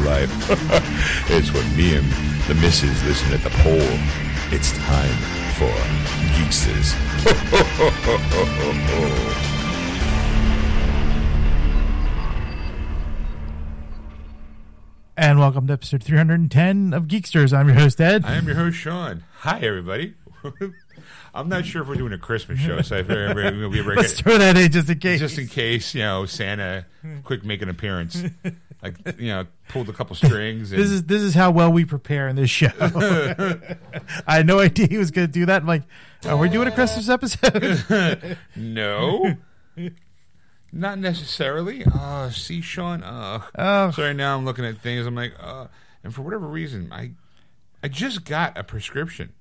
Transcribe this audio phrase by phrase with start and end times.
[0.00, 0.30] life.
[1.30, 2.06] it's what me and
[2.48, 3.98] the missus listen at the pole.
[4.50, 5.16] It's time
[5.58, 5.72] for
[6.36, 6.94] Geeksters.
[15.20, 17.52] And welcome to episode 310 of Geeksters.
[17.52, 18.24] I'm your host, Ed.
[18.24, 19.24] I am your host, Sean.
[19.38, 20.14] Hi, everybody.
[21.34, 24.38] I'm not sure if we're doing a Christmas show, so I we'll be Let's throw
[24.38, 25.20] that in just in case.
[25.20, 26.86] just in case, you know, Santa
[27.24, 28.22] quick make an appearance.
[28.82, 30.70] Like, you know, pulled a couple strings.
[30.72, 32.68] And, this is this is how well we prepare in this show.
[34.26, 35.62] I had no idea he was going to do that.
[35.62, 35.82] I'm like,
[36.24, 38.38] are we doing a Christmas episode?
[38.54, 39.36] no.
[40.70, 41.84] Not necessarily.
[41.84, 43.02] Uh, see, Sean.
[43.02, 43.90] Uh, Oh.
[43.90, 44.14] sorry.
[44.14, 45.06] Now I'm looking at things.
[45.06, 45.66] I'm like, uh,
[46.04, 47.12] and for whatever reason, I,
[47.82, 49.32] I just got a prescription.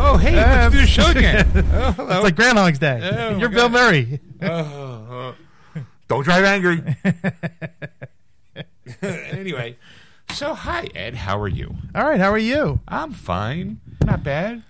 [0.00, 1.46] Oh, hey, let's do the show again.
[1.72, 2.14] Oh, hello.
[2.16, 3.00] it's like Groundhog's Day.
[3.02, 3.72] Oh, You're Bill God.
[3.72, 4.20] Murray.
[4.42, 5.34] Oh,
[5.74, 6.82] uh, don't drive angry.
[9.02, 9.76] anyway,
[10.32, 11.74] so hi Ed, how are you?
[11.94, 12.80] All right, how are you?
[12.88, 14.62] I'm fine, not bad.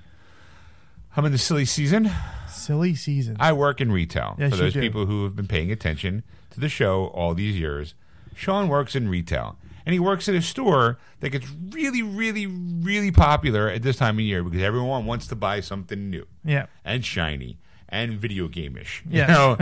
[1.17, 2.11] I'm in the silly season.
[2.49, 3.37] Silly season.
[3.41, 4.37] I work in retail.
[4.39, 4.81] Yes, For you those do.
[4.81, 7.95] people who have been paying attention to the show all these years,
[8.35, 9.57] Sean works in retail.
[9.89, 14.17] And he works at a store that gets really, really, really popular at this time
[14.17, 16.67] of year because everyone wants to buy something new yeah.
[16.85, 17.57] and shiny
[17.89, 19.03] and video game-ish.
[19.09, 19.57] you know?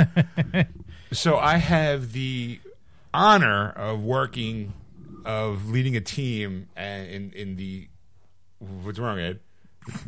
[1.13, 2.59] so I have the
[3.15, 4.73] honor of working,
[5.25, 7.87] of leading a team uh, in in the
[8.59, 9.39] what's wrong, Ed?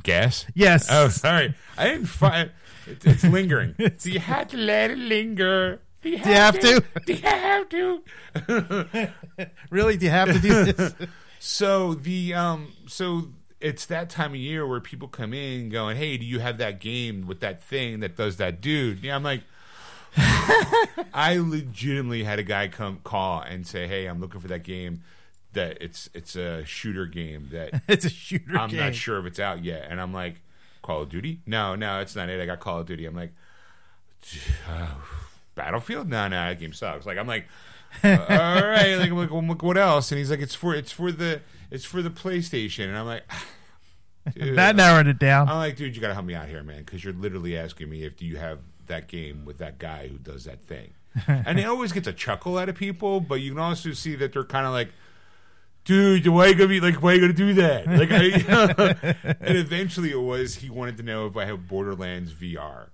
[0.03, 0.47] Gas?
[0.53, 0.89] Yes.
[0.91, 1.55] Oh, sorry.
[1.77, 2.51] I didn't find
[2.89, 3.77] it, it's lingering.
[3.99, 5.81] so you have to let it linger.
[6.03, 6.85] Do you have, you have to?
[7.07, 9.11] Do you have to?
[9.71, 9.97] Really?
[9.97, 10.95] Do you have to do this?
[11.39, 13.29] So the um so
[13.61, 16.81] it's that time of year where people come in going, "Hey, do you have that
[16.81, 19.43] game with that thing that does that dude?" Yeah, I'm like
[20.17, 25.03] I legitimately had a guy come call and say, "Hey, I'm looking for that game
[25.53, 28.81] that it's it's a shooter game that it's a shooter I'm game.
[28.81, 30.37] not sure if it's out yet." And I'm like,
[30.83, 31.41] "Call of Duty?
[31.47, 32.41] No, no, it's not it.
[32.41, 33.33] I got Call of Duty." I'm like,
[35.59, 36.09] "Battlefield?
[36.09, 37.47] No, no, that game sucks." Like I'm like,
[38.03, 40.75] uh, "All right." Like I'm like, well, look, "What else?" And he's like, "It's for
[40.75, 43.25] it's for the it's for the PlayStation." And I'm like,
[44.35, 45.49] dude, That narrowed it down.
[45.49, 47.91] I'm like, dude, you got to help me out here, man, because you're literally asking
[47.91, 50.95] me if do you have that game with that guy who does that thing,
[51.27, 54.33] and it always gets a chuckle out of people, but you can also see that
[54.33, 54.89] they're kind of like,
[55.85, 57.87] dude, why are you gonna be like, why are you gonna do that?
[57.87, 62.85] Like, I, and eventually it was he wanted to know if I have Borderlands VR.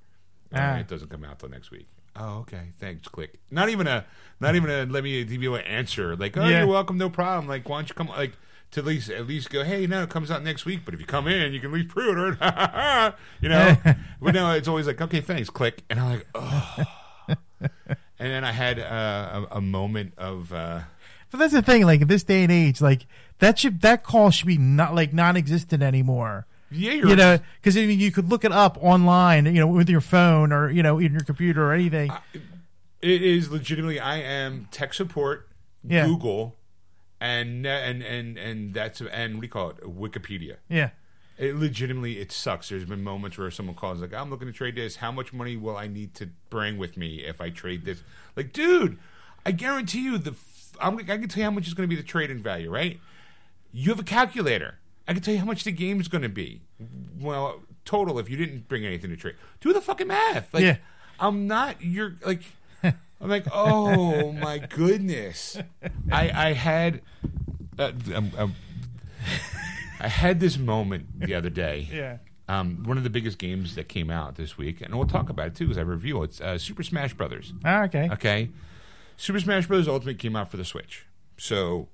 [0.52, 0.76] Uh, Ah.
[0.78, 1.88] It doesn't come out till next week.
[2.16, 2.72] Oh, okay.
[2.78, 3.08] Thanks.
[3.08, 3.40] Click.
[3.50, 4.04] Not even a,
[4.40, 4.84] not even a.
[4.86, 6.14] Let me give you an answer.
[6.16, 6.58] Like, oh, Yeah.
[6.60, 6.96] you're welcome.
[6.98, 7.48] No problem.
[7.48, 8.08] Like, why don't you come?
[8.08, 8.32] Like,
[8.72, 9.64] to at least at least go.
[9.64, 10.80] Hey, no, it comes out next week.
[10.84, 13.14] But if you come in, you can at least pre-order it.
[13.40, 13.76] you know.
[14.20, 15.50] but no, it's always like, okay, thanks.
[15.50, 15.82] Click.
[15.90, 16.76] And I'm like, oh.
[17.28, 20.52] and then I had uh, a, a moment of.
[20.52, 20.80] Uh,
[21.30, 21.84] But that's the thing.
[21.84, 23.06] Like in this day and age, like
[23.40, 26.46] that should that call should be not like non-existent anymore.
[26.70, 29.46] Yeah, you're, know, because I mean, you could look it up online.
[29.46, 32.12] You know, with your phone or you know, in your computer or anything.
[33.02, 34.00] It is legitimately.
[34.00, 35.48] I am tech support,
[35.86, 36.06] Yeah.
[36.06, 36.56] Google,
[37.20, 39.80] and and and and that's and what do you call it?
[39.82, 40.56] Wikipedia.
[40.68, 40.90] yeah.
[41.36, 42.68] It legitimately it sucks.
[42.68, 44.96] There's been moments where someone calls like, "I'm looking to trade this.
[44.96, 48.02] How much money will I need to bring with me if I trade this?"
[48.36, 48.98] Like, dude,
[49.44, 51.94] I guarantee you the f- I'm, I can tell you how much is going to
[51.94, 53.00] be the trade-in value, right?
[53.72, 54.78] You have a calculator.
[55.06, 56.62] I can tell you how much the game's going to be.
[57.20, 59.34] Well, total if you didn't bring anything to trade.
[59.60, 60.52] Do the fucking math.
[60.54, 60.76] Like, Yeah.
[61.20, 61.82] I'm not.
[61.82, 62.42] You're like.
[62.82, 65.56] I'm like, oh my goodness.
[66.10, 67.00] I I had.
[67.78, 68.54] Uh, um, um,
[70.00, 71.88] I had this moment the other day.
[71.92, 72.18] Yeah.
[72.46, 75.46] Um, one of the biggest games that came out this week, and we'll talk about
[75.46, 76.24] it too as I review it.
[76.26, 77.54] It's uh, Super Smash Brothers.
[77.64, 78.10] Ah, okay.
[78.12, 78.50] Okay,
[79.16, 79.88] Super Smash Bros.
[79.88, 81.06] Ultimate came out for the Switch,
[81.38, 81.88] so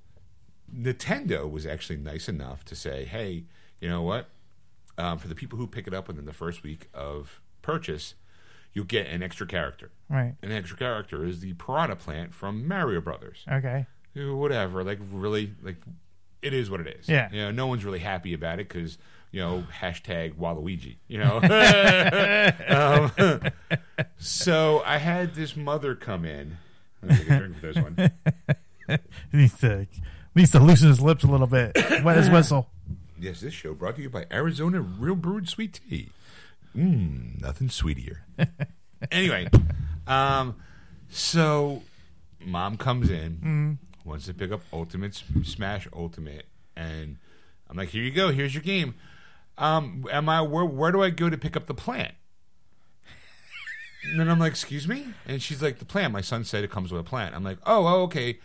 [0.75, 3.45] Nintendo was actually nice enough to say, "Hey,
[3.79, 4.29] you know what?
[4.97, 8.15] Um, for the people who pick it up within the first week of purchase,
[8.73, 9.91] you'll get an extra character.
[10.09, 10.35] Right.
[10.41, 13.45] An extra character is the Piranha Plant from Mario Brothers.
[13.51, 13.85] Okay.
[14.15, 15.77] Whatever, like really, like
[16.41, 17.07] it is what it is.
[17.07, 17.29] Yeah.
[17.31, 18.97] you know, no one's really happy about it because
[19.31, 20.97] you know hashtag Waluigi.
[21.07, 21.37] You know,
[23.17, 23.51] um,
[24.17, 26.57] so I had this mother come in.
[27.01, 28.11] Let me take a drink for this one.
[29.31, 29.87] He needs to
[30.35, 31.75] needs to loosen his lips a little bit.
[32.03, 32.69] Wet his whistle.
[33.19, 36.09] Yes, this show brought to you by Arizona Real Brewed Sweet Tea.
[36.75, 38.23] Mmm, nothing sweeter.
[39.11, 39.47] anyway,
[40.07, 40.55] um,
[41.09, 41.83] so
[42.43, 46.45] mom comes in, wants to pick up Ultimate Smash Ultimate,
[46.75, 47.17] and
[47.69, 48.31] I'm like, "Here you go.
[48.31, 48.95] Here's your game."
[49.57, 50.65] Um, am I where?
[50.65, 52.13] Where do I go to pick up the plant?
[54.03, 55.13] And then I'm like, excuse me?
[55.27, 57.35] And she's like, the plant." My son said it comes with a plant.
[57.35, 58.39] I'm like, oh, oh, okay.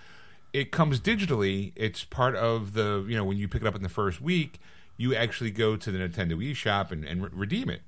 [0.53, 1.73] It comes digitally.
[1.77, 4.59] It's part of the, you know, when you pick it up in the first week,
[4.97, 7.83] you actually go to the Nintendo eShop and, and re- redeem it.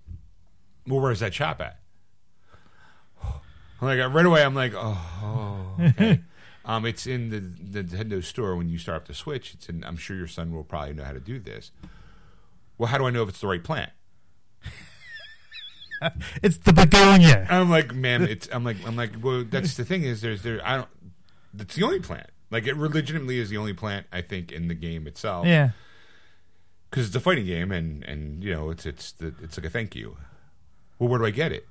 [0.87, 1.79] Well, where's that shop at?
[3.81, 6.21] Like, right away, I'm like, oh, okay.
[6.65, 9.55] um, it's in the, the Nintendo store when you start up the Switch.
[9.55, 11.71] It's in, I'm sure your son will probably know how to do this.
[12.77, 13.91] Well, how do I know if it's the right plant?
[16.45, 17.45] It's the begonia.
[17.51, 18.49] I'm like, ma'am, it's.
[18.53, 20.61] I'm like, I'm like, well, that's the thing is, there's there.
[20.65, 20.89] I don't.
[21.53, 22.31] That's the only plant.
[22.51, 25.47] Like, it legitimately is the only plant I think in the game itself.
[25.47, 25.71] Yeah.
[26.91, 29.71] because it's a fighting game, and and you know, it's it's the, it's like a
[29.71, 30.17] thank you.
[30.99, 31.67] Well, where do I get it,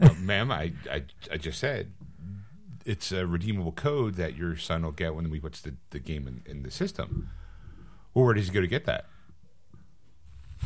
[0.18, 0.50] ma'am?
[0.50, 1.92] I, I I just said
[2.84, 6.26] it's a redeemable code that your son will get when we puts the the game
[6.26, 7.30] in, in the system.
[8.14, 9.06] Well, where does he go to get that?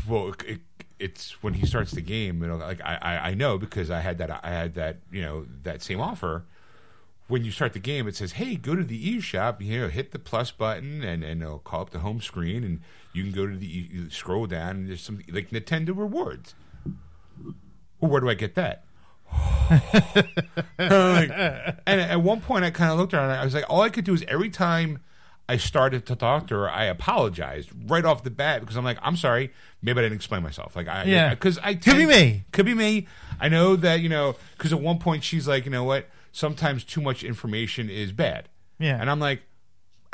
[0.08, 0.60] Well, it, it,
[0.98, 2.40] it's when he starts the game.
[2.42, 5.20] You know, like I, I I know because I had that I had that you
[5.22, 6.44] know that same offer.
[7.28, 9.60] When you start the game, it says, "Hey, go to the eShop.
[9.62, 12.80] You know, hit the plus button, and and it'll call up the home screen, and
[13.12, 16.54] you can go to the you scroll down, and there's some like Nintendo rewards."
[18.00, 18.84] Well, where do I get that?
[20.78, 21.30] Like,
[21.86, 24.04] and at one point, I kind of looked and I was like, all I could
[24.04, 24.98] do is every time
[25.48, 28.98] I started to talk to her, I apologized right off the bat because I'm like,
[29.02, 30.74] I'm sorry, maybe I didn't explain myself.
[30.76, 31.30] Like, I, Yeah.
[31.30, 32.44] because I Could be me.
[32.52, 33.06] could be me.
[33.40, 36.08] I know that you know because at one point she's like, you know what?
[36.32, 38.48] Sometimes too much information is bad.
[38.78, 38.98] Yeah.
[39.00, 39.42] and I'm like,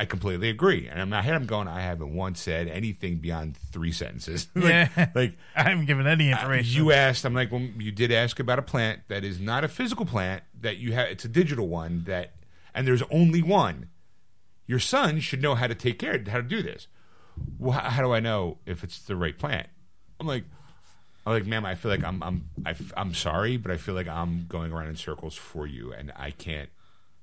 [0.01, 0.87] I completely agree.
[0.87, 4.47] And in my head, I'm going, I haven't once said anything beyond three sentences.
[4.55, 5.09] like, Yeah.
[5.15, 6.75] like I haven't given any information.
[6.77, 9.67] you asked, I'm like, well, you did ask about a plant that is not a
[9.67, 11.07] physical plant that you have.
[11.09, 12.33] It's a digital one that,
[12.73, 13.89] and there's only one.
[14.67, 16.87] Your son should know how to take care, of how to do this.
[17.57, 19.67] Well, how, how do I know if it's the right plant?
[20.19, 20.43] I'm like,
[21.29, 24.07] I'm like, ma'am, I feel like I'm, I'm, I, am sorry, but I feel like
[24.07, 26.69] I'm going around in circles for you, and I can't.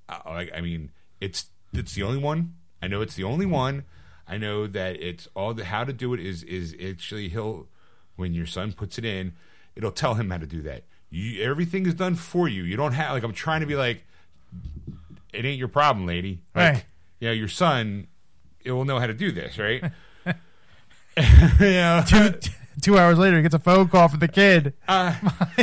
[0.09, 2.55] I, like, I mean, it's, it's the only one.
[2.81, 3.85] I know it's the only one.
[4.29, 7.67] I know that it's all the how to do it is is actually he'll
[8.15, 9.33] when your son puts it in,
[9.75, 10.85] it'll tell him how to do that.
[11.11, 12.63] You, everything is done for you.
[12.63, 14.05] You don't have like I'm trying to be like,
[15.33, 16.43] it ain't your problem, lady.
[16.55, 16.85] Like, Right.
[17.19, 18.07] you know, your son,
[18.65, 19.83] it will know how to do this, right?
[21.17, 22.35] you know, two,
[22.81, 24.75] two hours later, he gets a phone call from the kid.
[24.89, 25.15] uh,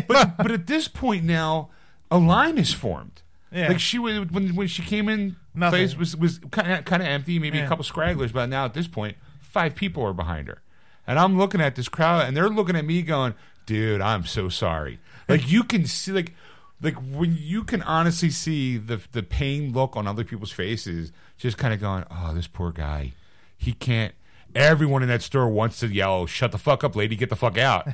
[0.07, 1.69] but but at this point now,
[2.11, 3.21] a line is formed.
[3.51, 3.67] Yeah.
[3.67, 5.77] Like she was when when she came in, Nothing.
[5.79, 7.65] place was was kind of kind of empty, maybe Yeah.
[7.65, 10.61] a couple scragglers, but now at this point, five people are behind her,
[11.05, 13.35] and I'm looking at this crowd, and they're looking at me, going,
[13.67, 14.99] "Dude, I'm so sorry."
[15.29, 16.33] Like you can see, like
[16.81, 21.57] like when you can honestly see the the pain look on other people's faces, just
[21.59, 23.13] kind of going, "Oh, this poor guy,
[23.55, 24.13] he can't."
[24.55, 27.15] Everyone in that store wants to yell, "Shut the fuck up, lady!
[27.15, 27.87] Get the fuck out!"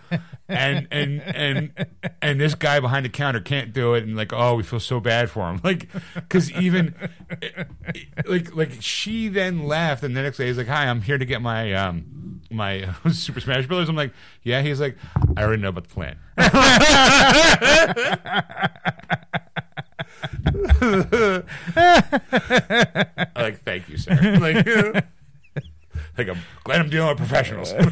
[0.48, 1.86] and and and
[2.22, 5.00] and this guy behind the counter can't do it, and like, oh, we feel so
[5.00, 6.96] bad for him, like, because even
[8.26, 11.26] like like she then left, and the next day he's like, "Hi, I'm here to
[11.26, 14.14] get my um my Super Smash Brothers." I'm like,
[14.44, 14.98] "Yeah," he's like,
[15.38, 16.18] "I already know about the plan."
[23.36, 24.38] Like, thank you, sir.
[24.40, 25.06] Like,
[26.20, 27.74] like I'm glad I'm dealing with professionals.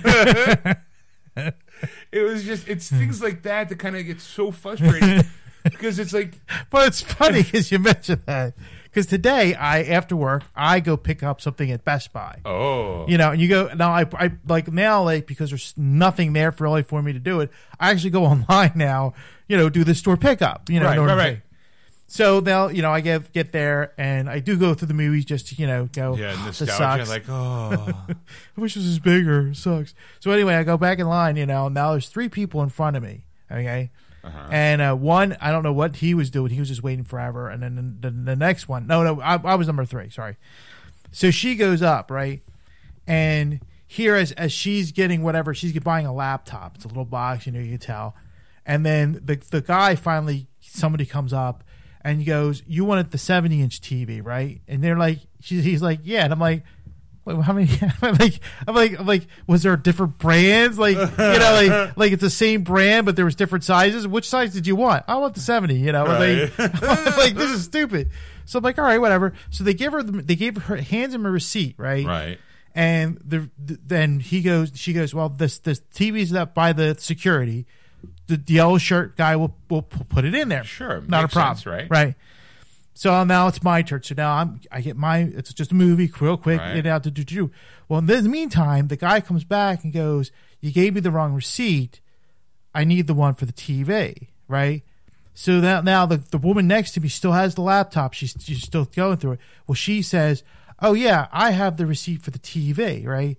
[2.12, 5.24] it was just it's things like that that kind of get so frustrating
[5.64, 8.54] because it's like But it's funny because you mentioned that.
[8.84, 12.40] Because today, I after work, I go pick up something at Best Buy.
[12.46, 13.92] oh You know, and you go now.
[13.92, 17.42] I, I like now, like because there's nothing there for really for me to do
[17.42, 17.52] it.
[17.80, 19.14] I actually go online now.
[19.48, 20.70] You know, do the store pickup.
[20.70, 21.42] You know, Right, right, right.
[22.10, 25.26] So they'll, you know, I get get there and I do go through the movies
[25.26, 26.16] just to, you know, go.
[26.16, 28.16] yeah "Oh, this nostalgia like oh I
[28.62, 29.50] wish this was bigger.
[29.50, 29.94] It sucks.
[30.22, 31.36] So anyway, I go back in line.
[31.36, 33.26] You know, now there's three people in front of me.
[33.52, 33.92] Okay,
[34.24, 34.48] Uh-huh.
[34.52, 36.52] and uh, one I don't know what he was doing.
[36.52, 37.50] He was just waiting forever.
[37.50, 40.10] And then the, the, the next one, no, no, I, I was number three.
[40.10, 40.38] Sorry.
[41.12, 42.42] So she goes up right,
[43.06, 46.76] and here as as she's getting whatever she's buying a laptop.
[46.76, 48.16] It's a little box, you know, you can tell.
[48.66, 51.64] And then the the guy finally somebody comes up
[52.02, 55.82] and he goes, "You wanted the 70 inch TV, right?" And they're like, she's, he's
[55.82, 56.64] like, "Yeah," and I'm like.
[57.26, 57.68] Wait, how many?
[58.02, 60.80] I'm like, I'm like, I'm like, was there different brands?
[60.80, 64.08] Like, you know, like, like it's the same brand, but there was different sizes.
[64.08, 65.04] Which size did you want?
[65.10, 65.76] I want the seventy.
[65.76, 66.58] You know, like,
[67.18, 68.12] like this is stupid.
[68.46, 69.34] So I'm like, all right, whatever.
[69.50, 72.06] So they give her, the, they gave her, hands him a receipt, right?
[72.06, 72.40] right
[72.74, 76.96] And the, the then he goes, she goes, well, this this TV's up by the
[76.98, 77.68] security.
[78.28, 80.64] The, the yellow shirt guy will will put it in there.
[80.64, 81.88] Sure, not a problem, sense, right?
[81.90, 82.16] Right.
[82.94, 84.02] So now it's my turn.
[84.04, 86.60] So now I'm I get my it's just a movie real quick.
[86.60, 86.76] Right.
[86.76, 87.52] Get out to do do.
[87.88, 90.32] Well, in the meantime, the guy comes back and goes,
[90.62, 92.02] "You gave me the wrong receipt.
[92.74, 94.84] I need the one for the TV." Right.
[95.36, 98.14] So that now the, the woman next to me still has the laptop.
[98.14, 99.40] She's she's still going through it.
[99.68, 100.42] Well, she says,
[100.82, 103.38] "Oh yeah, I have the receipt for the TV, right?"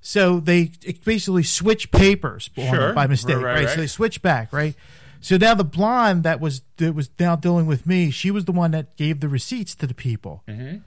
[0.00, 0.72] So they
[1.04, 2.92] basically switch papers Sure.
[2.94, 4.74] by mistake, Right, right, right, So they switch back, right?
[5.20, 8.52] So now the blonde that was that was now dealing with me, she was the
[8.52, 10.42] one that gave the receipts to the people.
[10.48, 10.78] Mm-hmm.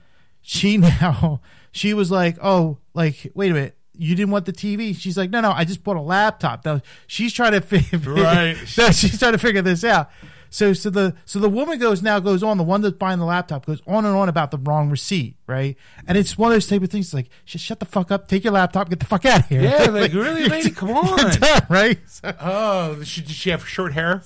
[0.42, 1.40] She now
[1.70, 4.96] she was like, "Oh, like wait a minute." You didn't want the TV.
[4.96, 5.52] She's like, no, no.
[5.52, 6.64] I just bought a laptop.
[6.64, 8.00] Now she's trying to figure.
[8.12, 8.56] Right.
[8.66, 10.10] She's trying to figure this out.
[10.54, 12.58] So, so the so the woman goes now goes on.
[12.58, 15.76] The one that's buying the laptop goes on and on about the wrong receipt, right?
[16.06, 17.12] And it's one of those type of things.
[17.12, 19.62] Like, just shut the fuck up, take your laptop, get the fuck out of here.
[19.62, 21.32] Yeah, like, really, lady, come on.
[21.68, 21.98] right?
[22.06, 24.22] So, Oh, she, did she have short hair?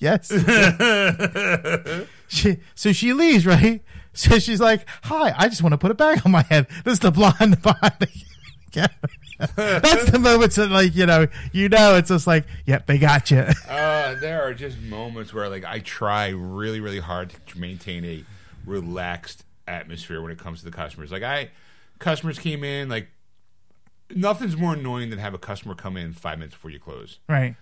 [0.00, 0.32] yes.
[2.26, 3.80] she, so she leaves, right?
[4.12, 6.94] So she's like, "Hi, I just want to put a bag on my head." This
[6.94, 8.08] is the blonde behind the.
[9.56, 13.30] That's the moments that, like, you know, you know, it's just like, "Yep, they got
[13.30, 18.04] you." Uh, there are just moments where like I try really, really hard to maintain
[18.04, 18.24] a
[18.66, 21.12] relaxed atmosphere when it comes to the customers.
[21.12, 21.50] Like I,
[21.98, 23.08] customers came in like
[24.14, 27.18] nothing's more annoying than have a customer come in five minutes before you close.
[27.28, 27.56] right?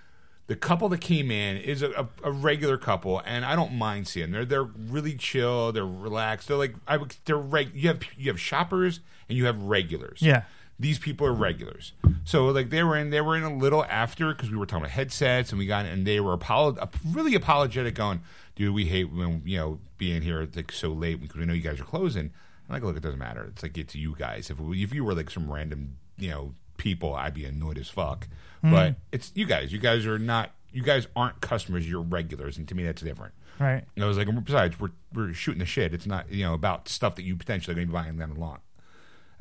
[0.47, 4.09] The couple that came in is a, a, a regular couple, and I don't mind
[4.09, 4.31] seeing.
[4.31, 4.49] Them.
[4.49, 5.73] They're they're really chill.
[5.73, 6.49] They're relaxed.
[6.49, 7.15] They're like I would.
[7.27, 7.75] They're reg.
[7.75, 10.23] You have you have shoppers and you have regulars.
[10.23, 10.45] Yeah.
[10.81, 11.93] These people are regulars.
[12.25, 14.85] So like they were in they were in a little after because we were talking
[14.85, 18.21] about headsets and we got and they were apolo- really apologetic going,
[18.55, 21.63] dude, we hate when you know being here like so late because we know you
[21.63, 22.31] guys are closing.
[22.69, 23.45] I'm like, look, it doesn't matter.
[23.45, 24.51] It's like it's you guys.
[24.51, 28.29] If if you were like some random you know people, I'd be annoyed as fuck.
[28.63, 29.73] But it's you guys.
[29.73, 30.51] You guys are not.
[30.71, 31.89] You guys aren't customers.
[31.89, 33.33] You're regulars, and to me, that's different.
[33.59, 33.85] Right.
[33.95, 35.95] And I was like, besides, we're we're shooting the shit.
[35.95, 38.41] It's not you know about stuff that you potentially going to be buying down the
[38.41, 38.61] line,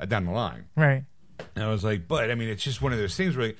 [0.00, 0.66] uh, down the line.
[0.76, 1.04] Right.
[1.54, 3.52] And I was like, but I mean, it's just one of those things where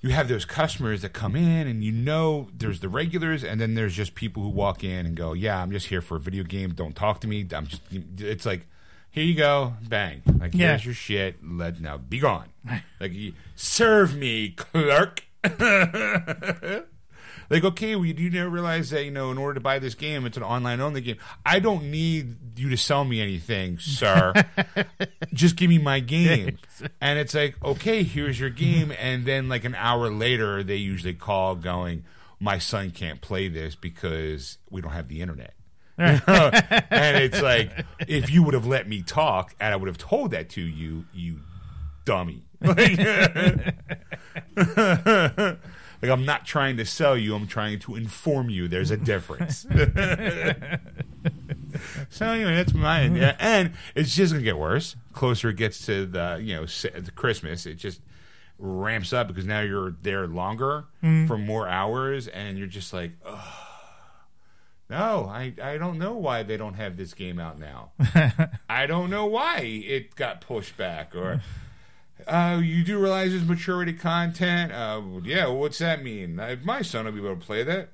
[0.00, 3.74] you have those customers that come in, and you know, there's the regulars, and then
[3.74, 6.42] there's just people who walk in and go, "Yeah, I'm just here for a video
[6.44, 6.72] game.
[6.74, 7.46] Don't talk to me.
[7.54, 7.82] I'm just."
[8.18, 8.66] It's like,
[9.12, 10.22] here you go, bang.
[10.40, 10.70] Like Yeah.
[10.70, 11.36] here's your shit.
[11.44, 12.48] Let now be gone.
[13.00, 15.24] like you, serve me, clerk.
[17.50, 20.26] Like, okay, you do never realize that, you know, in order to buy this game,
[20.26, 21.16] it's an online only game.
[21.44, 24.32] I don't need you to sell me anything, sir.
[25.32, 26.58] Just give me my game.
[27.00, 28.92] And it's like, okay, here's your game.
[28.98, 32.04] And then, like, an hour later, they usually call going,
[32.40, 35.54] my son can't play this because we don't have the internet.
[35.98, 37.70] and it's like,
[38.08, 41.04] if you would have let me talk and I would have told that to you,
[41.12, 41.40] you
[42.04, 42.42] dummy.
[42.60, 42.98] Like,
[46.02, 49.60] like I'm not trying to sell you, I'm trying to inform you there's a difference.
[52.10, 53.14] so anyway, that's mine.
[53.14, 54.96] Yeah, and it's just gonna get worse.
[55.12, 58.00] Closer it gets to the you know the Christmas, it just
[58.58, 61.28] ramps up because now you're there longer mm.
[61.28, 63.68] for more hours, and you're just like, oh,
[64.90, 67.92] no, I I don't know why they don't have this game out now.
[68.68, 71.42] I don't know why it got pushed back or.
[72.26, 74.72] Uh, you do realize it's maturity content?
[74.72, 76.38] Uh, yeah, what's that mean?
[76.38, 77.90] Uh, my son will be able to play that.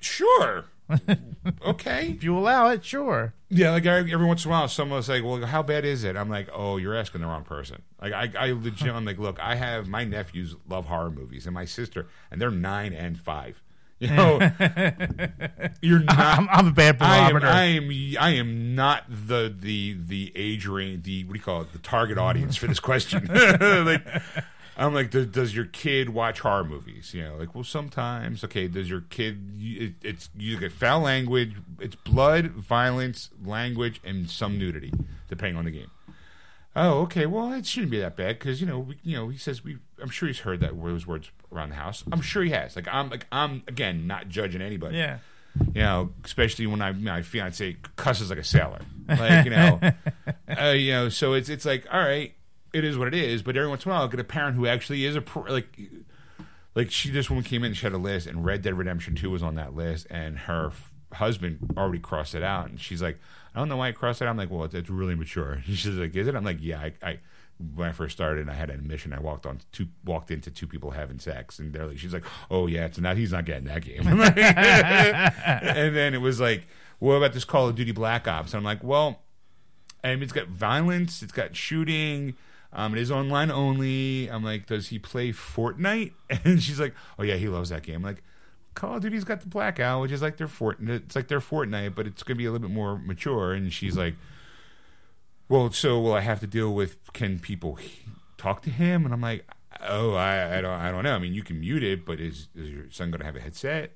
[0.00, 0.66] Sure.
[1.64, 2.10] okay.
[2.10, 3.34] If you allow it, sure.
[3.48, 6.16] Yeah, like every, every once in a while, someone's like, "Well, how bad is it?"
[6.16, 9.38] I'm like, "Oh, you're asking the wrong person." Like, I, I legit, I'm like, "Look,
[9.40, 13.62] I have my nephews love horror movies, and my sister, and they're nine and five.
[14.04, 14.38] You know,
[15.80, 16.18] you're not.
[16.18, 17.36] I'm, I'm a bad I am.
[17.42, 21.62] I am I am not the the the age range the what do you call
[21.62, 23.26] it the target audience for this question.
[23.60, 24.06] like
[24.76, 27.14] I'm like, does, does your kid watch horror movies?
[27.14, 28.44] You know, like well sometimes.
[28.44, 29.52] Okay, does your kid?
[29.58, 31.54] It, it's you get foul language.
[31.80, 34.92] It's blood, violence, language, and some nudity,
[35.28, 35.90] depending on the game.
[36.76, 37.26] Oh, okay.
[37.26, 39.78] Well, it shouldn't be that bad because you know, we, you know, he says we.
[40.02, 42.02] I'm sure he's heard that those words around the house.
[42.10, 42.74] I'm sure he has.
[42.74, 45.18] Like I'm, like I'm again not judging anybody yeah.
[45.74, 49.80] you know, especially when I, my fiance cusses like a sailor, like you know,
[50.60, 51.08] uh, you know.
[51.08, 52.34] So it's it's like, all right,
[52.72, 53.42] it is what it is.
[53.42, 55.42] But every once in a while, I'll get a parent who actually is a pro,
[55.44, 55.78] like,
[56.74, 59.14] like she this woman came in and she had a list, and Red Dead Redemption
[59.14, 63.00] Two was on that list, and her f- husband already crossed it out, and she's
[63.00, 63.18] like,
[63.54, 64.26] I don't know why I crossed it.
[64.26, 65.62] I'm like, well, it's, it's really mature.
[65.64, 66.34] She's like, is it?
[66.34, 66.92] I'm like, yeah, I.
[67.02, 67.18] I
[67.76, 69.12] when I first started, I had an admission.
[69.12, 72.24] I walked on two, walked into two people having sex, and they're like, "She's like,
[72.50, 73.16] oh yeah, it's not.
[73.16, 76.66] He's not getting that game." and then it was like,
[76.98, 78.52] what about this Call of Duty Black Ops?
[78.52, 79.20] And I'm like, well,
[80.02, 82.34] I mean, it's got violence, it's got shooting.
[82.72, 84.28] Um, it is online only.
[84.28, 86.12] I'm like, does he play Fortnite?
[86.44, 87.96] And she's like, oh yeah, he loves that game.
[87.96, 88.22] I'm like,
[88.74, 90.88] Call of Duty's got the blackout, which is like their Fortnite.
[91.04, 93.52] It's like their Fortnite, but it's gonna be a little bit more mature.
[93.52, 94.14] And she's like,
[95.48, 96.96] well, so will I have to deal with?
[97.12, 98.00] Can people he-
[98.36, 99.04] talk to him?
[99.04, 99.46] And I'm like,
[99.86, 101.14] oh, I, I don't, I don't know.
[101.14, 103.92] I mean, you can mute it, but is is your son gonna have a headset?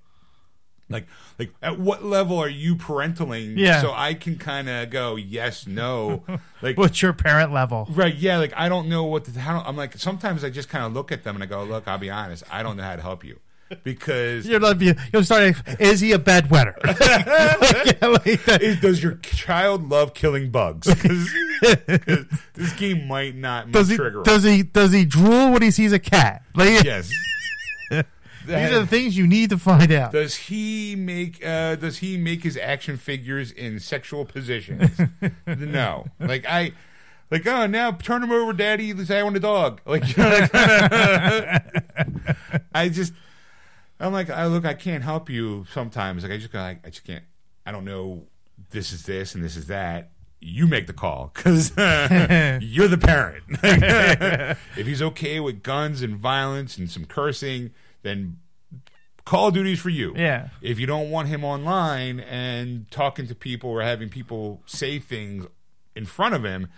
[0.91, 1.07] Like,
[1.39, 3.59] like at what level are you parentaling?
[3.59, 3.83] Yeah.
[3.83, 6.23] So I can kind of go yes, no.
[6.63, 7.87] Like, What's your parent level?
[7.91, 8.15] right?
[8.15, 8.39] Yeah.
[8.39, 9.39] Like I don't know what to.
[9.39, 11.87] How, I'm like sometimes I just kind of look at them and I go, look,
[11.87, 13.39] I'll be honest, I don't know how to help you
[13.85, 15.55] because You're like, you- you'll start.
[15.79, 16.75] Is he a bedwetter?
[18.01, 18.63] Like, like that.
[18.63, 20.87] is, does your child love killing bugs?
[20.87, 21.29] 'cause
[22.55, 23.97] this game might not Does he?
[23.97, 24.23] trigger.
[24.23, 24.63] Does he?
[24.63, 26.43] Does he drool when he sees a cat?
[26.55, 27.11] Like, yes.
[27.91, 30.13] These are the things you need to find out.
[30.13, 34.99] Does he make uh does he make his action figures in sexual positions?
[35.47, 36.07] no.
[36.19, 36.73] Like I
[37.31, 39.83] like oh now turn him over, daddy, say I want a dog.
[39.85, 41.63] Like, you know, like
[42.75, 43.13] I just
[44.01, 46.23] I'm like I look I can't help you sometimes.
[46.23, 47.25] Like I just go like I just can't
[47.67, 48.25] I don't know
[48.71, 50.11] this is this and this is that.
[50.41, 53.45] You make the call because you're the parent.
[54.77, 58.39] if he's okay with guns and violence and some cursing, then
[59.25, 60.15] Call of Duty's for you.
[60.17, 60.49] Yeah.
[60.63, 65.45] If you don't want him online and talking to people or having people say things
[65.95, 66.69] in front of him,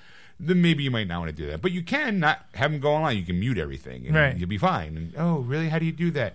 [0.40, 1.62] then maybe you might not want to do that.
[1.62, 3.18] But you can not have him go online.
[3.18, 4.36] You can mute everything, and Right.
[4.36, 4.96] you'll be fine.
[4.96, 5.68] And oh, really?
[5.68, 6.34] How do you do that?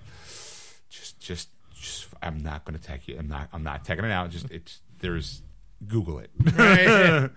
[0.99, 1.49] Just, just,
[1.79, 2.07] just.
[2.21, 3.17] I'm not going to tech you.
[3.17, 3.49] I'm not.
[3.53, 4.29] I'm not teching it out.
[4.29, 5.41] Just it's there's
[5.87, 6.29] Google it.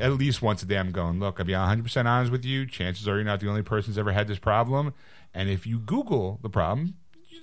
[0.00, 1.20] At least once a day, I'm going.
[1.20, 2.66] Look, I'll be 100 percent honest with you.
[2.66, 4.94] Chances are you're not the only person who's ever had this problem.
[5.34, 6.94] And if you Google the problem,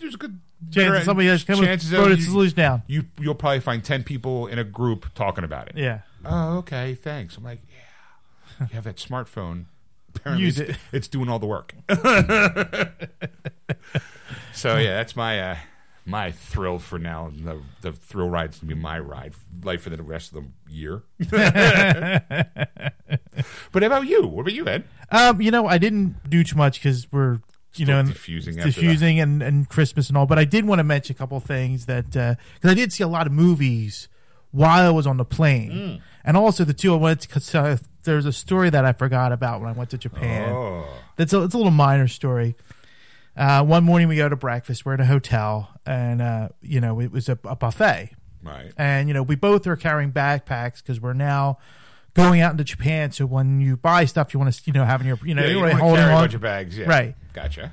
[0.01, 0.39] there's a good
[0.71, 2.83] Chances somebody else come chances throw are the solution down.
[2.87, 5.77] you you'll probably find 10 people in a group talking about it.
[5.77, 5.99] Yeah.
[6.25, 7.35] Oh, okay, thanks.
[7.37, 8.67] I'm like, yeah.
[8.67, 9.65] You have that smartphone.
[10.15, 10.77] Apparently Use it.
[10.91, 11.73] it's doing all the work.
[14.53, 15.55] so yeah, that's my uh
[16.05, 17.31] my thrill for now.
[17.35, 21.03] The the thrill ride's gonna be my ride, life for the rest of the year.
[23.71, 24.27] but how about you?
[24.27, 24.83] What about you, Ed?
[25.11, 27.33] Um, you know, I didn't do too much because we're
[27.75, 30.25] you Still know in- diffusing after diffusing and, and Christmas and all.
[30.25, 32.37] But I did want to mention a couple things that because
[32.71, 34.07] I did see a lot of movies
[34.51, 36.01] while I was on the plane, Mm.
[36.23, 39.61] and also the two I went because uh, there's a story that I forgot about
[39.61, 40.49] when I went to Japan.
[40.51, 40.85] Oh,
[41.15, 42.55] That's a, it's a little minor story.
[43.35, 44.85] Uh, one morning we go to breakfast.
[44.85, 48.11] We're at a hotel, and uh, you know it was a, a buffet,
[48.43, 48.71] right.
[48.77, 51.57] and you know we both are carrying backpacks because we're now
[52.13, 53.11] going out into Japan.
[53.11, 55.47] So when you buy stuff, you want to you know having your you know Yeah,
[55.47, 56.77] you you're wanna holding carry a bunch of bags.
[56.77, 56.87] Yeah.
[56.87, 57.15] Right.
[57.33, 57.71] Gotcha.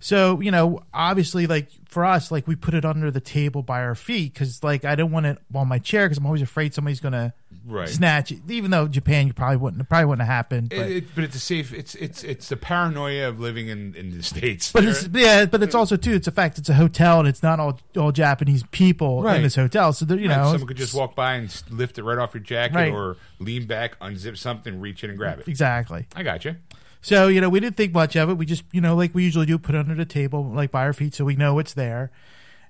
[0.00, 3.82] So you know, obviously, like for us, like we put it under the table by
[3.82, 6.74] our feet because like I don't want it on my chair because I'm always afraid
[6.74, 7.34] somebody's gonna
[7.66, 7.88] Right.
[7.88, 8.40] snatch it.
[8.48, 10.68] Even though Japan, you probably wouldn't probably wouldn't have happened.
[10.70, 11.72] But, It, it, but it's a safe.
[11.72, 14.70] It's it's it's the paranoia of living in, in the states.
[14.72, 16.12] but it's yeah, but it's also too.
[16.12, 16.58] It's a fact.
[16.58, 19.36] It's a hotel, and it's not all all Japanese people Right.
[19.36, 19.92] in this hotel.
[19.92, 22.34] So they're, you Right, know, someone could just walk by and lift it right off
[22.34, 22.92] your jacket, Right.
[22.92, 25.48] or lean back, unzip something, reach in and grab it.
[25.48, 26.06] exactly.
[26.14, 26.56] I got you.
[27.00, 28.34] So you know, we didn't think much of it.
[28.34, 30.84] We just you know, like we usually do, put it under the table, like by
[30.84, 32.10] our feet, so we know it's there.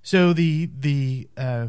[0.02, 1.68] So the the uh,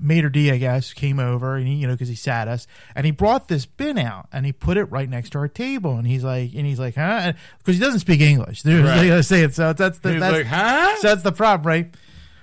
[0.00, 3.04] maitre d, I guess, came over and he, you know, because he sat us, and
[3.06, 6.06] he brought this bin out and he put it right next to our table, and
[6.06, 8.62] he's like, and he's like, huh, because he doesn't speak English.
[8.64, 8.98] There's Right.
[8.98, 9.54] I gotta say it.
[9.54, 10.96] So that's the that's, like, huh?
[10.96, 11.94] so that's the problem, right?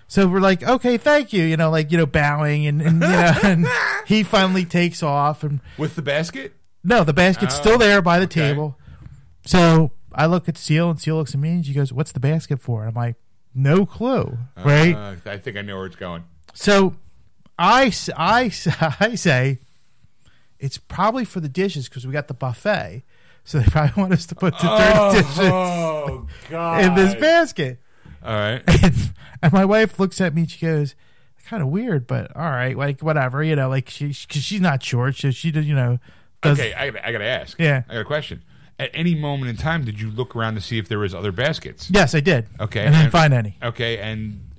[0.08, 3.08] So we're like, okay, thank you, you know, like you know, bowing, and, and you
[3.08, 3.66] know, and
[4.06, 6.54] he finally takes off, and With the basket?
[6.84, 8.42] no, the basket's Oh, still there by the okay.
[8.50, 8.78] table.
[9.46, 12.20] So I look at Seal, and Seal looks at me, and she goes, "What's the
[12.20, 13.16] basket for?" And I'm like,
[13.54, 14.96] "No clue." Right.
[14.96, 16.24] Uh, I think I know where it's going.
[16.54, 16.96] so
[17.58, 18.68] I, s- I, s-
[19.00, 19.60] I say
[20.60, 23.04] it's probably for the dishes because we got the buffet.
[23.44, 27.80] So they probably want us to put the dirty oh, dishes oh in this basket.
[28.24, 28.64] All right.
[28.84, 29.14] And,
[29.44, 30.96] and my wife looks at me and she goes,
[31.46, 34.82] kind of weird, but all right, like whatever, you know, like she, because she's not
[34.82, 36.00] short, so she, does, you know,
[36.42, 37.60] does, Okay, I, gotta- I got to ask.
[37.60, 37.84] Yeah.
[37.88, 38.44] I got a question.
[38.80, 41.32] At any moment in time, did you look around to see if there was other
[41.32, 41.92] baskets?
[41.92, 42.48] Yes, I did.
[42.60, 43.58] Okay, and didn't and- find any.
[43.62, 44.50] Okay, and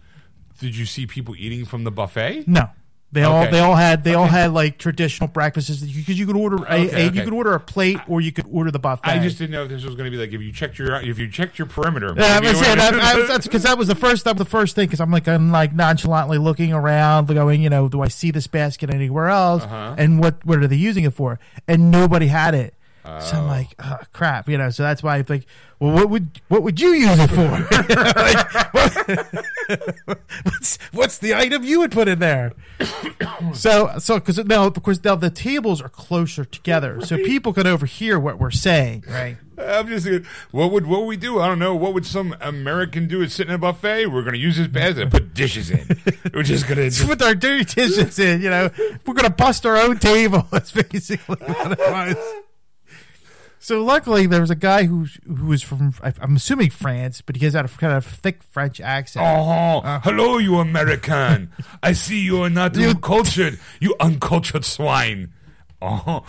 [0.61, 2.47] did you see people eating from the buffet?
[2.47, 2.69] No.
[3.17, 6.57] They all they all had they all had like traditional breakfasts because you, could order
[6.57, 7.17] a, Okay, a- okay.
[7.17, 9.09] you could order a plate or you could order the buffet.
[9.09, 10.95] I just didn't know if this was going to be like if you checked your
[11.01, 12.15] if you checked your perimeter.
[12.17, 14.51] Yeah, you saying would've- I was- that's because that was the first that was the
[14.51, 18.09] first thing because I'm like I'm like nonchalantly looking around, going, you know, do I
[18.09, 19.63] see this basket anywhere else?
[19.65, 19.95] Uh-huh.
[19.99, 21.41] And what what are they using it for?
[21.67, 22.75] And nobody had it.
[23.21, 23.41] So Oh.
[23.41, 24.71] I'm like, oh, ah, crap, you know.
[24.71, 25.47] So that's why I think,
[25.79, 27.47] well, what would what would you use it for?
[27.97, 29.47] Like, what-
[30.45, 32.53] what's what's the item you would put in there?
[33.53, 37.67] so so because now of course now the tables are closer together, so people can
[37.67, 39.37] overhear what we're saying, right?
[39.59, 41.41] I'm just thinking, what would what would we do?
[41.41, 41.75] I don't know.
[41.75, 43.23] What would some American do?
[43.23, 44.07] Is sit in a buffet?
[44.07, 45.87] We're going to use this basket and put dishes in.
[46.35, 47.07] We're just going to.
[47.07, 48.43] put our dirty dishes in.
[48.43, 48.71] You know,
[49.07, 50.47] we're gonna bust our own table.
[50.51, 52.17] That's basically what it was.
[53.67, 57.45] So luckily, there was a guy who who was from I'm assuming France, but he
[57.47, 59.27] has a kind of thick French accent.
[59.27, 61.51] Oh, uh, hello, you American.
[61.83, 63.59] I see you are not You- cultured.
[63.81, 65.33] You uncultured swine.
[65.83, 66.25] Oh,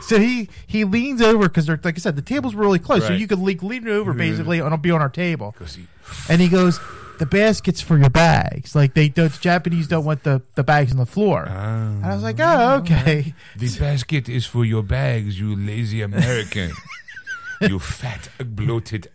[0.00, 3.06] So he he leans over because they're like I said, the tables were really close,
[3.06, 4.18] so you could like, lean over mm-hmm.
[4.18, 5.54] basically and it'll be on our table.
[5.76, 5.86] he-
[6.28, 6.80] And he goes,
[7.18, 8.74] "The baskets for your bags.
[8.74, 11.86] Like they the Japanese don't want the the bags on the floor." Ah.
[12.02, 16.72] and I was like, "Oh, okay." the basket is for your bags, you lazy American.
[17.60, 19.08] you fat, bloated,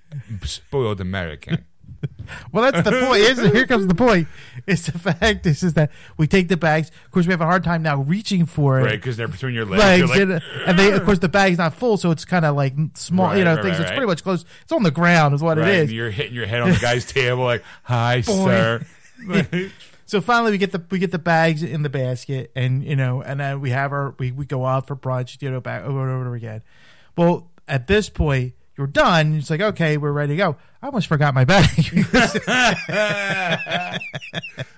[0.43, 1.65] spoiled American.
[2.51, 3.21] Well, that's the point.
[3.21, 4.27] Here's, here comes the point.
[4.65, 6.89] It's the fact is, is that we take the bags.
[7.05, 8.83] Of course, we have a hard time now reaching for it.
[8.83, 10.01] Right, because they're between your legs.
[10.01, 12.55] legs, like, and, and they, of course, the bag's not full, so it's kind of
[12.55, 13.77] like small, Right, you know, right, things.
[13.77, 14.45] right, it's pretty much close.
[14.61, 17.05] It's on the ground, is what it and you're hitting your head on the guy's
[17.05, 18.85] table like, hi, sir.
[20.11, 23.21] So finally, we get the we get the bags in the basket, and you know,
[23.21, 26.01] and then we have our we, we go out for brunch, you know, back over
[26.01, 26.63] and over again.
[27.15, 29.35] Well, at this point, you're done.
[29.35, 30.55] It's like okay, we're ready to go.
[30.81, 32.07] I almost forgot my bag.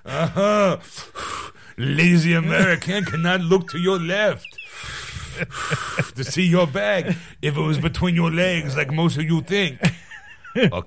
[0.06, 0.76] Uh-huh.
[1.76, 4.46] Lazy American cannot look to your left
[6.14, 9.80] to see your bag if it was between your legs, like most of you think.
[10.54, 10.84] Because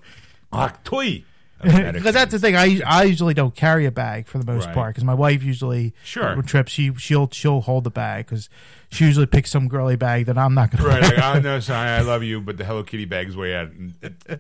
[2.14, 2.56] that's the thing.
[2.56, 4.76] I I usually don't carry a bag for the most Right.
[4.76, 4.96] part.
[4.96, 6.42] Because my wife usually Sure.
[6.44, 8.48] trips she she'll she'll hold the bag because
[8.90, 10.88] she usually picks some girly bag that I'm not gonna.
[10.88, 11.12] Right, wear.
[11.16, 13.70] like, oh, no, sorry, I love you, but the Hello Kitty bag is way out,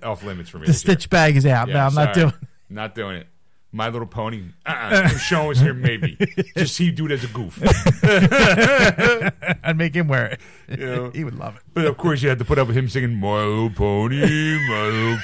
[0.04, 0.66] off limits for me.
[0.66, 0.94] the this year.
[0.96, 1.68] Stitch bag is out.
[1.68, 2.32] Yeah, no, I'm not sorry.
[2.32, 2.48] doing.
[2.70, 3.28] Not doing it.
[3.72, 4.44] My Little Pony.
[4.66, 5.10] Uh-uh.
[5.10, 6.18] Show us here, maybe.
[6.56, 7.62] Just see you it as a goof.
[9.64, 10.40] I'd make him wear it.
[10.70, 11.12] Yeah.
[11.14, 11.64] he would love it.
[11.74, 14.84] But of course, you had to put up with him singing "My Little Pony, My
[14.88, 15.18] Little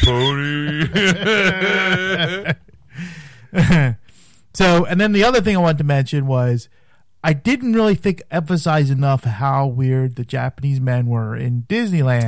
[3.53, 3.93] Pony."
[4.55, 6.69] So, and then the other thing I wanted to mention was
[7.25, 12.27] I didn't really think emphasize enough how weird the Japanese men were in Disneyland.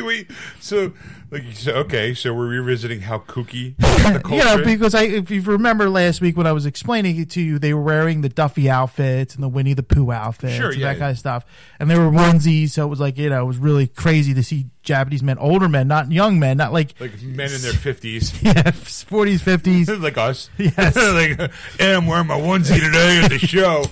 [0.06, 0.30] Wait,
[0.60, 0.92] so
[1.32, 4.36] like, so, okay, so we're revisiting how kooky the culture.
[4.36, 7.40] you know, because I, if you remember last week when I was explaining it to
[7.40, 10.78] you, they were wearing the Duffy outfits and the Winnie the Pooh outfits Sure, and
[10.78, 10.92] yeah.
[10.92, 11.44] that kind of stuff,
[11.80, 12.70] and they were onesies.
[12.70, 15.68] So it was like you know, it was really crazy to see Japanese men, older
[15.68, 18.32] men, not young men, not like like men in their fifties.
[18.42, 19.88] yeah, forties, fifties.
[19.88, 20.48] like us.
[20.58, 20.94] Yes.
[20.94, 23.84] like, hey, I'm wearing my onesie today at the show.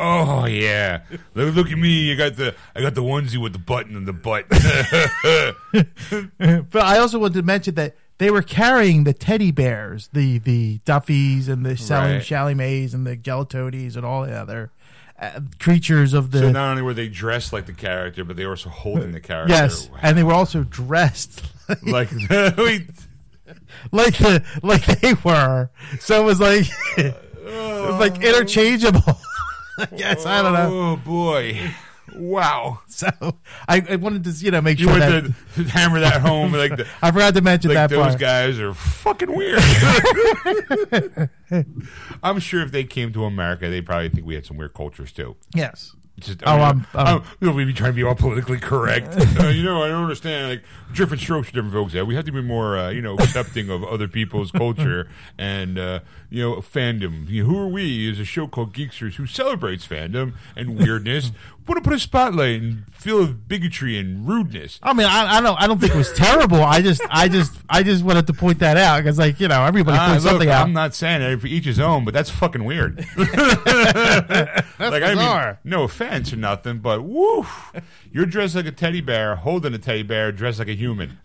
[0.00, 1.00] Oh yeah,
[1.34, 2.12] look, look at me!
[2.12, 4.44] I got the I got the onesie with the button and the butt.
[6.70, 10.78] But I also wanted to mention that they were carrying the teddy bears, the the
[10.84, 12.22] Duffies and the selling Right.
[12.22, 14.70] ShellieMays and the Gelatonis and all the other
[15.20, 18.44] uh, creatures of the so not only were they dressed like the character, but they
[18.44, 19.52] were also holding the character.
[19.54, 21.42] yes, and they were also dressed
[21.82, 22.88] like wait,
[23.92, 25.70] like the like they were.
[26.00, 29.18] So it was like it was like interchangeable.
[29.96, 30.68] yes, I don't know.
[30.92, 31.60] Oh boy,
[32.14, 32.80] wow!
[32.88, 33.06] So
[33.68, 36.52] I, I wanted to you know make You sure went that to hammer that home
[36.52, 38.18] like the, I forgot to mention like that those part.
[38.18, 39.60] guys are fucking weird.
[42.22, 45.12] I'm sure if they came to America, they probably think we had some weird cultures
[45.12, 45.36] too.
[45.54, 45.94] Yes.
[46.18, 49.14] Just, Oh, I'm- I'm- I'm- you know, we be trying to be all politically correct.
[49.40, 50.48] uh, you know, I don't understand.
[50.50, 51.94] Like different strokes for different folks.
[51.94, 55.78] Yeah, we have to be more, uh, you know, accepting of other people's culture and
[55.78, 57.28] uh, you know, fandom.
[57.28, 58.10] You know, who are we?
[58.10, 61.32] Is a show called Geeksters who celebrates fandom and weirdness.
[61.68, 64.80] Want to put a spotlight and feel of bigotry and rudeness.
[64.82, 66.62] I mean, I, I don't, I don't think it was terrible.
[66.62, 69.62] I just, I just, I just wanted to point that out because, like, you know,
[69.66, 70.62] everybody Ah, points look, something out.
[70.62, 73.04] I'm not saying it for each his own, but that's fucking weird.
[73.18, 77.46] like I mean, no offense or nothing, but woo,
[78.10, 81.18] you're dressed like a teddy bear, holding a teddy bear, dressed like a human.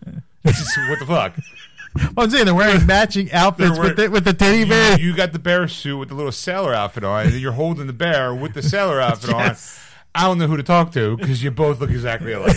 [0.44, 1.38] Is- what the fuck?
[2.18, 4.98] I'm saying they're wearing matching outfits They're with the, with the teddy bear.
[5.00, 7.86] You, you got the bear suit with the little sailor outfit on, and you're holding
[7.88, 9.78] the bear with the sailor outfit Yes.
[9.78, 9.84] on.
[10.16, 12.56] I don't know who to talk to because you both look exactly alike.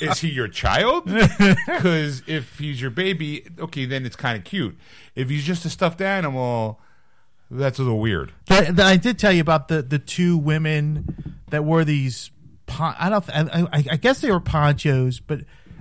[0.00, 1.04] Is he your child?
[1.06, 4.76] Because if he's your baby, okay, then it's kind of cute.
[5.14, 6.80] If he's just a stuffed animal,
[7.50, 8.32] that's a little weird.
[8.46, 12.30] That- that I did tell you about the the two women that wore these.
[12.66, 13.28] Pon- I don't.
[13.30, 15.40] I, I, I guess they were ponchos, but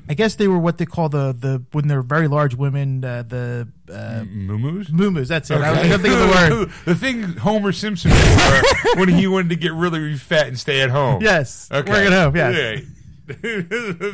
[0.10, 3.04] I guess they were what they call the the when they're very large women.
[3.06, 4.89] Uh, the uh, Moo-moos?
[4.89, 5.28] muumuus.
[5.30, 5.62] That's it.
[5.62, 6.72] I was gonna think of the word.
[6.86, 10.82] the thing Homer Simpson wore when he wanted to get really, really fat and stay
[10.82, 11.22] at home.
[11.22, 11.89] Yes, Okay.
[11.91, 12.36] work at home.
[12.36, 12.84] Yes.
[13.30, 14.12] Yeah.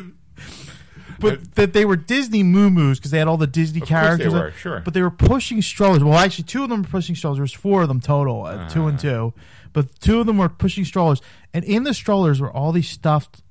[1.20, 4.06] but that they were Disney moo because they had all the Disney Of course they
[4.24, 4.32] characters.
[4.32, 4.80] were, sure.
[4.84, 6.02] But they were pushing strollers.
[6.04, 7.36] Well, actually, two of them were pushing strollers.
[7.38, 8.88] There was four of them total, uh, two Ah.
[8.88, 9.34] and two.
[9.72, 11.20] But two of them were pushing strollers,
[11.54, 13.42] and in the strollers were all these stuffed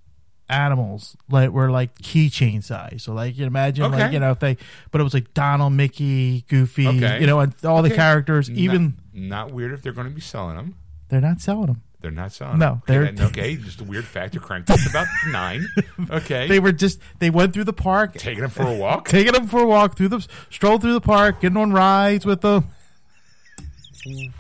[0.51, 3.03] animals like were like keychain size.
[3.03, 4.58] So like you imagine like you know if they,
[4.91, 7.21] but it was like Donald, Mickey, Goofy, Okay.
[7.21, 7.95] you know, and all the Okay.
[7.97, 8.49] characters.
[8.49, 10.75] Even not, not weird if they're going to be selling them.
[11.10, 11.82] they're not selling them.
[12.01, 12.60] They're not selling.
[12.60, 13.55] No, okay, they're- okay.
[13.58, 14.39] Just a weird factor.
[14.39, 15.67] Cranked up about nine.
[16.10, 19.08] Okay, They were just they went through the park, taking them for a walk.
[19.10, 22.41] taking them for a walk through the stroll through the park, getting on rides with
[22.41, 22.65] them.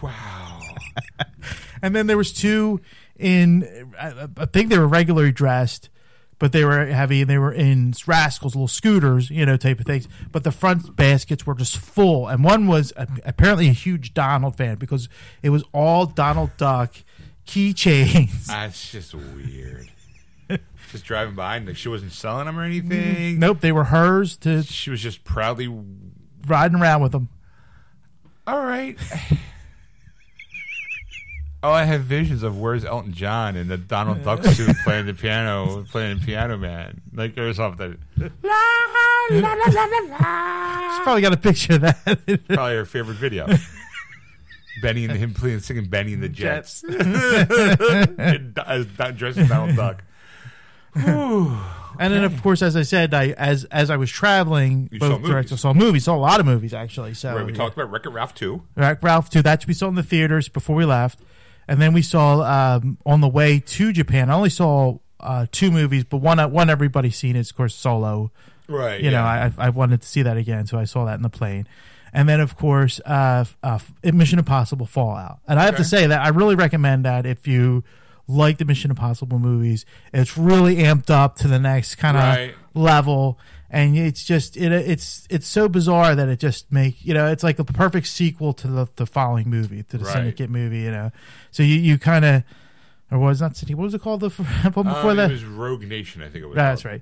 [0.01, 0.59] Wow.
[1.81, 2.81] And then there was two
[3.17, 5.89] in I, I think they were regularly dressed,
[6.39, 9.85] but they were heavy and they were in rascals, little scooters, you know, type of
[9.85, 10.07] things.
[10.31, 14.55] But the front baskets were just full, and one was a, apparently a huge Donald
[14.55, 15.09] fan because
[15.43, 16.95] it was all Donald Duck
[17.45, 18.45] keychains.
[18.49, 19.91] Ah, That's just weird.
[20.91, 23.37] just driving by, and like, she wasn't selling them or anything.
[23.39, 25.67] Nope, they were hers to She was just proudly.
[26.47, 27.29] riding around with them.
[28.47, 28.97] All right.
[31.61, 35.13] Oh, I have visions of where's Elton John in the Donald Duck suit playing the
[35.13, 37.97] piano, playing Piano Man, like or something.
[38.17, 38.31] She's
[41.03, 42.41] probably got a picture of that.
[42.47, 43.47] Probably her favorite video.
[44.81, 46.83] Benny and him playing, singing Bennie and the Jets.
[46.89, 48.85] As-
[49.17, 50.01] dressed as Donald Duck.
[50.95, 55.21] And then, of course, as I said, I as as I was traveling, You both
[55.21, 55.61] saw directs, I movies.
[55.61, 57.13] saw movies, saw a lot of movies actually.
[57.13, 57.57] So Right, we yeah.
[57.57, 58.63] talked about Wreck-It Ralph too.
[58.75, 59.41] Right, Ralph too.
[59.41, 61.19] That we saw in the theaters before we left,
[61.69, 64.29] and then we saw um, on the way to Japan.
[64.29, 68.31] I only saw uh, two movies, but one one everybody's seen is of course Solo.
[68.67, 68.99] Right.
[69.01, 71.29] You know, I I wanted to see that again, so I saw that in the
[71.29, 71.67] plane.
[72.11, 75.39] And then, of course, uh, uh, Mission Impossible Fallout.
[75.47, 77.83] And I have to say that I really recommend that if you
[78.27, 79.85] like the Mission Impossible movies.
[80.13, 82.55] It's really amped up to the next kind of Right.
[82.73, 83.37] level,
[83.71, 87.43] and it's just it it's it's so bizarre that it just make you know it's
[87.43, 90.13] like a perfect sequel to the, the following movie to the Right.
[90.13, 90.79] Syndicate movie.
[90.79, 91.11] You know,
[91.51, 92.43] so you you kind of
[93.11, 93.57] or was not?
[93.59, 94.21] What was it called?
[94.21, 94.29] The
[94.73, 95.29] one before Um, that?
[95.29, 96.55] it was Rogue Nation, I think it was.
[96.55, 96.91] That's called.
[96.93, 97.01] right.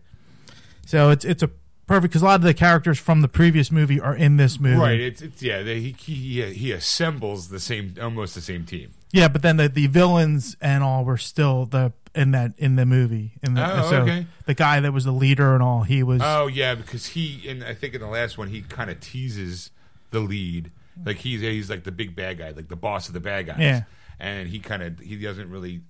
[0.86, 1.50] So it's it's a
[1.86, 4.78] perfect because a lot of the characters from the previous movie are in this movie.
[4.80, 5.00] Right.
[5.00, 5.62] It's, it's yeah.
[5.64, 8.92] They, he, he he assembles the same, almost the same team.
[9.14, 12.86] Yeah, but then the, the villains and all were still the in that in the
[12.86, 13.34] movie.
[13.44, 14.26] In the, Oh, so okay.
[14.46, 16.22] the guy that was the leader and all, he was.
[16.24, 19.72] Oh yeah, because he and I think in the last one he kind of teases
[20.12, 20.72] the lead,
[21.06, 23.60] like he's he's like the big bad guy, like the boss of the bad guys.
[23.60, 23.84] Yeah.
[24.20, 25.82] and he kind of he doesn't really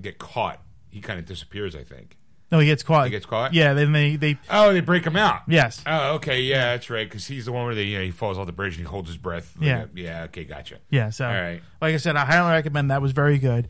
[0.00, 0.60] get caught.
[0.90, 1.76] He kind of disappears.
[1.76, 2.16] I think.
[2.50, 3.04] no, he gets caught.
[3.04, 3.54] He gets caught?
[3.54, 5.42] Yeah, then they they Oh, they break him out.
[5.46, 5.80] yes.
[5.86, 7.08] Oh, okay, yeah, that's right.
[7.08, 8.90] Because he's the one where they, you know, he falls off the bridge and he
[8.90, 9.54] holds his breath.
[9.56, 9.84] Like, Yeah.
[9.94, 10.22] yeah.
[10.24, 10.78] Okay, gotcha.
[10.90, 11.62] Yeah, so All right.
[11.80, 12.90] like I said, I highly recommend.
[12.90, 13.68] That was very good.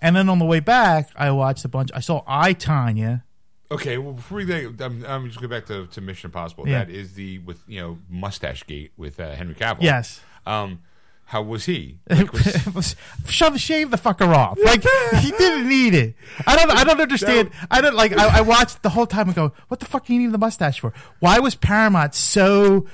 [0.00, 1.90] And then on the way back, I watched a bunch.
[1.94, 3.22] I saw I Tonya.
[3.72, 6.66] Okay, well, before we I'm, I'm just go back to, to Mission Impossible.
[6.68, 6.84] Yeah.
[6.84, 9.82] That is the with you know Mustache Gate with uh, Henry Cavill.
[9.82, 10.20] Yes.
[10.44, 10.80] Um,
[11.26, 11.98] how was he?
[12.10, 12.32] Like,
[12.74, 12.96] was-
[13.28, 14.58] Shove, shave the fucker off.
[14.64, 14.82] Like
[15.20, 16.14] he didn't need it.
[16.44, 16.70] I don't.
[16.72, 17.50] I don't understand.
[17.70, 18.16] I don't like.
[18.18, 20.38] I, I watched the whole time and go, "What the fuck do you need the
[20.38, 20.92] mustache for?
[21.20, 22.86] Why was Paramount so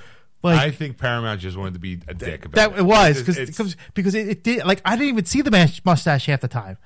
[0.42, 2.80] like?" I think Paramount just wanted to be a dick about that it.
[2.80, 6.42] it was because because it, it did like I didn't even see the mustache half
[6.42, 6.76] the time.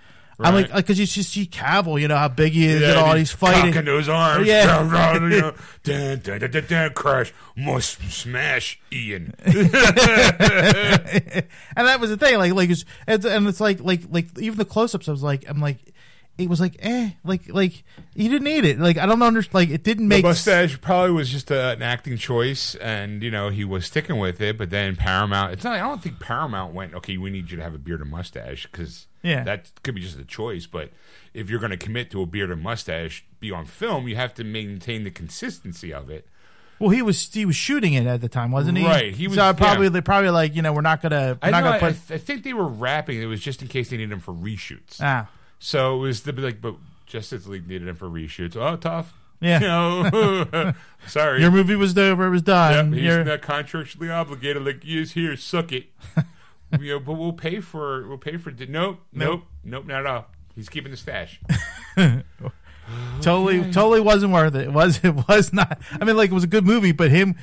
[0.46, 0.76] I'm like Right.
[0.76, 3.30] because you just see Cavill, you know how big he is yeah, and all he's
[3.30, 3.72] fighting.
[3.72, 4.46] cocking those arms.
[4.46, 4.64] Yeah.
[6.94, 9.34] Crash, must smash Ian.
[9.44, 9.70] and
[11.76, 14.64] that was the thing, like like it's, it's and it's like like like even the
[14.64, 15.08] close ups.
[15.08, 15.78] I was like I'm like
[16.38, 18.78] it was like eh like like he didn't need it.
[18.78, 19.54] Like I don't understand.
[19.54, 23.30] Like it didn't The make mustache probably was just a, an acting choice, and you
[23.30, 24.56] know he was sticking with it.
[24.56, 25.74] But then Paramount, it's not.
[25.74, 26.94] I don't think Paramount went.
[26.94, 29.44] Okay, we need you to have a beard and mustache because Yeah.
[29.44, 30.66] that could be just a choice.
[30.66, 30.90] But
[31.34, 34.32] if you're going to commit to a beard and mustache, be on film, you have
[34.34, 36.26] to maintain the consistency of it.
[36.78, 38.86] Well, he was he was shooting it at the time, wasn't he?
[38.86, 39.90] Right, he was- So probably yeah.
[39.90, 42.14] they probably like you know we're not gonna we're I, not know, gonna I, put
[42.14, 43.20] I think they were wrapping.
[43.20, 44.96] It was just in case they needed him for reshoots.
[45.00, 45.28] ah
[45.60, 46.74] So it was the like, but
[47.06, 48.56] Justice League needed him for reshoots.
[48.56, 49.14] Oh, tough.
[49.40, 49.60] Yeah.
[49.60, 50.72] You know,
[51.06, 51.40] sorry.
[51.40, 52.92] your movie was over, it was Yep, done.
[52.92, 54.64] he's You're- not contractually obligated.
[54.64, 55.86] Like he is here, suck it.
[56.80, 58.50] you know, but we'll pay for we'll pay for.
[58.50, 60.26] Nope, nope, nope, not at all.
[60.54, 61.40] He's keeping the stash.
[63.22, 64.62] totally totally wasn't worth it.
[64.62, 65.80] It was it was not.
[66.00, 67.36] I mean, like it was a good movie, but him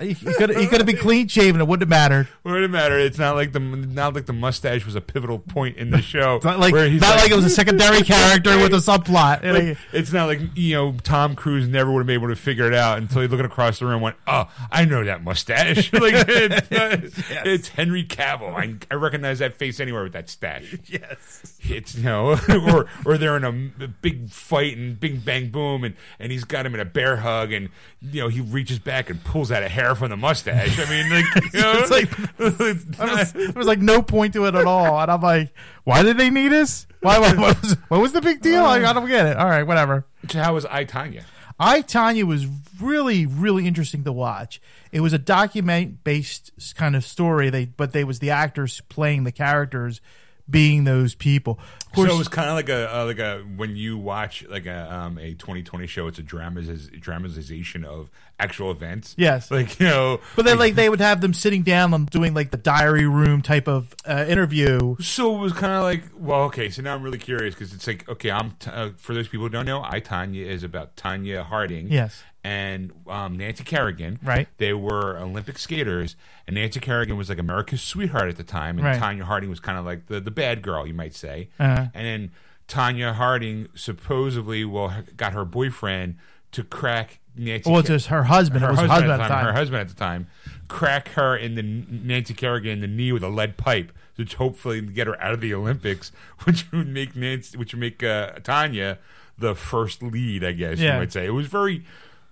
[0.00, 1.60] he could he could have been clean shaven.
[1.60, 2.28] It wouldn't have mattered.
[2.42, 2.98] What did it matter?
[2.98, 6.36] It's not like the not like the mustache was a pivotal point in the show.
[6.36, 9.42] It's not like not like, it was a secondary character with a subplot.
[9.42, 12.66] Like, it's not like you know Tom Cruise never would have been able to figure
[12.66, 15.92] it out until he looked across the room and went, "Oh, I know that mustache.
[15.92, 18.54] like it's, not- it's Henry Cavill.
[18.54, 20.76] I, I recognize that face anywhere with that stash.
[20.86, 21.56] yes.
[21.62, 22.38] It's you know,
[22.72, 26.44] or or they're in a, a big fight and bing bang boom, and and he's
[26.44, 27.68] got him in a bear hug, and
[28.00, 30.78] you know he reaches back and pulls out a hair from the mustache.
[30.78, 32.38] I mean, like, you know, It's like-
[32.98, 35.52] was, there was like no point to it at all, and I'm like,
[35.84, 36.86] why did they need us?
[37.00, 37.18] Why?
[37.18, 38.62] What, what was what was the big deal?
[38.62, 39.36] Like, I don't get it.
[39.36, 40.04] All right, whatever.
[40.28, 41.22] So how was I Tonya?
[41.60, 42.46] I Tonya was
[42.80, 44.60] really really interesting to watch.
[44.92, 47.50] It was a document based kind of story.
[47.50, 50.00] They but they was the actors playing the characters
[50.50, 51.58] being those people.
[51.86, 54.44] Of course, so it was kind of like a uh, like a when you watch
[54.48, 59.14] like a um, a 2020 show, it's a dramatiz- dramatization of actual events.
[59.18, 59.50] Yes.
[59.50, 62.50] like you know, but then like they would have them sitting down and doing like
[62.50, 64.96] the diary room type of uh, interview.
[65.00, 66.70] So it was kind of like, well, okay.
[66.70, 69.46] So now I'm really curious because it's like, okay, I'm t- uh, for those people
[69.46, 72.22] who don't know, I Tonya is about Tonya Harding, Yes.
[72.44, 74.46] And um, Nancy Kerrigan, Right.
[74.58, 76.14] They were Olympic skaters,
[76.46, 79.00] and Nancy Kerrigan was like America's sweetheart at the time, and Right.
[79.00, 81.86] Tonya Harding was kind of like the the bad girl, you might say, Uh-huh.
[81.92, 82.30] and then
[82.68, 86.16] Tonya Harding supposedly well got her boyfriend
[86.52, 87.68] to crack Nancy.
[87.70, 88.62] Well, Ker- it's just her husband.
[88.62, 89.44] her it was her husband, at the time.
[89.44, 90.28] Her husband at the time,
[90.68, 94.80] crack her in the Nancy Kerrigan in the knee with a lead pipe, which hopefully
[94.80, 96.12] get her out of the Olympics,
[96.44, 98.98] which would make Nancy, which would make uh, Tonya
[99.36, 100.94] the first lead, I guess Yeah.
[100.94, 101.26] you might say.
[101.26, 101.84] It was very,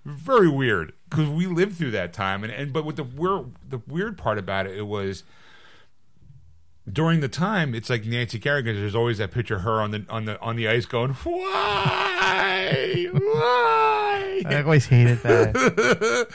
[0.07, 3.81] very weird because we lived through that time, and, and but with the weird, the
[3.87, 5.23] weird part about it, it was
[6.91, 8.75] during the time, it's like Nancy Kerrigan.
[8.75, 13.07] There's always that picture of her on the on the on the ice going, "Why,
[13.11, 16.29] why?" I always hated that.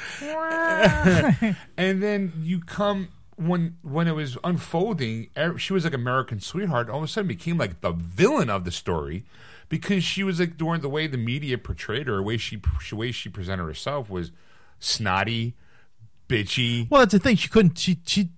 [1.79, 6.91] and then you come when when it was unfolding er- she was like american sweetheart
[6.91, 9.25] all of a sudden became like the villain of the story
[9.73, 12.95] because she was like during the way the media portrayed her the way she the
[12.97, 14.31] way she presented herself was
[14.79, 15.55] snotty
[16.29, 17.37] bitchy well, that's the thing.
[17.37, 17.79] She couldn't.
[17.79, 18.31] She she.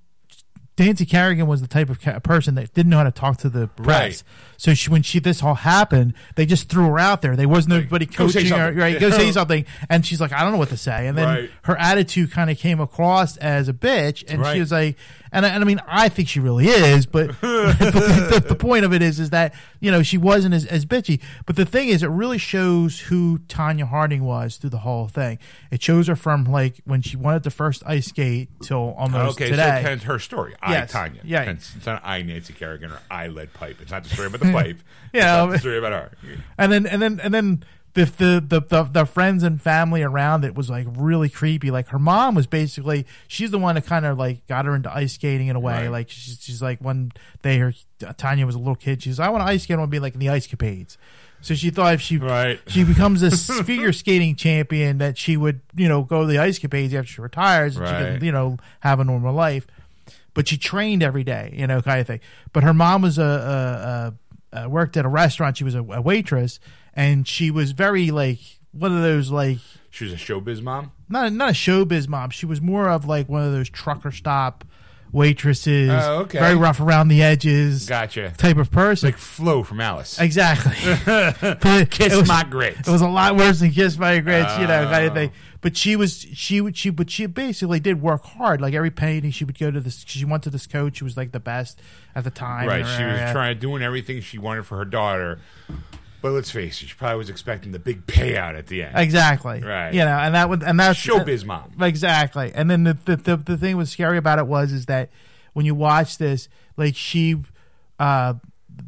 [0.77, 3.49] Nancy Kerrigan was the type of ca- person that didn't know how to talk to
[3.49, 3.87] the press.
[3.87, 4.23] Right.
[4.57, 7.37] So she, when she this all happened, they just threw her out there.
[7.37, 8.73] There was nobody go say coaching her.
[8.73, 9.67] Right, go say something.
[9.89, 11.07] And she's like, I don't know what to say.
[11.07, 11.51] And then Right.
[11.63, 14.25] her attitude kind of came across as a bitch.
[14.27, 14.55] And Right.
[14.55, 14.97] she was like,
[15.35, 18.55] and I, and I mean, I think she really is, but, but the, the, the
[18.55, 21.21] point of it is, is that you know she wasn't as, as bitchy.
[21.45, 25.39] But the thing is, it really shows who Tonya Harding was through the whole thing.
[25.71, 29.51] It shows her from like when she wanted the first ice skate till almost okay
[29.51, 29.83] today.
[30.01, 31.43] so her story i tonya Yeah.
[31.43, 34.41] it's, it's not i nancy kerrigan or i lead pipe it's not the story about
[34.41, 34.79] the pipe
[35.13, 36.11] Yeah, it's not the story about her
[36.59, 40.45] and then and then and then the, the the the the friends and family around
[40.45, 41.71] it was like really creepy.
[41.71, 44.93] Like her mom was basically she's the one that kind of like got her into
[44.95, 45.83] ice skating in a way.
[45.85, 45.89] Right.
[45.89, 49.03] Like she's, she's like one day her Tonya was a little kid.
[49.03, 49.77] She's like, I want to ice skate.
[49.77, 50.97] I want to be like in the ice capades.
[51.41, 52.59] So she thought if she Right.
[52.67, 56.59] she becomes this figure skating champion that she would you know go to the ice
[56.59, 58.15] capades after she retires and she Right.
[58.19, 59.67] can you know have a normal life.
[60.33, 62.19] But she trained every day, you know, kind of thing.
[62.53, 65.57] But her mom was a, a, a uh, worked at a restaurant.
[65.57, 66.59] She was a, a waitress,
[66.95, 68.39] and she was very like
[68.73, 69.59] one of those like
[69.91, 72.31] she was a showbiz mom not not a showbiz mom.
[72.31, 74.65] She was more of like one of those trucker stop
[75.13, 75.91] waitresses.
[75.93, 76.41] Oh, okay.
[76.41, 79.09] Very rough around the edges gotcha type of person.
[79.09, 80.73] like flo from alice exactly.
[81.87, 84.85] Kiss was, my grits It was a lot worse than Kiss my Grits, you know,
[84.91, 85.15] kind of Oh.
[85.15, 85.33] thing.
[85.61, 88.61] But she was she would she but she basically did work hard.
[88.61, 90.05] Like every penny she would go to this.
[90.07, 91.81] She went to this coach who was like the best
[92.15, 92.67] at the time.
[92.67, 95.39] Right, she was trying doing everything she wanted for her daughter.
[96.25, 98.97] But let's face it, she probably was expecting the big payout at the end.
[98.97, 99.61] Exactly.
[99.61, 99.93] Right.
[99.93, 101.75] You know, and that would and that's Showbiz mom.
[101.79, 102.51] Exactly.
[102.55, 105.11] And then the, the the the thing was scary about it was is that
[105.53, 107.37] when you watch this, like she,
[107.99, 108.33] uh,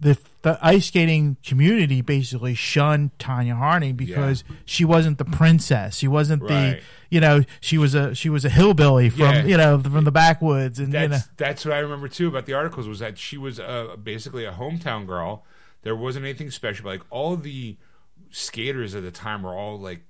[0.01, 5.99] the the ice skating community basically shunned Tonya Harding because she wasn't the princess.
[5.99, 9.45] She wasn't the you know she was a she was a hillbilly from Yeah.
[9.45, 12.47] you know from the backwoods and you know That's that's what I remember too about
[12.47, 15.45] the articles was that she was uh, basically a hometown girl.
[15.87, 16.87] There wasn't anything special.
[16.87, 17.77] Like all the
[18.31, 20.03] skaters at the time were all like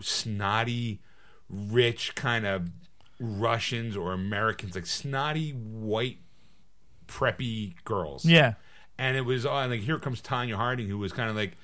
[0.00, 1.00] snotty,
[1.48, 2.70] rich kind of
[3.18, 6.18] Russians or Americans, like snotty white
[7.08, 8.24] preppy girls.
[8.24, 8.54] yeah
[8.98, 11.56] and it was uh, like here comes Tonya Harding, who was kind of like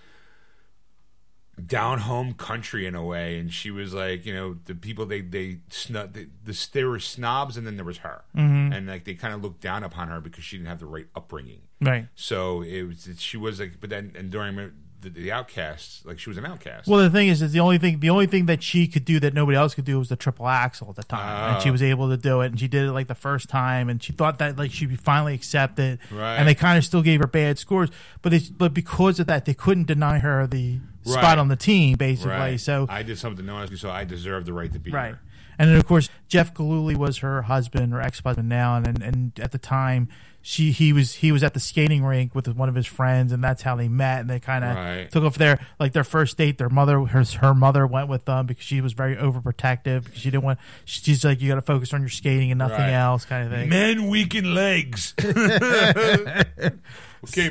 [1.65, 5.21] down home country in a way, and she was like, you know, the people they
[5.21, 8.73] they snub the, the there were snobs, and then there was her, mm-hmm.
[8.73, 11.07] and like they kind of looked down upon her because she didn't have the right
[11.15, 11.63] upbringing.
[11.81, 12.07] Right.
[12.15, 14.57] So it was she was like, but then and during
[15.01, 16.89] the, the outcasts, like she was an outcast.
[16.89, 19.21] Well, the thing is, is the only thing the only thing that she could do
[19.21, 21.73] that nobody else could do was the triple axel at the time, and she Oh.
[21.73, 24.13] was able to do it, and she did it like the first time, and she
[24.13, 26.35] thought that like she'd be finally accepted, Right.
[26.37, 27.91] and they kind of still gave her bad scores,
[28.23, 31.13] but it's but because of that, they couldn't deny her the Right.
[31.15, 32.33] spot on the team, basically.
[32.33, 32.61] right.
[32.61, 34.91] So I did something no one else, could, so I deserve the right to be
[34.91, 35.21] right, here.
[35.61, 39.39] and then of course Jeff Gillooly was her husband or ex husband now, and and
[39.39, 40.09] at the time.
[40.51, 43.45] She he was he was at the skating rink with one of his friends, and
[43.45, 44.21] that's how they met.
[44.21, 45.11] And they kind of Right.
[45.11, 46.57] took off their like their first date.
[46.57, 50.31] Their mother, her her mother went with them because she was very overprotective because she
[50.31, 50.59] didn't want.
[50.87, 52.93] She's like, you got to focus on your skating and nothing Right.
[52.93, 53.69] else, kind of thing.
[53.69, 55.13] Men weaken legs.
[55.19, 55.35] okay,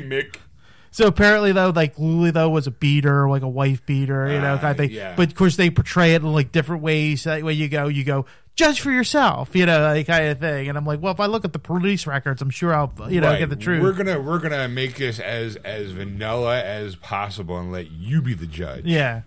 [0.00, 0.36] Mick.
[0.90, 4.58] So apparently, though, like Luli though was a beater, like a wife beater, you know,
[4.58, 4.90] kind of thing.
[4.90, 5.14] yeah.
[5.16, 7.22] But of course, they portray it in like different ways.
[7.24, 8.26] That way, you go, you go,
[8.58, 10.68] judge for yourself, you know, like kind of thing.
[10.68, 13.20] And I'm like, well, if I look at the police records, I'm sure I'll, you
[13.20, 13.38] know, Right.
[13.38, 13.82] get the truth.
[13.82, 18.34] We're gonna we're gonna make this as as vanilla as possible and let you be
[18.34, 18.84] the judge.
[18.84, 19.22] Yeah.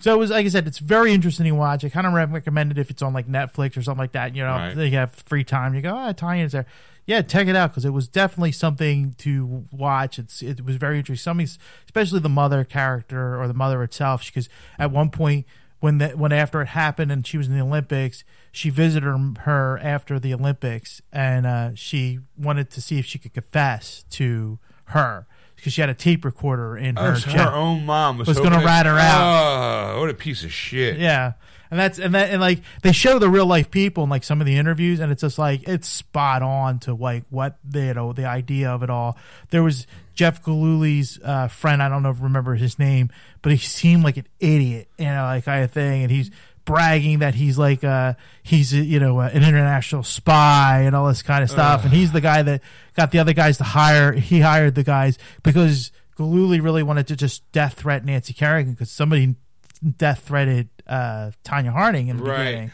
[0.00, 1.84] So it was like I said, it's very interesting to watch.
[1.84, 4.36] I kind of recommend it if it's on like Netflix or something like that.
[4.36, 4.76] You know, Right.
[4.76, 5.74] you have free time.
[5.74, 6.66] You go, oh, I, Tonya's there.
[7.06, 10.18] Yeah, check it out because it was definitely something to watch.
[10.18, 11.22] It's it was very interesting.
[11.22, 11.48] Something,
[11.86, 14.48] especially the mother character or the mother itself, because
[14.78, 15.44] at one point
[15.80, 18.24] when the when after it happened and she was in the Olympics,
[18.54, 23.34] she visited her, after the Olympics and uh, she wanted to see if she could
[23.34, 25.26] confess to her
[25.56, 27.16] because she had a tape recorder in her.
[27.26, 29.96] Oh, her own mom was, was gonna to- rat her out.
[29.96, 30.98] Oh, what a piece of shit!
[30.98, 31.32] Yeah.
[31.70, 34.40] And that's and that and like they show the real life people in like some
[34.40, 37.94] of the interviews and it's just like it's spot on to like what they you
[37.94, 39.18] know the idea of it all.
[39.50, 43.10] There was Jeff Gillooly's uh, friend, I don't know if remember his name,
[43.42, 46.30] but he seemed like an idiot, you know, like kind of thing, and he's
[46.64, 51.06] bragging that he's like uh he's uh, you know uh, an international spy and all
[51.08, 52.62] this kind of stuff and he's the guy that
[52.96, 57.16] got the other guys to hire he hired the guys because Gillooly really wanted to
[57.16, 59.34] just death threat Nancy Kerrigan because somebody
[59.98, 62.44] death threatened uh, Tonya Harding in the Right.
[62.44, 62.70] beginning,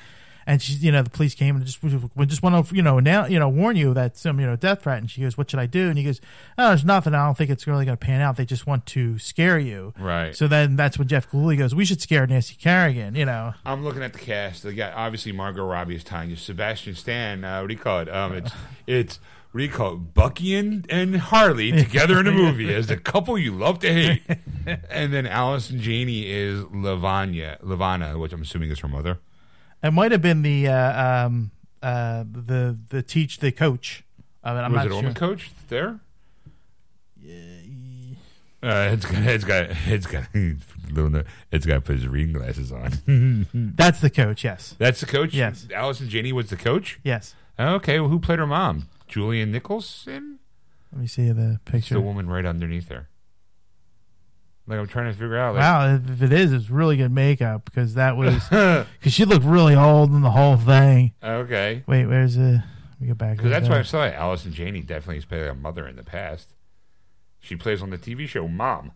[0.46, 3.00] and she, you know, the police came and just we just want to, you know,
[3.00, 4.98] now, you know, warn you that some, you know, death threat.
[4.98, 6.20] And she goes, "What should I do?" And he goes,
[6.58, 7.14] "Oh, there's nothing.
[7.14, 8.36] I don't think it's really going to pan out.
[8.36, 10.34] They just want to scare you." Right.
[10.34, 13.84] So then that's when Jeff Cooley goes, "We should scare Nancy Kerrigan." You know, I'm
[13.84, 14.62] looking at the cast.
[14.62, 17.44] They got obviously Margot Robbie is Tonya, Sebastian Stan.
[17.44, 18.08] Uh, what do you call it?
[18.08, 18.52] Um, it's
[18.86, 19.20] it's
[19.52, 20.14] what do you call it?
[20.14, 24.22] Bucky and, and Harley together in a movie as the couple you love to hate.
[24.88, 29.18] and then Allison Janney is Lavanya, LaVona, which I'm assuming is her mother.
[29.82, 31.50] It might have been the uh, um,
[31.82, 34.04] uh, the the teach the coach.
[34.44, 34.98] I mean, I'm Was not it sure.
[34.98, 36.00] on the coach there?
[38.62, 40.24] Uh, it's got it's got it's got
[41.50, 43.46] it's got to put his reading glasses on.
[43.76, 44.44] That's the coach.
[44.44, 45.32] Yes, That's the coach.
[45.32, 45.66] Yes.
[45.74, 46.98] Allison Janney was the coach.
[47.02, 47.34] yes.
[47.58, 48.88] Okay, well, who played her mom?
[49.10, 50.38] Julianne Nicholson.
[50.92, 51.94] Let me see the It's picture.
[51.94, 53.08] the woman right underneath her.
[54.70, 55.56] Like I'm trying to figure out.
[55.56, 59.44] Like, Wow, if it is, it's really good makeup because that was because she looked
[59.44, 61.12] really old in the whole thing.
[61.22, 62.62] okay, Wait, where's the?
[62.92, 63.36] Let me go back.
[63.38, 64.14] because that's why I saw it.
[64.14, 66.54] Allison Janney definitely has played a mother in the past.
[67.40, 68.92] She plays on the TV show Mom.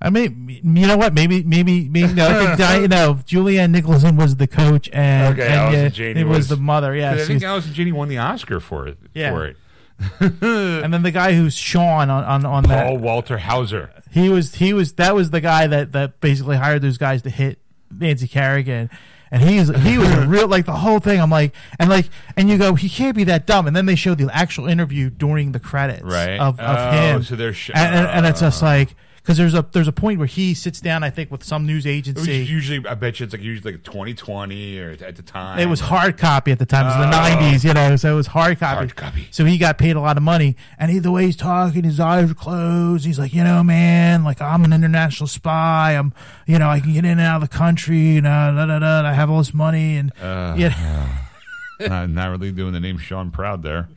[0.00, 1.12] I mean, you know what?
[1.12, 2.14] Maybe, maybe, maybe.
[2.14, 6.20] No, I think know, Julianne Nicholson was the coach, and, Okay, and Allison yeah, Janney
[6.20, 6.94] it was, was- the mother.
[6.94, 8.96] Yeah, I think Allison Janney won the Oscar for it.
[9.12, 9.32] Yeah.
[9.32, 9.56] For it.
[10.20, 13.90] and then the guy who's Sean on on, on Paul that, Walter Hauser.
[14.10, 17.30] He was he was that was the guy that that basically hired those guys to
[17.30, 17.58] hit
[17.90, 18.90] Nancy Kerrigan.
[19.32, 21.20] And he's he was a real like the whole thing.
[21.20, 23.66] I'm like and like and you go he can't be that dumb.
[23.68, 26.38] And then they show the actual interview during the credits Right.
[26.40, 27.22] of, of Oh, him.
[27.22, 29.92] so they're sh- and, and, and it's just uh, like because there's a there's a
[29.92, 32.36] point where he sits down I think with some news It was agency.
[32.52, 35.58] usually, I bet you it's like usually like 2020 or at the time.
[35.58, 36.86] It was hard copy at the time.
[36.86, 37.50] It was the Oh.
[37.52, 38.76] '90s, you know, so it was hard copy.
[38.76, 39.28] Hard copy.
[39.30, 42.00] So he got paid a lot of money, and he, the way he's talking, his
[42.00, 43.04] eyes are closed.
[43.04, 45.92] He's like, you know, man, like I'm an international spy.
[45.92, 46.12] I'm,
[46.46, 47.98] you know, I can get in and out of the country.
[47.98, 51.18] You know, da, da, da, and I have all this money, and Uh, yeah,
[51.80, 53.88] not, not really doing the name Sean Proud there.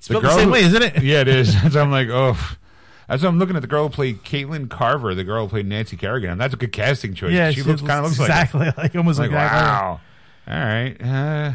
[0.00, 1.02] spelled the same who- way, isn't it?
[1.02, 1.54] Yeah, it is.
[1.72, 2.36] So I'm like, oh.
[3.08, 5.96] As I'm looking at the girl who played Caitlin Carver, the girl who played Nancy
[5.96, 7.32] Kerrigan, and that's a good casting choice.
[7.32, 10.00] Yeah, she, looks kind of looks like, exactly like, almost like, like, wow.
[10.46, 10.96] All right.
[11.02, 11.52] Uh.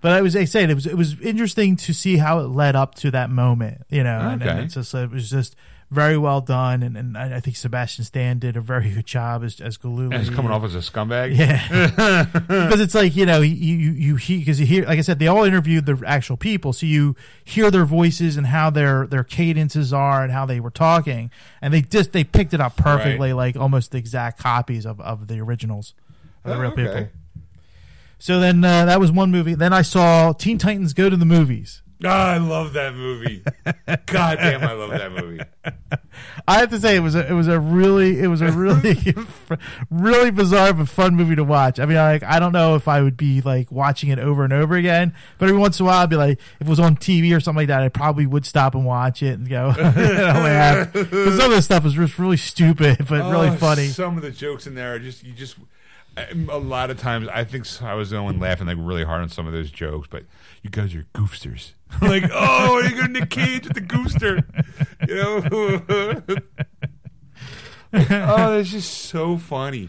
[0.00, 2.74] But I was I said it was it was interesting to see how it led
[2.74, 4.18] up to that moment, you know.
[4.18, 5.56] And, and it's just it was just
[5.90, 9.42] very well done, and, and I I think Sebastian Stan did a very good job
[9.42, 10.14] as as Gillooly.
[10.14, 11.36] And it's coming off as a scumbag.
[11.36, 15.18] Yeah, because it's like you know you you you because you hear like I said
[15.18, 19.24] they all interviewed the actual people, so you hear their voices and how their their
[19.24, 21.30] cadences are and how they were talking,
[21.60, 25.26] and they just they picked it up perfectly, like almost the exact copies of of
[25.26, 25.94] the originals
[26.44, 26.84] of the Oh, real okay.
[26.84, 27.08] people.
[28.18, 29.54] So then uh, that was one movie.
[29.54, 31.82] Then I saw Teen Titans Go to the Movies.
[32.04, 33.42] Ah, I love that movie.
[34.06, 35.40] God damn, I love that movie.
[36.48, 38.96] I have to say it was a, it was a really it was a really
[39.90, 41.78] really bizarre but fun movie to watch.
[41.78, 44.52] I mean, like I don't know if I would be like watching it over and
[44.52, 46.96] over again, but every once in a while I'd be like, if it was on
[46.96, 49.82] TV or something like that, I probably would stop and watch it and go you
[49.84, 50.92] know, laugh.
[50.92, 53.86] 'Cause some of this stuff is just really stupid but really Oh, funny.
[53.88, 55.56] Some of the jokes in there are just you just.
[56.16, 59.28] A lot of times, I think I was the one laughing like really hard on
[59.28, 60.24] some of those jokes, but
[60.62, 61.72] you guys are goofsters.
[62.02, 64.44] like, oh, you go Nick Cage with the gooster,
[65.08, 66.36] you know?
[68.10, 69.88] oh, it's just so funny.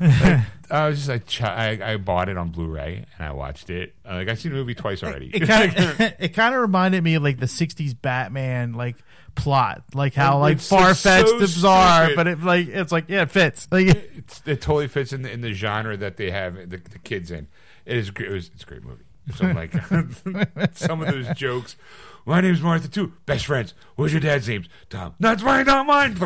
[0.00, 3.94] Like, I was just like, I I bought it on Blu-ray and I watched it.
[4.04, 5.30] Like I've seen the movie twice already.
[5.32, 8.96] It kind of reminded me of like the '60s Batman like
[9.34, 12.16] plot, like how like far fetched, so bizarre, stupid.
[12.16, 13.68] but it like it's like yeah, it fits.
[13.72, 16.98] Like it's, it totally fits in the, in the genre that they have the, the
[16.98, 17.48] kids in.
[17.86, 18.30] It is great.
[18.30, 19.04] It was, it's a great movie.
[19.34, 19.72] So I'm like
[20.74, 21.76] some of those jokes.
[22.24, 23.12] My name's Martha too.
[23.26, 23.74] Best friends.
[23.96, 24.64] What's your dad's name?
[24.90, 25.14] Tom.
[25.18, 25.66] That's mine.
[25.66, 26.16] Not mine.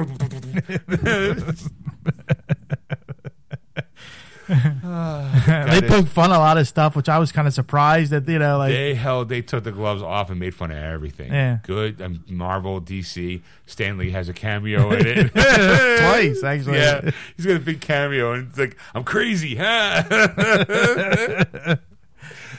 [5.46, 8.12] they That is- poke fun a lot of stuff, which I was kind of surprised
[8.12, 9.28] that you know like they held.
[9.28, 11.32] They took the gloves off and made fun of everything.
[11.32, 11.58] Yeah.
[11.62, 12.00] Good.
[12.02, 13.40] Um, Marvel, DC.
[13.66, 16.76] Stan Lee has a cameo in it twice actually.
[16.78, 20.02] Yeah, he's got a big cameo, and it's like I'm crazy, huh?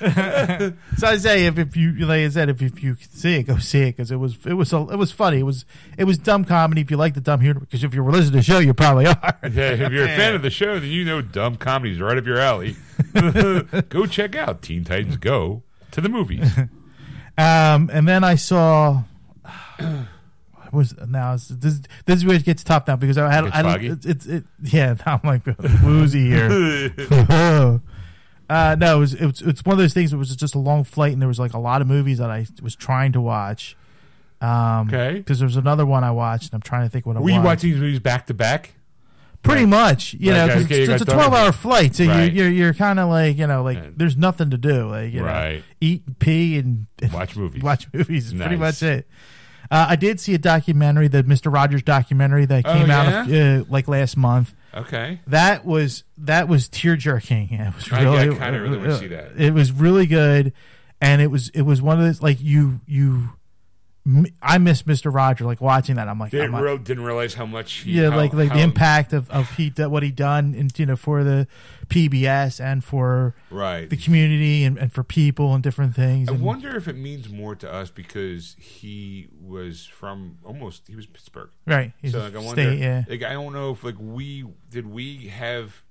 [0.97, 3.43] So I say if, if you like I said if, if you can see it,
[3.43, 5.39] go see it because it was it was a, it was funny.
[5.39, 5.65] It was
[5.97, 6.81] it was dumb comedy.
[6.81, 8.73] If you like the dumb humor, because if you were listening to the show, you
[8.73, 9.39] probably are.
[9.43, 12.25] Yeah, if you're a fan of the show, then you know dumb comedy's right up
[12.25, 12.75] your alley.
[13.89, 16.51] go check out Teen Titans Go to the movies.
[17.37, 19.03] Um, and then I saw.
[19.79, 23.61] What was now this this is where it gets tough now because I had I
[23.61, 23.87] don't foggy?
[23.87, 25.45] it's, it's it yeah now I'm like
[25.83, 26.91] woozy here.
[28.49, 30.13] Uh, no, it was, it was it's one of those things.
[30.13, 32.29] It was just a long flight and there was like a lot of movies that
[32.29, 33.75] I was trying to watch.
[34.41, 35.13] Um, Okay.
[35.19, 37.29] because there was another one I watched and I'm trying to think what it Were
[37.29, 37.45] you was.
[37.45, 38.73] watching these movies back to back?
[39.41, 42.05] Pretty much, you Right, know, okay, 'cause okay, it's, it's a twelve hour flight, so
[42.05, 42.31] Right.
[42.31, 43.97] you're you're, you're kind of like you know like Right.
[43.97, 47.61] there's nothing to do, like you know, eat, pee, and, and Watch movies.
[47.61, 48.27] watch movies.
[48.27, 49.05] is Pretty much it.
[49.69, 53.65] Uh, I did see a documentary, the Mister Rogers documentary that Oh, came out uh,
[53.69, 54.53] like last month.
[54.75, 55.19] Okay.
[55.27, 57.49] That was that was tear jerking.
[57.51, 59.33] It was I- yeah, I really, kinda really wanna see that.
[59.37, 60.53] It was really good,
[61.01, 63.29] and it was it was one of those like you you.
[64.41, 66.09] I miss Mister Roger like watching that.
[66.09, 67.71] I'm like, Didn't, I'm like didn't realize how much.
[67.73, 70.77] He, yeah, how- like like how- the impact of of he what he done and
[70.77, 71.47] you know for the
[71.87, 73.89] PBS and for Right.
[73.89, 76.27] the community and, and for people and different things.
[76.27, 80.95] I and- wonder if it means more to us because he was from almost he
[80.97, 81.51] was Pittsburgh.
[81.65, 83.03] right, he's so like I wonder, state, yeah.
[83.07, 85.81] like I don't know if like we did we have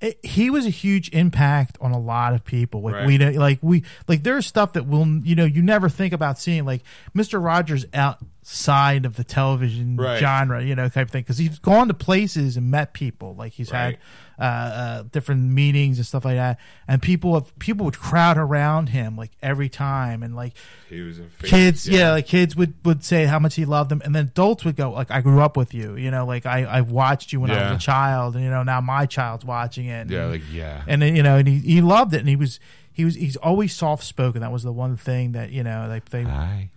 [0.00, 2.82] It- he was a huge impact on a lot of people.
[2.82, 3.06] Like Right.
[3.06, 6.38] we don't like we like there's stuff that will you know you never think about
[6.38, 6.82] seeing like
[7.14, 10.18] Mister Rogers outside of the television Right.
[10.18, 13.34] genre, you know, type of thing because he's gone to places and met people.
[13.34, 13.80] Like he's Right.
[13.80, 13.98] had
[14.38, 18.90] uh, uh, different meetings and stuff like that, and people have, people would crowd around
[18.90, 20.52] him like every time, and like
[20.88, 22.12] he was a famous, kids yeah.
[22.12, 24.02] like kids would would say how much he loved them.
[24.04, 26.64] And then adults would go like i grew up with you you know like i
[26.64, 29.86] i watched you when i was a child and you know now my child's watching
[29.86, 30.10] it.
[30.10, 30.82] Yeah like yeah.
[30.86, 32.60] And then, you know and he, he loved it and he was
[32.92, 36.08] he was he's always soft spoken that was the one thing that you know like
[36.10, 36.70] they hi.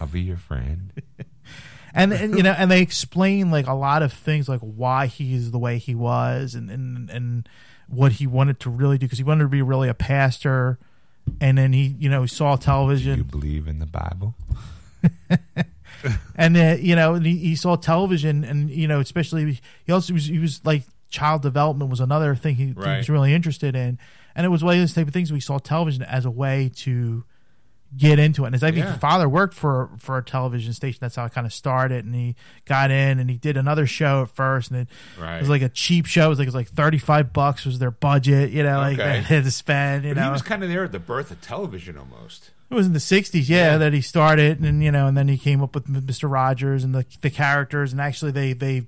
[0.00, 0.92] I'll be your friend
[1.94, 5.50] and, and you know and they explain like a lot of things like why he's
[5.50, 7.48] the way he was and and and
[7.88, 10.78] what he wanted to really do because he wanted to be really a pastor.
[11.40, 13.18] And then he you know saw television.
[13.18, 14.34] You believe in the Bible?
[16.34, 20.14] And uh, you know and he, he saw television and you know especially he also
[20.14, 23.98] was he was like child development was another thing he, he was really interested in.
[24.34, 26.70] And it was one of those type of things we saw television as a way
[26.76, 27.24] to
[27.96, 28.98] get into it and his I think Yeah.
[28.98, 32.36] father worked for for a television station that's how it kind of started and he
[32.64, 34.88] got in and he did another show at first and it,
[35.20, 35.38] Right.
[35.38, 37.80] it was like a cheap show it was like it was like 35 bucks was
[37.80, 39.12] their budget you know like Okay.
[39.28, 41.32] they had to spend you but know he was kind of there at the birth
[41.32, 43.78] of television almost it was in the '60s, yeah, Yeah.
[43.78, 46.30] that he started, and you know, and then he came up with Mr.
[46.30, 48.86] Rogers and the the characters, and actually they they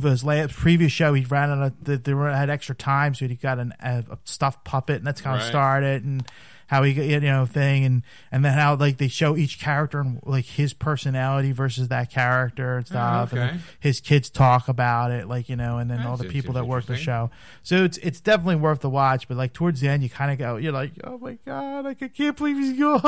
[0.00, 3.58] his last previous show he ran on a they, had extra time, so he got
[3.58, 5.48] an, a, a stuffed puppet, and that's kind of Right.
[5.50, 6.24] started, and
[6.66, 10.00] how he got you know thing, and and then how like they show each character
[10.00, 13.50] and like his personality versus that character and oh, stuff, and okay.
[13.52, 16.66] then his kids talk about it, like you know, and then all the people that
[16.66, 17.30] work the show.
[17.62, 20.38] So it's it's definitely worth the watch, but like towards the end, you kind of
[20.38, 23.00] go, you're like, oh my god, I can't believe he's gone.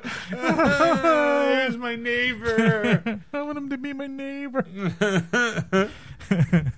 [0.28, 3.20] Here's my neighbor.
[3.32, 4.64] I want him to be my neighbor.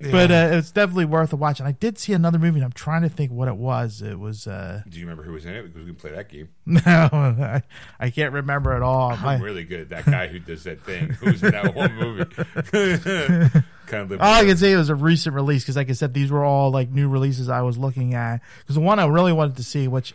[0.00, 1.58] But uh, it's definitely worth a watch.
[1.58, 4.00] And I did see another movie, and I'm trying to think what it was.
[4.00, 5.62] It was uh, Do you remember who was in it?
[5.62, 6.48] Because we can play that game.
[6.66, 7.62] no, I,
[7.98, 9.10] I can't remember at all.
[9.12, 11.10] I'm My- really good at that guy who does that thing.
[11.10, 12.24] Who's in that one movie?
[13.86, 16.14] kind of all I can say it was a recent release because, like I said,
[16.14, 18.40] these were all like new releases I was looking at.
[18.60, 20.14] Because the one I really wanted to see, which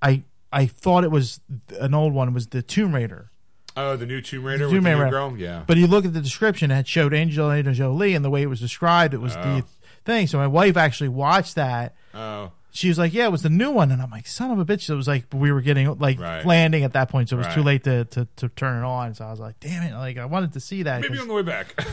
[0.00, 0.22] I
[0.52, 1.40] I thought it was
[1.80, 3.30] an old one, was the Tomb Raider.
[3.76, 5.10] Oh, the new Tomb Raider Tomb with the new Raider.
[5.10, 5.36] girl?
[5.36, 5.64] Yeah.
[5.66, 8.60] But you look at the description; it showed Angelina Jolie, and the way it was
[8.60, 9.42] described, it was Oh.
[9.42, 9.64] the
[10.04, 10.26] thing.
[10.26, 11.94] So my wife actually watched that.
[12.14, 12.52] oh.
[12.70, 14.64] she was like, "Yeah, it was the new one," and I'm like, "Son of a
[14.64, 16.44] bitch!" It was like we were getting like Right.
[16.46, 19.14] landing at that point, so it was too late to, to to turn it on.
[19.14, 21.00] So I was like, "Damn it!" Like I wanted to see that.
[21.00, 21.74] Maybe on the way back.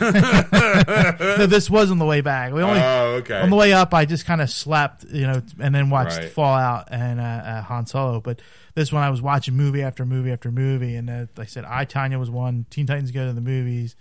[1.20, 2.52] no, this was on the way back.
[2.52, 3.40] We only oh, okay.
[3.40, 6.28] on the way up, I just kind of slept, you know, and then watched Right.
[6.30, 8.20] Fallout and uh, uh, Han Solo.
[8.20, 8.40] But
[8.74, 11.64] this one, I was watching movie after movie after movie, and uh, like I said,
[11.64, 12.66] I Tonya was one.
[12.70, 13.96] Teen Titans Go to the movies,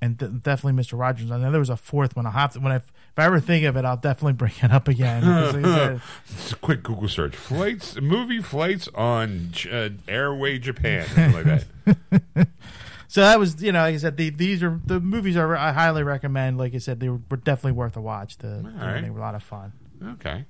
[0.00, 1.30] and th- definitely Mister Rogers.
[1.30, 2.26] I know there was a fourth one.
[2.26, 4.72] I'll have to when I if I ever think of it, I'll definitely bring it
[4.72, 5.24] up again.
[5.24, 11.32] like said, Just a quick Google search: flights, movie flights on uh, Airway Japan, something
[11.32, 12.48] like that.
[13.08, 15.72] so that was, you know, like I said, the, these are the movies are I
[15.72, 16.58] highly recommend.
[16.58, 18.38] Like I said, they were, were definitely worth a watch.
[18.38, 19.00] The, right.
[19.00, 19.72] they were a lot of fun.
[20.02, 20.46] Okay.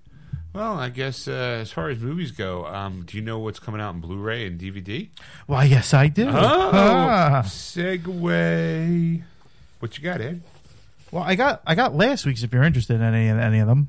[0.52, 3.80] Well, I guess uh, as far as movies go, um, do you know what's coming
[3.80, 5.08] out in Blu-ray and DVD?
[5.46, 6.28] Well, yes, I do.
[6.28, 6.32] Oh,
[6.74, 7.42] Ah.
[7.46, 9.22] segue.
[9.78, 10.42] What you got, Ed?
[11.12, 13.88] Well, I got I got last week's if you're interested in any any of them.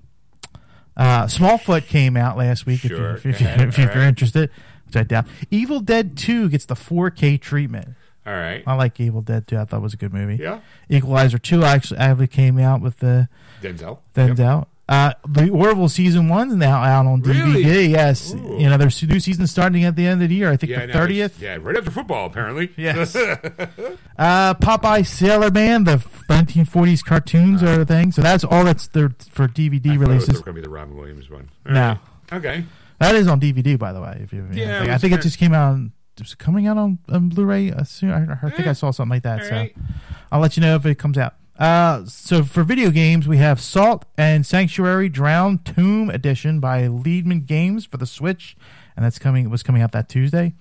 [0.97, 2.82] Uh, Smallfoot came out last week.
[2.82, 4.07] Sure, if, you, if, you, if, you, you're right.
[4.07, 4.49] interested,
[4.88, 5.26] which I doubt.
[5.49, 7.89] Evil Dead Two gets the 4K treatment.
[8.26, 8.64] All right.
[8.68, 9.57] I like Evil Dead Two.
[9.57, 10.41] I thought it was a good movie.
[10.41, 10.59] Yeah.
[10.89, 13.30] Equalizer Two actually actually came out with the
[13.62, 13.99] Denzel.
[14.16, 14.38] Denzel.
[14.59, 14.68] Yep.
[14.92, 17.64] Uh, the Orville season one's now out on Really?
[17.64, 17.89] DVD.
[17.89, 18.58] Yes, Ooh.
[18.60, 20.52] you know there's new season starting at the end of the year.
[20.52, 21.42] I think Yeah, the no, thirtieth.
[21.42, 22.72] Yeah, right after football, apparently.
[22.76, 23.16] Yes.
[24.18, 25.96] Uh, Popeye Sailor Man, the
[26.30, 28.12] 1940s cartoons are a thing.
[28.12, 30.30] So that's all that's there for DVD I releases.
[30.42, 31.50] going to be the Robin Williams one.
[31.66, 31.82] All No.
[31.82, 31.98] right.
[32.34, 32.66] Okay.
[33.00, 34.20] That is on DVD, by the way.
[34.22, 35.72] If you, Yeah, it I think it just came out.
[35.74, 35.92] On,
[36.38, 38.12] coming out on, on Blu-ray uh, soon.
[38.12, 39.42] I, I think I saw something like that.
[39.42, 39.76] All so right.
[40.32, 41.34] I'll let you know if it comes out.
[41.62, 47.41] Uh, so for video games, we have Salt and Sanctuary Drowned Tomb Edition by Leadman
[47.41, 48.57] Games for the Switch,
[48.95, 49.47] and that's coming.
[49.47, 50.53] Was coming out that Tuesday,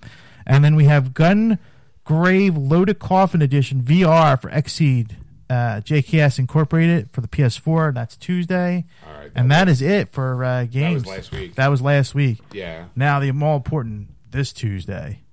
[0.45, 1.57] and then we have Gun
[2.03, 5.15] Grave Loaded Coffin Edition VR for Xseed.
[5.49, 7.89] Uh, JKS Incorporated for the PS4.
[7.89, 9.31] And that's Tuesday, All right.
[9.35, 11.03] and that is it for uh, that games.
[11.03, 11.55] was last week.
[11.55, 12.37] That was last week.
[12.53, 12.85] yeah.
[12.95, 15.23] Now the more important this Tuesday.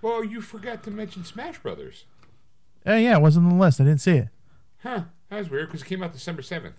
[0.00, 2.04] Well, you forgot to mention Smash Brothers.
[2.86, 3.82] Oh yeah, it wasn't on the list.
[3.82, 4.28] I didn't see it.
[4.82, 5.02] Huh.
[5.28, 6.72] That was weird because it came out December 7th.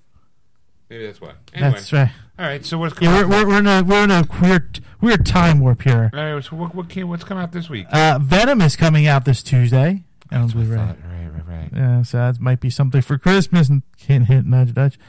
[0.90, 1.34] Maybe that's why.
[1.54, 1.72] Anyway.
[1.72, 2.12] That's right.
[2.38, 2.66] All right.
[2.66, 5.62] So what's coming Yeah, we're, we're, we're in a we're in a weird weird time
[5.62, 6.12] warp here.
[6.14, 6.44] All right.
[6.44, 7.88] So what, what came, what's coming out this week?
[7.90, 10.76] Uh, Venom is coming out this Tuesday on Blu-ray.
[10.76, 11.70] Right, right, right.
[11.74, 13.70] Yeah, so that might be something for Christmas.
[13.70, 15.00] And can't hit nudge nudge.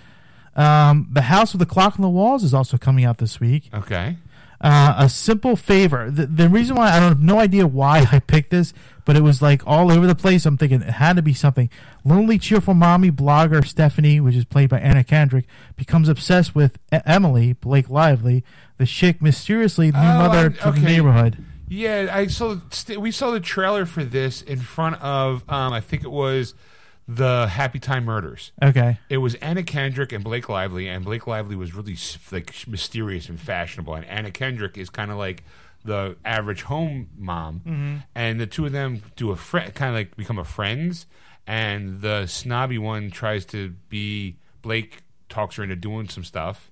[0.55, 3.68] Um, the House with the Clock on the Walls is also coming out this week.
[3.74, 4.18] Okay.
[4.63, 6.11] Uh, a simple favor.
[6.11, 8.73] The, the reason why I don't have no idea why I picked this,
[9.05, 10.47] but it was like all over the place.
[10.47, 11.69] I'm thinking it had to be something.
[12.05, 15.47] Lonely cheerful mommy blogger Stephanie, which is played by Anna Kendrick,
[15.77, 18.45] becomes obsessed with Emily Blake Lively,
[18.79, 21.45] the chick mysteriously new Oh, mother I- to the neighborhood.
[21.69, 22.57] Yeah, I saw.
[22.71, 25.43] st- We saw the trailer for this in front of.
[25.49, 26.55] Um, I think it was
[27.09, 28.53] the Happy Time Murders.
[28.63, 31.97] Okay, It was Anna Kendrick and Blake Lively, and Blake Lively was really
[32.31, 35.45] like mysterious and fashionable, and Anna Kendrick is kind of like
[35.85, 37.97] the average home mom, mm-hmm.
[38.15, 41.07] and the two of them do a friend, kind of like become a friends,
[41.47, 46.71] and the snobby one tries to be Blake talks her into doing some stuff,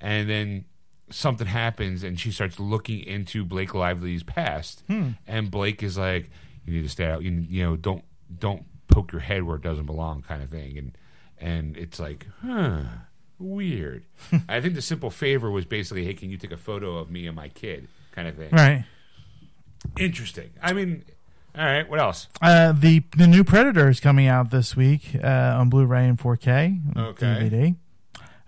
[0.00, 0.64] and then
[1.10, 5.10] something happens, and she starts looking into Blake Lively's past, hmm.
[5.26, 6.28] and Blake is like,
[6.64, 7.22] "You need to stay out.
[7.22, 8.04] You you know don't
[8.36, 10.92] don't poke your head where it doesn't belong," kind of thing, and
[11.38, 12.82] and it's like, huh,
[13.38, 14.04] weird.
[14.48, 17.26] I think the simple favor was basically, "Hey, can you take a photo of me
[17.26, 18.50] and my kid?" kind of thing.
[18.52, 18.84] right.
[19.98, 20.50] Interesting.
[20.62, 21.04] I mean,
[21.56, 21.88] all right.
[21.88, 22.28] What else?
[22.42, 26.96] Uh, the the new Predator is coming out this week uh, on Blu-ray and 4K,
[26.96, 27.26] Okay.
[27.26, 27.76] DVD.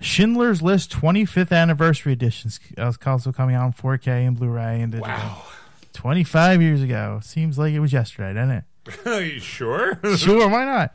[0.00, 2.60] Schindler's List 25th Anniversary Edition is
[3.06, 5.10] also coming out on 4K and Blu-ray and digital.
[5.14, 5.42] Wow.
[5.92, 7.20] 25 years ago.
[7.22, 8.64] Seems like it was yesterday, doesn't it?
[9.06, 9.98] Are you sure?
[10.16, 10.94] sure, why not?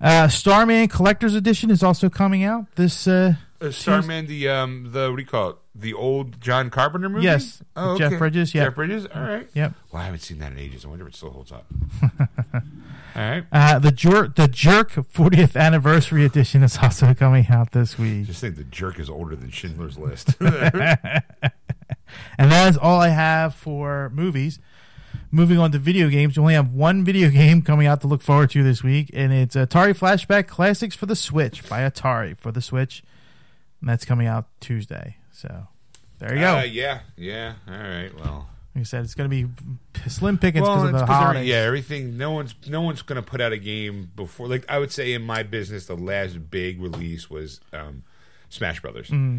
[0.00, 3.06] Uh, Starman Collector's Edition is also coming out this.
[3.06, 5.56] Uh, Uh, Starman, the um, the what do you call it?
[5.74, 7.24] The old John Carpenter movie.
[7.24, 8.18] Yes, Oh, with Jeff.
[8.18, 8.64] Bridges, yeah.
[8.64, 9.06] Jeff Bridges.
[9.06, 9.48] All right.
[9.54, 9.72] yep.
[9.90, 10.84] Well, I haven't seen that in ages.
[10.84, 11.64] I wonder if it still holds up.
[12.54, 12.60] all
[13.14, 13.44] right.
[13.52, 18.26] Uh, the Jerk, the Jerk 40th Anniversary Edition is also coming out this week.
[18.26, 20.34] Just think the jerk is older than Schindler's List.
[22.38, 24.58] And that is all I have for movies.
[25.34, 28.20] Moving on to video games, we only have one video game coming out to look
[28.20, 32.52] forward to this week, and it's Atari Flashback Classics for the Switch by Atari for
[32.52, 33.02] the Switch.
[33.80, 35.16] And that's coming out Tuesday.
[35.30, 35.68] So
[36.18, 36.58] there you go.
[36.58, 37.00] Uh, yeah.
[37.16, 37.54] Yeah.
[37.66, 38.10] All right.
[38.14, 38.48] Well.
[38.74, 39.50] like I said, it's going to be
[40.08, 41.48] slim pickings because Well, of the holidays.
[41.48, 42.18] yeah, everything.
[42.18, 44.48] No one's no one's going to put out a game before.
[44.48, 48.02] Like I would say, in my business, the last big release was um,
[48.50, 49.08] Smash Brothers.
[49.08, 49.38] Mm-hmm.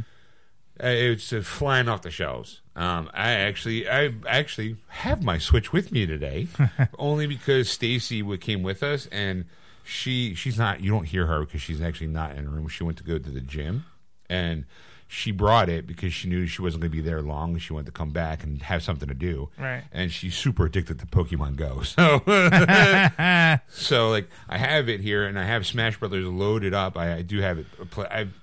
[0.81, 2.61] Uh, it's uh, flying off the shelves.
[2.75, 6.47] Um, I actually, I actually have my Switch with me today,
[6.97, 9.45] only because Stacy came with us, and
[9.83, 10.81] she she's not.
[10.81, 12.67] You don't hear her because she's actually not in the room.
[12.67, 13.85] She went to go to the gym,
[14.29, 14.65] and
[15.07, 17.55] she brought it because she knew she wasn't going to be there long.
[17.59, 19.49] She wanted to come back and have something to do.
[19.59, 19.83] Right.
[19.91, 21.83] And she's super addicted to Pokemon Go.
[21.93, 26.97] So, so like I have it here, and I have Smash Brothers loaded up.
[26.97, 27.67] I, I do have it.
[28.09, 28.33] I've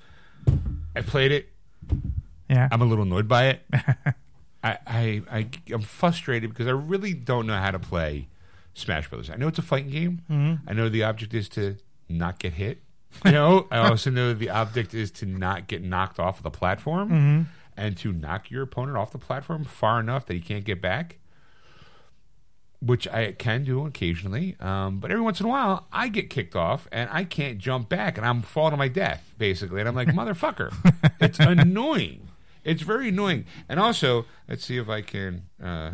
[0.95, 1.49] I played it.
[2.51, 2.69] Yeah.
[2.71, 3.63] I'm a little annoyed by it.
[4.63, 8.29] I, I, I, I'm frustrated because I really don't know how to play
[8.75, 9.31] Smash Brothers.
[9.31, 10.21] I know it's a fighting game.
[10.31, 10.69] Mm-hmm.
[10.69, 11.77] I know the object is to
[12.09, 12.83] not get hit.
[13.25, 16.51] You know, I also know the object is to not get knocked off of the
[16.51, 17.43] platform Mm-hmm.
[17.77, 21.17] and to knock your opponent off the platform far enough that he can't get back.
[22.83, 26.57] Which I can do occasionally, um, but every once in a while I get kicked
[26.57, 29.95] off and I can't jump back and I'm falling to my death basically, and I'm
[29.95, 30.73] like motherfucker,
[31.21, 32.30] it's annoying.
[32.65, 33.47] It's very annoying.
[33.69, 35.47] And also, let's see if I can.
[35.63, 35.93] Uh,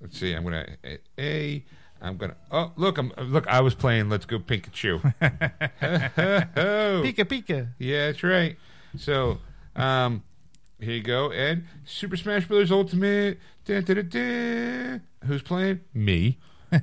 [0.00, 0.32] let's see.
[0.32, 0.98] I'm gonna a.
[1.18, 1.64] a
[2.00, 2.36] I'm gonna.
[2.50, 2.98] Oh, look!
[2.98, 3.46] I'm look.
[3.48, 4.10] I was playing.
[4.10, 5.00] Let's go Pikachu.
[5.20, 7.68] Pika Pika.
[7.78, 8.56] yeah, that's right.
[8.98, 9.38] So,
[9.74, 10.22] um,
[10.80, 11.64] here you go, Ed.
[11.84, 13.38] Super Smash Brothers Ultimate.
[13.64, 15.02] Dun, dun, dun, dun.
[15.26, 15.80] Who's playing?
[15.94, 16.38] Me.
[16.72, 16.80] you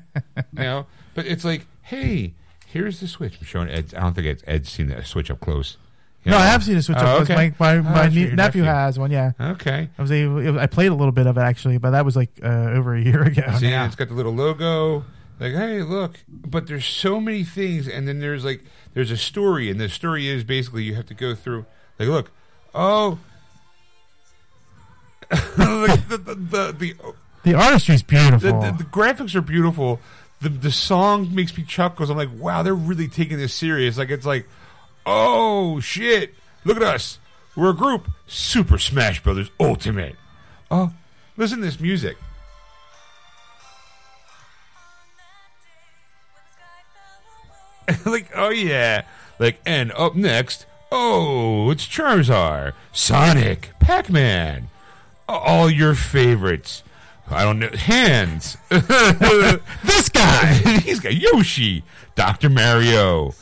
[0.53, 2.33] know, but it's like, hey,
[2.65, 3.37] here's the Switch.
[3.39, 3.93] I'm showing Ed.
[3.95, 5.77] I don't think Ed's, Ed's seen the Switch up close.
[6.25, 6.43] You No, know?
[6.43, 7.53] I have seen a Switch Oh, up 'cause okay.
[7.59, 8.63] my my, Oh, my that's nie- your nephew, nephew.
[8.63, 9.11] has one.
[9.11, 9.89] Yeah, Okay.
[9.97, 10.57] I was able.
[10.59, 13.01] I played a little bit of it actually, but that was like uh, over a
[13.01, 13.43] year ago.
[13.57, 13.85] See, now.
[13.85, 15.03] it's got the little logo.
[15.39, 16.19] Like, hey, look.
[16.29, 18.63] But there's so many things, and then there's like
[18.93, 21.65] there's a story, and the story is basically you have to go through.
[21.99, 22.31] Like, look,
[22.73, 23.19] oh,
[25.57, 26.95] like the the the, the,
[27.43, 28.61] The artistry's the, beautiful.
[28.61, 29.99] the, the graphics are beautiful.
[30.41, 31.97] The the song makes me chuckle.
[31.97, 33.97] 'cause I'm like, wow, they're really taking this serious.
[33.97, 34.47] Like, it's like,
[35.05, 36.35] oh shit,
[36.65, 37.19] look at us.
[37.55, 40.15] We're a group, Super Smash Brothers Ultimate.
[40.71, 40.91] Oh,
[41.37, 42.17] listen to this music.
[48.05, 49.03] like, oh yeah.
[49.39, 54.69] Like, and up next, oh, it's Charizard, Sonic, Pac Man,
[55.27, 56.83] all your favorites.
[57.29, 58.57] I don't know, hands.
[58.69, 61.83] this guy, he's got Yoshi,
[62.15, 63.33] Doctor Mario,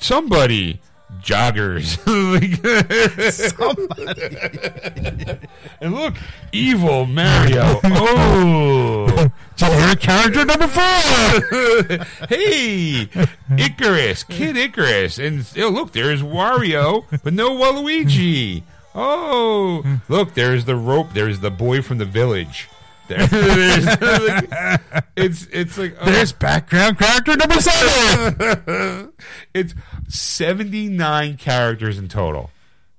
[0.00, 0.80] somebody,
[1.22, 1.96] joggers.
[5.80, 6.14] and look,
[6.52, 7.80] evil Mario.
[7.88, 9.30] Oh.
[9.56, 10.82] Generic character number four.
[12.28, 13.08] hey,
[13.56, 18.62] Icarus, Kid Icarus, and oh, look, there's Wario, but no Waluigi.
[18.94, 21.08] Oh, look, there's the rope.
[21.14, 22.68] There's the boy from the village.
[23.08, 29.12] There, there's, like, it's it's like oh, There's background character number seven.
[29.54, 29.74] it's
[30.08, 32.50] seventy nine characters in total.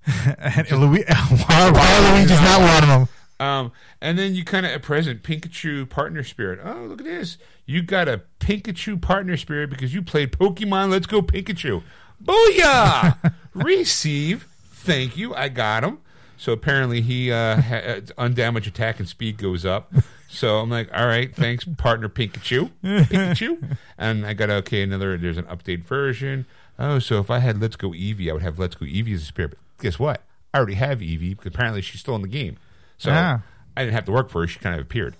[0.37, 3.07] and Louis, Waluigi's not one of them.
[3.39, 6.59] Um, and then you kind of at present Pikachu partner spirit.
[6.63, 7.37] Oh, look at this!
[7.65, 10.89] You got a Pikachu partner spirit because you played Pokemon.
[10.89, 11.83] Let's go Pikachu!
[12.23, 13.33] Booyah!
[13.53, 14.47] Receive.
[14.71, 15.35] Thank you.
[15.35, 15.99] I got him.
[16.37, 19.91] So apparently he uh, ha- undamaged attack and speed goes up.
[20.29, 23.77] So I'm like, all right, thanks, partner Pikachu, Pikachu.
[23.97, 24.81] And I got okay.
[24.83, 26.45] Another there's an update version.
[26.77, 29.21] Oh, so if I had Let's Go Eevee, I would have Let's Go Eevee as
[29.21, 29.51] a spirit.
[29.51, 30.23] But guess what?
[30.53, 32.57] I already have Eevee because apparently she's still in the game.
[32.97, 33.41] So Ah.
[33.77, 34.47] I didn't have to work for her.
[34.47, 35.15] She kind of appeared.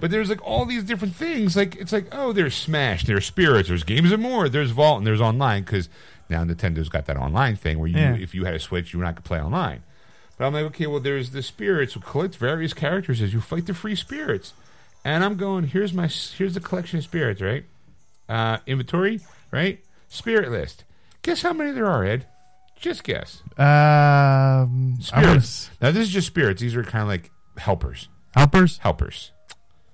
[0.00, 1.54] But there's like all these different things.
[1.54, 5.06] Like it's like oh, there's Smash, there's Spirits, there's Games and More, there's Vault, and
[5.06, 5.90] there's online because
[6.30, 8.14] now Nintendo's got that online thing where you, Yeah.
[8.16, 9.82] if you had a Switch, you were not gonna play online.
[10.38, 13.66] But I'm like, okay, well, there's the Spirits who collect various characters as you fight
[13.66, 14.54] the free spirits,
[15.04, 17.64] and I'm going here's my here's the collection of spirits, right?
[18.28, 19.20] Uh, inventory,
[19.50, 19.80] right?
[20.08, 20.84] Spirit list.
[21.22, 22.26] Guess how many there are, Ed?
[22.76, 23.42] Just guess.
[23.58, 23.64] Um,
[25.12, 25.70] I'm gonna Spirits.
[25.82, 26.60] Now this is just spirits.
[26.60, 28.08] These are kind of like helpers.
[28.34, 28.78] helpers.
[28.78, 29.32] Helpers.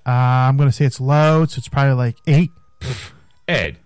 [0.07, 2.51] Uh, I'm gonna say it's low, so it's probably like eight.
[3.47, 3.77] Ed,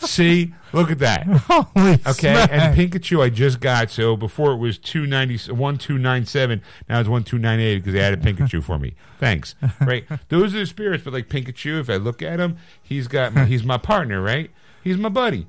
[0.00, 1.26] See, look at that.
[1.26, 2.50] Holy Okay, smack.
[2.52, 3.90] and Pikachu I just got.
[3.90, 8.94] So before it was 290, 1297, now it's 1298 because they added Pikachu for me.
[9.18, 9.54] Thanks.
[9.80, 11.04] Right, those are the spirits.
[11.04, 14.50] But like Pikachu, if I look at him, he's got my, he's my partner, right?
[14.84, 15.46] He's my buddy.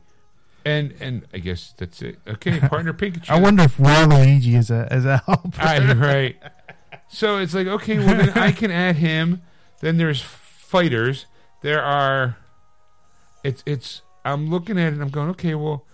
[0.66, 2.20] And and I guess that's it.
[2.28, 3.30] Okay, partner Pikachu.
[3.30, 5.62] I wonder if Waluigi is a is a helper.
[5.62, 6.36] I, right.
[7.10, 9.41] So it's like, okay, well then I can add him.
[9.82, 11.26] Then there's fighters.
[11.62, 12.38] There are.
[13.43, 14.01] It's it's.
[14.24, 14.93] I'm looking at it.
[14.93, 15.86] and I'm going, okay, well,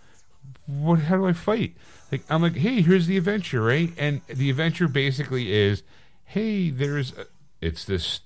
[0.65, 0.99] what?
[0.99, 1.75] How do I fight?
[2.11, 3.91] Like I'm like, hey, here's the adventure, right?
[3.97, 5.83] And the adventure basically is,
[6.25, 7.17] hey, there's.
[7.17, 7.25] A,
[7.61, 8.19] it's this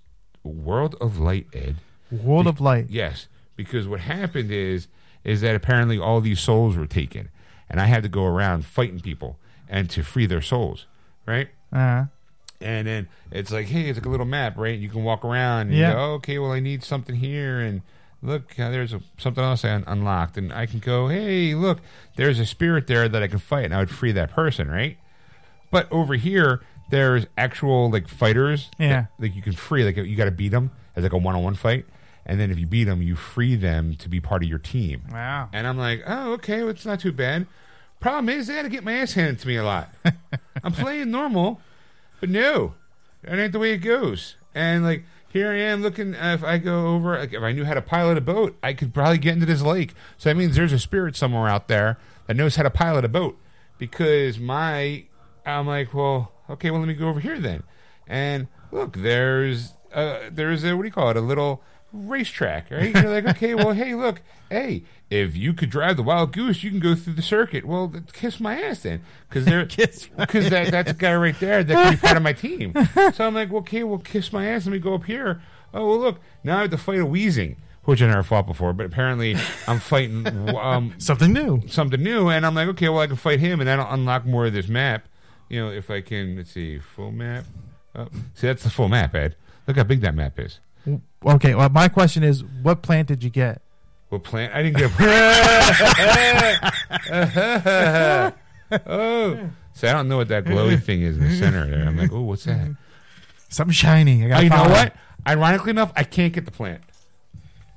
[0.43, 1.77] world of light, Ed.
[2.11, 2.87] World of Light.
[2.89, 4.87] Yes, because what happened is
[5.23, 7.29] is that apparently all these souls were taken,
[7.69, 9.37] and I had to go around fighting people
[9.67, 10.87] and to free their souls,
[11.25, 11.49] right?
[11.71, 12.05] Uh,
[12.61, 14.77] And then it's like, hey, it's like a little map, right?
[14.77, 15.87] You can walk around and Yeah.
[15.89, 17.81] you go, okay, well, I need something here, and
[18.21, 21.79] look, uh, there's a, something else I un- unlocked, and I can go, hey, look,
[22.17, 24.97] there's a spirit there that I can fight, and I would free that person, right?
[25.71, 28.89] But over here, there's actual like fighters, Yeah.
[28.89, 31.55] that, like you can free, like you got to beat them as like a one-on-one
[31.55, 31.85] fight,
[32.25, 35.03] and then if you beat them, you free them to be part of your team.
[35.11, 35.47] Wow.
[35.53, 37.47] And I'm like, oh, okay, well, it's not too bad.
[38.01, 39.93] Problem is, I got to get my ass handed to me a lot.
[40.63, 41.61] I'm playing normal,
[42.19, 42.75] but no,
[43.23, 44.35] that ain't the way it goes.
[44.53, 46.15] And like, here I am looking.
[46.15, 48.73] Uh, if I go over, like, if I knew how to pilot a boat, I
[48.73, 49.93] could probably get into this lake.
[50.17, 51.97] So that means there's a spirit somewhere out there
[52.27, 53.37] that knows how to pilot a boat.
[53.77, 55.05] Because my,
[55.45, 57.63] I'm like, well, okay, well, let me go over here then.
[58.07, 61.17] And look, there's, uh, there's a what do you call it?
[61.17, 61.61] A little
[61.91, 62.93] racetrack, right?
[62.93, 66.69] You're like, okay, well, hey, look, hey, if you could drive the wild goose, you
[66.69, 67.65] can go through the circuit.
[67.65, 69.65] Well, kiss my ass then, because they're
[70.17, 72.73] because that that's a guy right there that can be part of my team.
[73.13, 74.65] So I'm like, okay, well, kiss my ass.
[74.65, 75.41] Let me go up here.
[75.73, 78.73] Oh well, look, now I have to fight a Weezing, which I never fought before,
[78.73, 79.35] but apparently
[79.67, 81.61] I'm fighting um, Something new.
[81.67, 84.45] something new, and I'm like, okay, well, I can fight him, and that'll unlock more
[84.47, 85.07] of this map.
[85.49, 87.45] You know, if I can, let's see, full map.
[87.95, 89.35] Oh, see, that's the full map, Ed.
[89.67, 90.59] Look how big that map is.
[91.25, 91.55] Okay.
[91.55, 93.61] Well, my question is, what plant did you get?
[94.09, 94.53] What plant?
[94.55, 94.91] I didn't get.
[98.87, 101.87] oh, so I don't know what that glowy thing is in the center there.
[101.87, 102.75] I'm like, oh, what's that?
[103.49, 104.23] Something shiny.
[104.23, 104.43] I Oh, got.
[104.43, 104.95] you know what?
[105.27, 106.81] Ironically enough, I can't get the plant.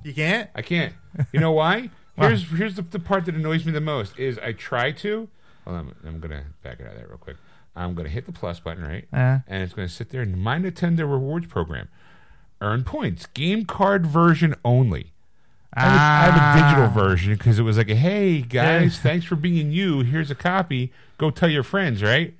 [0.04, 0.50] You can't.
[0.54, 0.94] I can't.
[1.32, 1.90] You know why?
[2.14, 2.28] Why?
[2.28, 5.30] Here's here's the, the part that annoys me the most is I try to.
[5.64, 7.36] Hold on, I'm gonna back it out of there real quick.
[7.74, 9.08] I'm gonna hit the plus button, right?
[9.10, 11.88] Uh, and it's going to sit there in my Nintendo rewards program.
[12.62, 15.12] Earn points, game card version only.
[15.74, 17.06] I have, a- I have a digital Ah.
[17.08, 20.00] version because it was like, hey guys, thanks for being you.
[20.00, 20.92] Here's a copy.
[21.18, 22.34] Go tell your friends, right?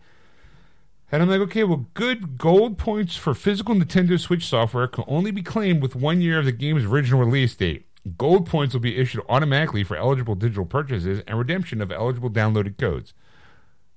[1.10, 5.30] And I'm like, okay, well, good gold points for physical Nintendo Switch software can only
[5.30, 7.86] be claimed with one year of the game's original release date.
[8.16, 12.78] Gold points will be issued automatically for eligible digital purchases and redemption of eligible downloaded
[12.78, 13.12] codes.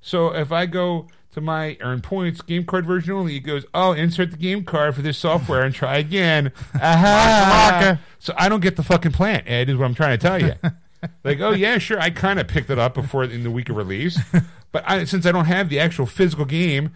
[0.02, 3.92] So if I go to my earn points game card version only, it goes, oh,
[3.92, 6.52] insert the game card for this software and try again.
[6.76, 8.00] Aha!
[8.20, 10.54] So I don't get the fucking plant, Ed, is what I'm trying to tell you.
[11.26, 13.76] like, oh yeah, sure, I kind of picked it up before in the week of
[13.76, 14.18] release,
[14.72, 16.92] but I, since I don't have the actual physical game,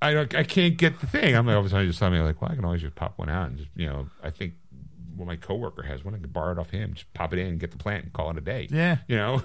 [0.00, 1.36] I don't, I can't get the thing.
[1.36, 3.18] I'm like, all of a sudden, just me like, well, I can always just pop
[3.18, 4.54] one out and just, you know, I think.
[5.14, 6.14] Well, my coworker has one.
[6.14, 6.94] I can borrow it off him.
[6.94, 8.66] Just pop it in, get the plant, and call it a day.
[8.70, 8.96] Yeah.
[9.06, 9.42] you know.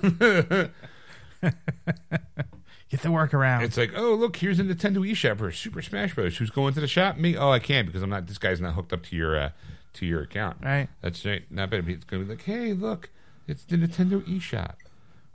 [2.90, 3.64] Get the workaround.
[3.64, 6.38] It's like, oh look, here's a Nintendo eShop for Super Smash Bros.
[6.38, 7.18] Who's going to the shop?
[7.18, 7.36] Me?
[7.36, 8.28] Oh, I can't because I'm not.
[8.28, 9.50] This guy's not hooked up to your uh,
[9.94, 10.58] to your account.
[10.64, 10.88] Right.
[11.02, 11.44] That's right.
[11.52, 11.88] Not bad.
[11.90, 13.10] It's going to be like, hey, look,
[13.46, 14.76] it's the Nintendo eShop.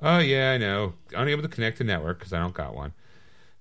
[0.00, 0.94] Oh yeah, I know.
[1.14, 2.94] Unable to connect to network because I don't got one.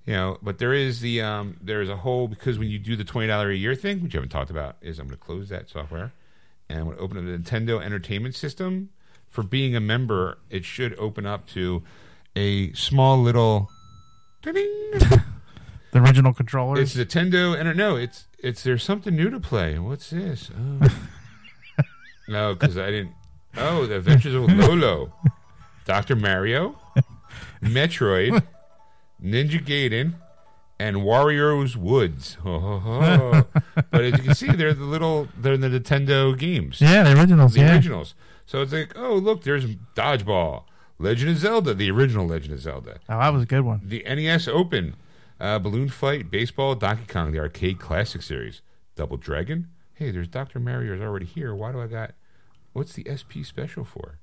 [0.05, 2.95] You know, but there is the um, there is a whole because when you do
[2.95, 5.23] the twenty dollar a year thing, which you haven't talked about, is I'm going to
[5.23, 6.13] close that software
[6.69, 8.89] and I'm going to open up the Nintendo Entertainment System.
[9.27, 11.83] For being a member, it should open up to
[12.35, 13.69] a small little.
[14.43, 15.21] the
[15.95, 16.95] original controllers.
[16.95, 19.77] It's Nintendo, and no, it's it's there's something new to play.
[19.77, 20.49] What's this?
[20.81, 20.87] Oh.
[22.27, 23.13] no, because I didn't.
[23.57, 25.13] Oh, the Adventures of Lolo,
[25.85, 26.79] Doctor Mario,
[27.61, 28.43] Metroid,
[29.21, 30.15] Ninja Gaiden,
[30.79, 32.33] and Wario's Woods.
[32.43, 33.45] Ho.
[33.91, 37.53] but as you can see, they're the little they're the Nintendo games, yeah, the originals.
[37.53, 37.73] the yeah.
[37.73, 38.15] originals.
[38.45, 39.65] So it's like, oh look, there's
[39.95, 40.63] Dodgeball,
[41.01, 43.81] Legend of Zelda, the original Legend of Zelda Oh, that was a good one.
[43.83, 44.95] the NES Open,
[45.39, 48.61] uh, Balloon Fight, Baseball, Donkey Kong, the arcade classic series,
[48.95, 49.67] Double Dragon.
[49.93, 51.53] Hey, there's Doctor Mario's already here.
[51.53, 52.11] Why do I got?
[52.73, 54.19] What's the SP special for?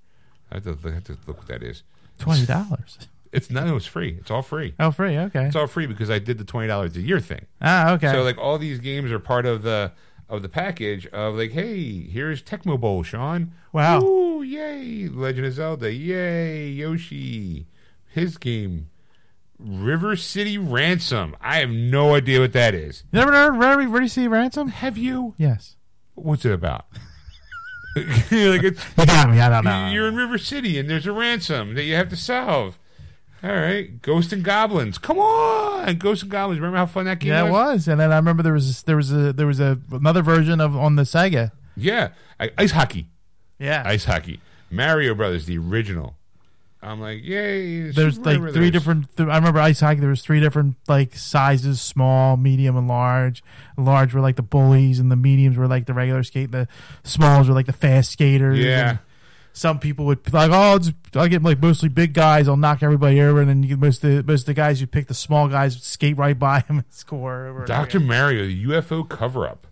[0.51, 1.83] I have to, I have to look what that is.
[2.19, 2.99] Twenty dollars.
[3.31, 4.17] It's no, it's free.
[4.19, 4.75] It's all free.
[4.81, 5.17] Oh, free.
[5.19, 5.45] Okay.
[5.45, 7.45] It's all free because I did the twenty dollars a year thing.
[7.61, 8.11] Ah, okay.
[8.11, 9.93] So like all these games are part of the
[10.29, 13.53] of the package of like, hey, here's Tecmo Bowl, Sean.
[13.73, 14.03] Wow.
[14.03, 15.09] Ooh, yay!
[15.09, 16.69] Legend of Zelda, yay!
[16.69, 17.67] Yoshi,
[18.07, 18.91] his game.
[19.59, 21.35] River City Ransom.
[21.41, 23.03] I have no idea what that is.
[23.13, 24.69] you never heard of River City Ransom?
[24.69, 25.35] Have you?
[25.37, 25.77] Yes.
[26.15, 26.87] What's it about?
[27.97, 29.41] like it's You got me.
[29.41, 29.89] I don't know.
[29.89, 32.79] you're in River City and there's a ransom that you have to solve.
[33.43, 34.99] All right, Ghost and Goblins.
[34.99, 36.61] Come on, Ghost and Goblins.
[36.61, 37.75] Remember how fun that game yeah, it was?
[37.75, 37.89] was.
[37.89, 40.77] And then I remember there was there was a there was a another version of
[40.77, 41.53] on the Sega.
[41.77, 42.09] Yeah,
[42.41, 43.07] I, ice hockey.
[43.59, 43.83] Yeah.
[43.87, 44.41] Ice hockey.
[44.71, 46.17] Mario Brothers, the original.
[46.81, 47.91] I'm like, yay!
[47.91, 49.15] There's like three different.
[49.17, 49.99] Th- I remember ice hockey.
[49.99, 53.43] There was three different like sizes: small, medium, and large.
[53.77, 56.53] Large were like the bullies, and the mediums were like the regular skate.
[56.53, 56.69] The
[57.03, 58.61] smalls were like the fast skaters.
[58.61, 58.91] Yeah.
[58.91, 58.99] and
[59.59, 62.47] Some people would like, oh, I'll, just, I'll get like mostly big guys.
[62.47, 64.81] I'll knock everybody over, and then you get most of the, most of the guys
[64.81, 67.47] you pick the small guys skate right by him and score.
[67.49, 67.65] Over.
[67.99, 69.67] Mario, the UFO cover up.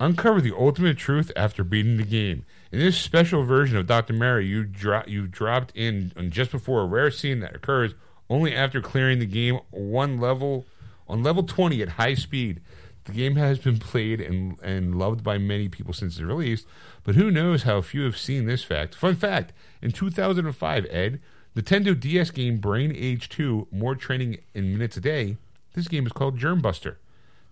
[0.00, 2.44] Uncover the ultimate truth after beating the game.
[2.72, 4.14] In this special version of Dr.
[4.14, 7.94] Mario, you dro- you dropped in just before a rare scene that occurs
[8.28, 10.66] only after clearing the game one level
[11.06, 12.60] on level 20 at high speed.
[13.04, 16.64] The game has been played and, and loved by many people since its release,
[17.02, 18.94] but who knows how few have seen this fact.
[18.94, 21.20] Fun fact in 2005, Ed,
[21.56, 25.36] Nintendo DS game Brain Age 2, More Training in Minutes a Day,
[25.74, 26.98] this game is called Germ Buster.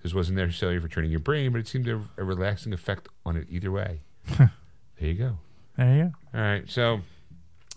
[0.03, 3.09] This wasn't necessarily for training your brain, but it seemed to have a relaxing effect
[3.25, 4.01] on it either way.
[4.39, 4.51] there
[4.99, 5.39] you go.
[5.77, 6.13] There you go.
[6.35, 7.01] All right, so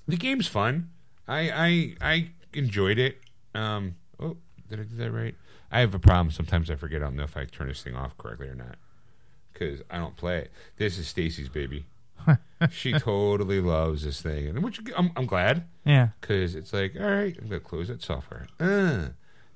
[0.07, 0.89] the game's fun.
[1.27, 3.19] I I I enjoyed it.
[3.55, 4.37] Um, oh,
[4.69, 5.35] did I do that right?
[5.73, 6.31] I have a problem.
[6.31, 7.01] Sometimes I forget.
[7.01, 8.75] I don't know if I turn this thing off correctly or not
[9.51, 10.51] because I don't play it.
[10.77, 11.85] This is Stacy's baby.
[12.71, 16.09] she totally loves this thing, and which I'm, I'm glad Yeah.
[16.21, 18.63] because it's like, all right, I'm gonna close that software, uh,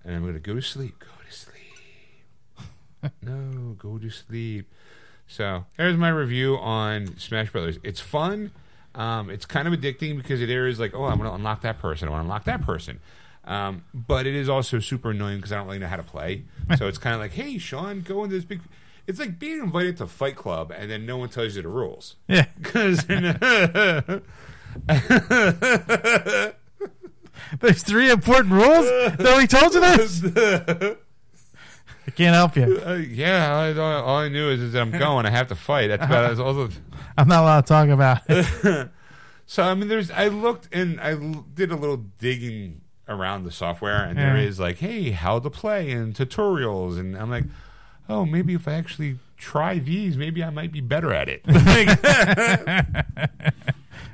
[0.04, 1.00] and I'm gonna go to sleep.
[1.00, 3.14] Go to sleep.
[3.22, 4.70] no, go to sleep.
[5.28, 7.80] So there's my review on Smash Brothers.
[7.84, 8.52] It's fun.
[8.96, 12.08] Um, it's kind of addicting because it is like, oh, I'm gonna unlock that person.
[12.08, 13.00] I want to unlock that person.
[13.48, 16.44] Um, but it is also super annoying because I don't really know how to play.
[16.78, 18.60] so it's kind of like, hey, Sean, go into this big.
[19.08, 22.16] It's like being invited to Fight Club and then no one tells you the rules.
[22.28, 22.46] Yeah.
[22.62, 23.06] Because
[27.60, 28.86] There's three important rules.
[29.18, 30.24] that we told you this.
[32.08, 32.82] I can't help you.
[32.86, 35.26] Uh, yeah, all, all, all I knew is, is that I'm going.
[35.26, 35.88] I have to fight.
[35.88, 36.70] That's about that's also.
[37.18, 38.90] I'm not allowed to talk about it.
[39.46, 40.12] So I mean, there's.
[40.12, 44.44] I looked and I l- did a little digging around the software, and there Yeah.
[44.44, 47.46] is like, hey, how to play and tutorials, and I'm like,
[48.10, 51.42] oh, maybe if I actually try these, maybe I might be better at it.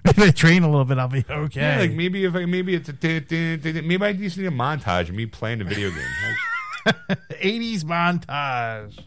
[0.05, 1.61] If I train a little bit, I'll be okay.
[1.61, 2.93] yeah, like maybe if I maybe it's a
[3.81, 6.95] maybe I just need a montage of me playing the video game.
[7.41, 8.99] 80s montage.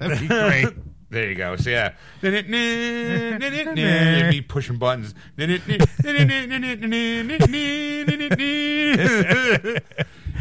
[0.00, 0.66] That'd be great.
[1.12, 1.56] There you go.
[1.56, 1.92] So yeah,
[4.30, 5.14] me pushing buttons.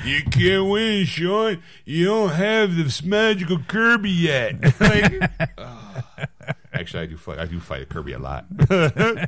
[0.05, 1.61] you can't win, Sean.
[1.85, 4.79] You don't have this magical Kirby yet.
[4.79, 5.13] Like,
[5.57, 6.01] oh.
[6.73, 7.37] Actually, I do fight.
[7.39, 9.27] I do fight Kirby a lot because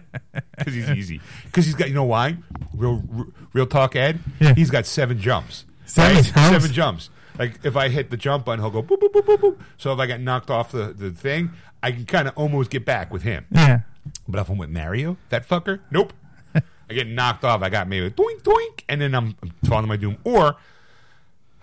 [0.65, 1.19] he's easy.
[1.43, 1.89] Because he's got.
[1.89, 2.37] You know why?
[2.73, 3.03] Real,
[3.51, 4.19] real talk, Ed.
[4.39, 4.53] Yeah.
[4.53, 5.65] He's got seven jumps.
[5.85, 6.23] Seven Right?
[6.23, 6.39] jumps?
[6.49, 7.09] Seven jumps.
[7.37, 9.59] Like if I hit the jump button, he'll go boop boop boop boop boop.
[9.77, 12.85] So if I get knocked off the, the thing, I can kind of almost get
[12.85, 13.45] back with him.
[13.51, 13.81] Yeah.
[14.27, 16.13] But if I'm with Mario, that fucker, nope.
[16.55, 17.61] I get knocked off.
[17.61, 20.17] I got maybe doink doink, and then I'm, I'm falling to my doom.
[20.23, 20.55] Or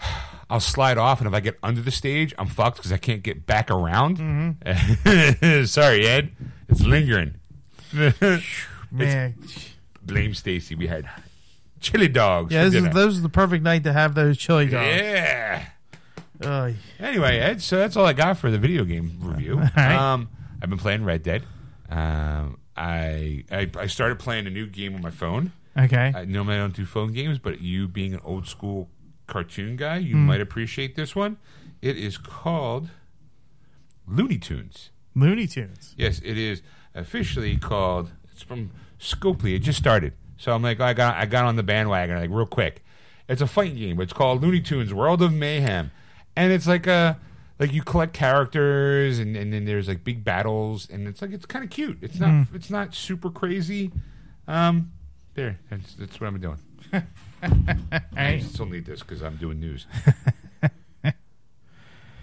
[0.51, 3.23] I'll slide off, and if I get under the stage, I'm fucked because I can't
[3.23, 4.19] get back around.
[4.19, 5.65] Mm-hmm.
[5.67, 6.33] Sorry, Ed.
[6.69, 7.35] It's lingering.
[8.91, 9.35] Man.
[10.03, 10.75] Blame Stacy.
[10.75, 11.09] We had
[11.81, 12.53] chili dogs.
[12.53, 14.87] Yeah, is, this is the perfect night to have those chili dogs.
[15.01, 15.67] yeah.
[16.43, 16.75] Ugh.
[16.99, 19.57] Anyway, Ed, so that's all I got for the video game review.
[19.77, 19.95] right.
[19.95, 20.29] Um,
[20.63, 21.43] I've been playing Red Dead.
[21.91, 25.53] Um, I, I I started playing a new game on my phone.
[25.77, 26.13] okay.
[26.15, 28.89] I normally I don't do phone games, but you being an old school
[29.27, 30.27] cartoon guy, you Hmm.
[30.27, 31.37] might appreciate this one.
[31.83, 32.89] It is called
[34.07, 34.91] Looney Tunes.
[35.15, 35.95] Looney Tunes.
[35.99, 36.63] Yes, it is
[36.95, 38.13] officially called.
[38.33, 39.55] It's from Scopely.
[39.55, 42.47] It just started, so I'm like, I got I got on the bandwagon like real
[42.47, 42.83] quick.
[43.29, 44.01] It's a fighting game.
[44.01, 45.91] It's called Looney Tunes World of Mayhem,
[46.35, 47.21] and it's like a
[47.59, 51.45] like you collect characters, and, and then there's like big battles, and it's like it's
[51.45, 51.99] kind of cute.
[52.01, 52.57] It's not hmm.
[52.57, 53.93] it's not super crazy.
[54.49, 54.93] Um,
[55.35, 56.59] there, that's, that's what I'm doing.
[58.17, 59.87] I still need this because I'm doing news.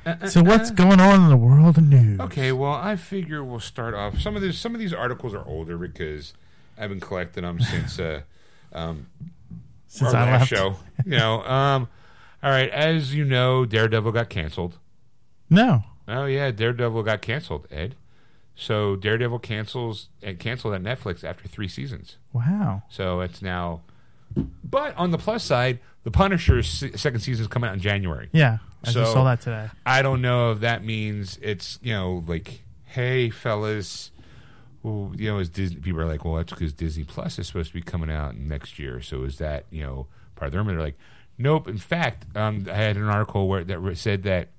[0.05, 0.73] Uh, uh, so what's uh.
[0.73, 2.17] going on in the world of news?
[2.17, 4.21] Okay, well, I figure we'll start off.
[4.21, 6.33] Some of these some of these articles are older because
[6.77, 8.21] I've been collecting them since uh,
[8.73, 9.07] um,
[9.87, 10.49] Since our I last left.
[10.49, 10.75] show.
[11.05, 11.87] You know, um,
[12.43, 12.69] all right.
[12.69, 14.77] As you know, Daredevil got canceled.
[15.49, 15.83] No.
[16.07, 17.67] Oh yeah, Daredevil got canceled.
[17.71, 17.95] Ed.
[18.55, 22.17] So Daredevil cancels and canceled at Netflix after three seasons.
[22.33, 22.83] Wow.
[22.89, 23.81] So it's now.
[24.63, 28.29] But on the plus side, the Punisher's second season is coming out in January.
[28.33, 28.57] Yeah.
[28.83, 29.69] I So- just saw that today.
[29.85, 34.11] I don't know if that means it's you know like, hey fellas,
[34.87, 37.69] well, you know, as Disney people are like, well, that's because Disney Plus is supposed
[37.69, 39.01] to be coming out next year.
[39.01, 40.63] So is that you know part of their?
[40.63, 40.77] Money?
[40.77, 40.97] They're like,
[41.37, 41.67] nope.
[41.67, 44.49] In fact, um, I had an article where that said that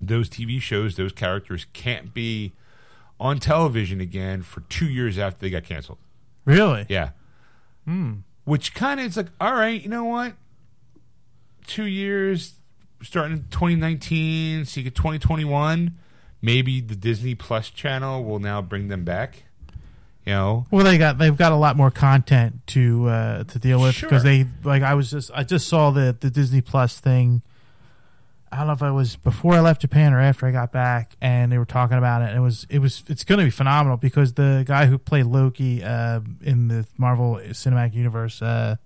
[0.00, 2.52] those TV shows, those characters can't be
[3.20, 5.98] on television again for two years after they got canceled.
[6.44, 6.86] Really?
[6.88, 7.10] Yeah.
[8.44, 10.34] Which kind of is like, all right, you know what?
[11.66, 12.54] Two years,
[13.02, 15.96] starting in 2019, so you get 2021.
[16.42, 19.44] Maybe the Disney Plus channel will now bring them back.
[20.26, 23.80] You know, Well, they got they've got a lot more content to uh, to deal
[23.80, 24.08] with Sure.
[24.08, 27.42] because they like I was just I just saw the the Disney Plus thing.
[28.52, 31.16] I don't know if I was before I left Japan or after I got back,
[31.22, 32.28] and they were talking about it.
[32.28, 35.24] And it was it was it's going to be phenomenal because the guy who played
[35.26, 38.76] Loki uh, in the Marvel Cinematic Universe, uh,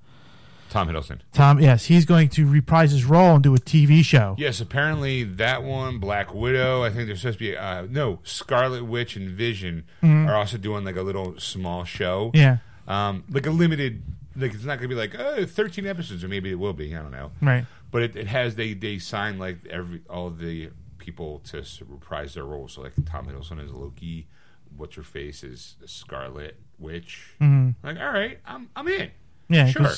[0.71, 1.21] Tom Hiddleston.
[1.33, 4.35] Tom, yes, he's going to reprise his role and do a TV show.
[4.39, 6.83] Yes, apparently that one, Black Widow.
[6.83, 10.85] I think there's supposed to be uh, no Scarlet Witch and Vision are also doing
[10.85, 12.29] like a little small show.
[12.35, 12.37] Mm-hmm.
[12.37, 12.59] Yeah,
[12.89, 14.03] um, like a limited.
[14.39, 16.95] Like it's not gonna be like oh, 13 episodes, or maybe it will be.
[16.95, 17.31] I don't know.
[17.41, 17.65] right.
[17.91, 22.45] But it, it has they they sign like every all the people to reprise their
[22.45, 22.73] roles.
[22.75, 24.27] So like Tom Hiddleston is Loki,
[24.77, 27.35] what's her face is Scarlet Witch.
[27.41, 27.87] Mm-hmm.
[27.87, 29.11] Like all right, I'm I'm in.
[29.49, 29.91] Yeah, Sure.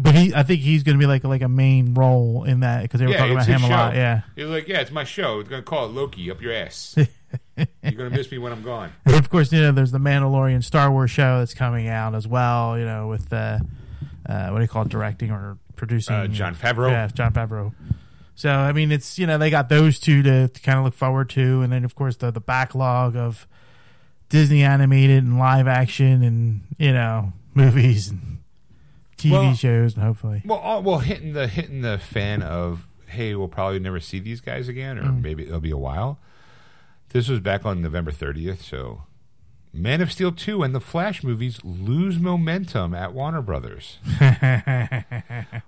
[0.00, 2.82] But he, I think he's going to be like like a main role in that
[2.82, 3.94] because they were Yeah, talking about him a lot.
[3.94, 5.36] Yeah, You're like, yeah, it's my show.
[5.36, 6.94] We're gonna call it Loki up your ass.
[7.56, 8.92] You're gonna miss me when I'm gone.
[9.04, 12.26] and of course, you know, there's the Mandalorian Star Wars show that's coming out as
[12.28, 12.78] well.
[12.78, 13.58] You know, with uh,
[14.28, 16.14] uh, what do you call it, directing or producing?
[16.14, 16.90] Uh, Jon Favreau.
[16.90, 17.72] Yeah, John Favreau.
[18.34, 20.94] So I mean, it's you know they got those two to, to kind of look
[20.94, 23.48] forward to, and then of course the the backlog of
[24.28, 28.37] Disney animated and live action and you know movies and
[29.18, 33.34] TV Well- shows and hopefully Well, all, well, hitting the hitting the fan of hey,
[33.34, 35.22] we'll probably never see these guys again, or Mm.
[35.22, 36.18] maybe it'll be a while.
[37.10, 39.02] This was back on November 30th, so
[39.72, 43.98] Man of Steel 2 and the Flash movies lose momentum at Warner Brothers.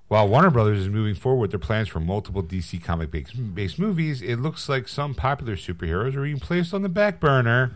[0.08, 3.78] While Warner Brothers is moving forward with their plans for multiple DC comic based based
[3.78, 7.72] movies, it looks like some popular superheroes are being placed on the back burner.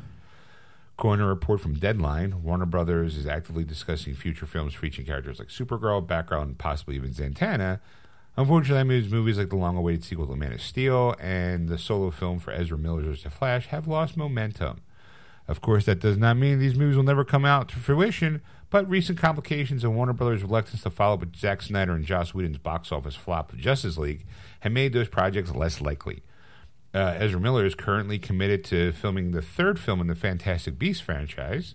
[0.97, 5.41] According to a report from Deadline, Warner Brothers is actively discussing future films featuring characters
[5.41, 7.81] like Supergirl, Background, and possibly even Zatanna.
[8.37, 12.13] Unfortunately, that means movies like the long-awaited sequel to Man of Steel and the solo
[12.13, 14.83] film for Ezra Miller's The Flash have lost momentum.
[15.49, 18.41] Of course, that does not mean these movies will never come out to fruition,
[18.71, 22.35] but recent complications and Warner Brothers' reluctance to follow up with Zack Snyder and Joss
[22.35, 24.25] Whedon's box office flop of Justice League
[24.61, 26.23] have made those projects less likely.
[26.95, 31.03] Uh, Ezra Miller is currently committed to filming the third film in the Fantastic Beasts
[31.03, 31.75] franchise,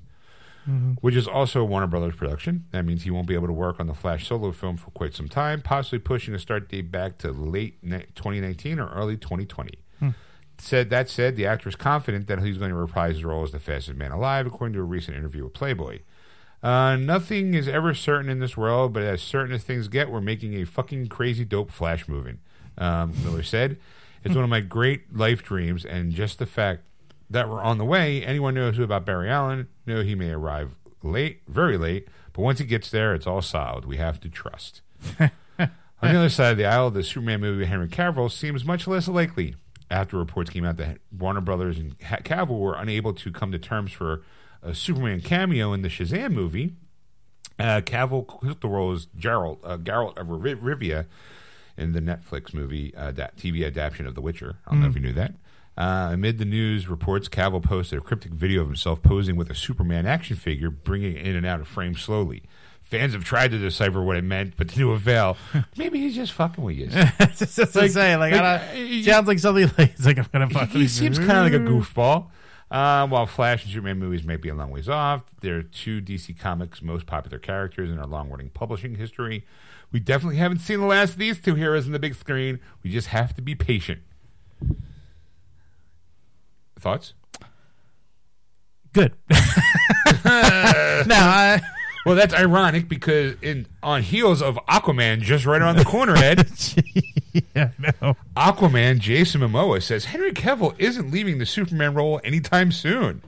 [1.01, 2.65] which is also a Warner Brothers production.
[2.71, 5.13] That means he won't be able to work on the Flash solo film for quite
[5.15, 9.79] some time, possibly pushing a start date back to late ni- 2019 or early 2020.
[10.59, 13.51] Said that said, the actor is confident that he's going to reprise his role as
[13.51, 15.99] the fastest man alive, according to a recent interview with Playboy.
[16.61, 20.19] Uh, nothing is ever certain in this world, but as certain as things get, we're
[20.21, 22.35] making a fucking crazy dope Flash movie.
[22.77, 23.77] Um, Miller said,
[24.23, 26.83] "It's one of my great life dreams, and just the fact
[27.29, 28.23] that we're on the way.
[28.23, 29.67] Anyone knows who about Barry Allen?
[29.85, 33.85] Know he may arrive late, very late, but once he gets there, it's all solid.
[33.85, 34.81] We have to trust."
[36.01, 38.87] On the other side of the aisle, the Superman movie with Henry Cavill seems much
[38.87, 39.55] less likely.
[39.91, 43.91] After reports came out that Warner Brothers and Cavill were unable to come to terms
[43.91, 44.21] for
[44.61, 46.75] a Superman cameo in the Shazam movie,
[47.57, 51.05] uh, Cavill took the role as Geralt, uh, Geralt of Riv- Rivia
[51.79, 54.57] in the Netflix movie uh, that TV adaptation of The Witcher.
[54.67, 55.33] I don't know if you knew that.
[55.77, 59.55] Uh, amid the news reports, Cavill posted a cryptic video of himself posing with a
[59.55, 62.43] Superman action figure, bringing it in and out of frame slowly.
[62.81, 65.37] Fans have tried to decipher what it meant, but to no avail.
[65.77, 66.87] Maybe he's just fucking with you.
[66.87, 68.19] That's what I'm saying.
[68.19, 70.69] Like, I like, uh, sounds like something like it's like I'm gonna fuck.
[70.69, 72.27] he seems kind of like a goofball.
[72.71, 76.37] Uh, while Flash and Superman movies may be a long ways off, they're two DC
[76.37, 79.45] Comics' most popular characters in our long-running publishing history.
[79.91, 82.59] We definitely haven't seen the last of these two heroes in the big screen.
[82.83, 84.01] We just have to be patient.
[86.79, 87.13] Thoughts?
[88.93, 89.13] Good.
[89.29, 89.37] no,
[90.25, 91.61] I,
[92.05, 96.49] Well, that's ironic because in on heels of Aquaman just right around the corner, Ed,
[97.55, 98.15] yeah, no.
[98.37, 103.21] Aquaman Jason Momoa says Henry Cavill isn't leaving the Superman role anytime soon.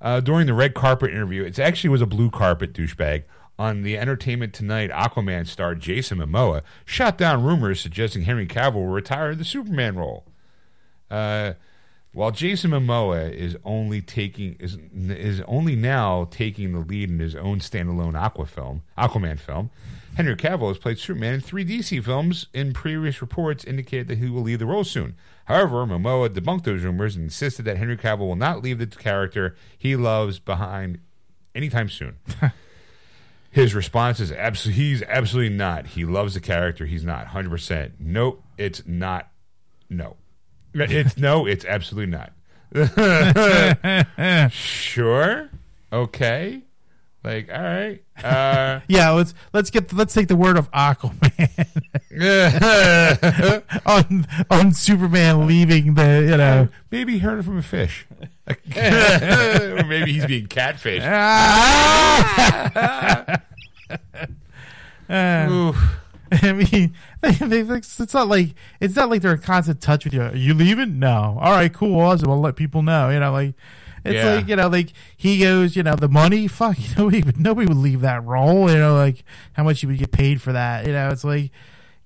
[0.00, 3.24] Uh, during the red carpet interview, it actually was a blue carpet douchebag.
[3.58, 8.86] On the Entertainment Tonight, Aquaman star Jason Momoa shot down rumors suggesting Henry Cavill will
[8.86, 10.24] retire the Superman role.
[11.10, 11.54] Uh,
[12.12, 17.34] while Jason Momoa is only taking is is only now taking the lead in his
[17.34, 19.70] own standalone Aqua film, Aquaman film,
[20.16, 22.46] Henry Cavill has played Superman in three DC films.
[22.52, 25.16] In previous reports, indicated that he will leave the role soon.
[25.44, 29.54] However, Momoa debunked those rumors and insisted that Henry Cavill will not leave the character
[29.76, 30.98] he loves behind
[31.54, 32.18] anytime soon.
[33.50, 35.86] His response is absolutely he's absolutely not.
[35.86, 36.86] He loves the character.
[36.86, 37.28] He's not.
[37.28, 37.94] Hundred percent.
[37.98, 38.42] Nope.
[38.56, 39.30] It's not.
[39.88, 40.16] No.
[40.74, 41.46] It's no.
[41.46, 42.32] It's absolutely not.
[44.52, 45.48] sure.
[45.92, 46.62] Okay.
[47.24, 48.02] Like all right.
[48.22, 51.66] Uh, Yeah, let's let's get let's take the word of Aquaman
[53.86, 56.68] on on Superman leaving the you know.
[56.90, 58.06] maybe he heard it from a fish.
[58.46, 61.02] or maybe he's being catfished.
[61.04, 62.28] Ah!
[66.30, 70.12] I mean, they, they, it's not like it's not like they're in constant touch with
[70.12, 70.22] you.
[70.22, 70.98] Are you leaving?
[70.98, 71.38] No.
[71.40, 72.30] All right, cool, awesome.
[72.30, 73.08] I'll let people know.
[73.08, 73.54] You know, like
[74.08, 74.34] it's Yeah.
[74.34, 76.48] like you know, like he goes, you know, the money.
[76.48, 78.70] Fuck, nobody would nobody would leave that role.
[78.70, 80.86] You know, like how much you would get paid for that.
[80.86, 81.50] You know, it's like.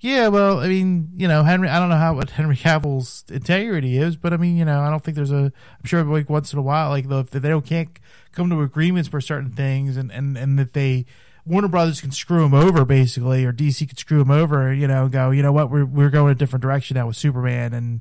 [0.05, 1.69] Yeah, well, I mean, you know, Henry.
[1.69, 4.91] I don't know how what Henry Cavill's integrity is, but I mean, you know, I
[4.91, 5.53] don't think there's a.
[5.53, 7.89] I'm sure like once in a while, like if they don't can't
[8.33, 11.07] come to agreements for certain things, and and and that they
[11.47, 14.75] Warner Brothers can screw him over basically, or DC could screw him over.
[14.75, 17.73] You know, go, you know what, we're we're going a different direction now with Superman,
[17.73, 18.01] and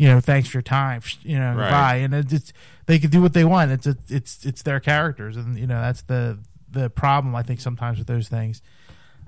[0.00, 1.02] you know, thanks for your time.
[1.22, 1.64] You know, Right.
[1.64, 1.96] goodbye.
[1.96, 2.52] And it's,
[2.86, 3.70] they could do what they want.
[3.70, 6.38] It's a, it's it's their characters, and you know that's the
[6.70, 8.62] the problem I think sometimes with those things.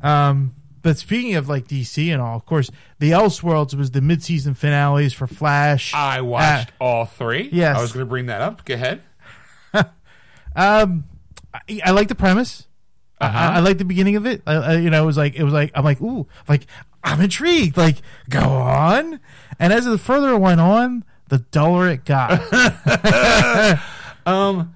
[0.03, 2.71] Um, but speaking of like DC and all, of course,
[3.01, 5.93] the Elseworlds was the mid-season finales for Flash.
[5.95, 7.51] I watched all three.
[7.53, 7.77] yes.
[7.77, 8.65] I was going to bring that up.
[8.65, 9.03] Go ahead.
[10.55, 11.05] Um,
[11.55, 12.67] I, I like the premise.
[13.21, 13.39] I- Uh-huh.
[13.39, 14.43] I, I like the beginning of it.
[14.47, 16.67] I, I, you know, it was like it was like I'm like ooh, like
[17.05, 17.77] I'm intrigued.
[17.77, 17.97] Like
[18.29, 19.21] go on.
[19.59, 22.41] And as the further it went on, the duller it got.
[24.27, 24.75] Um.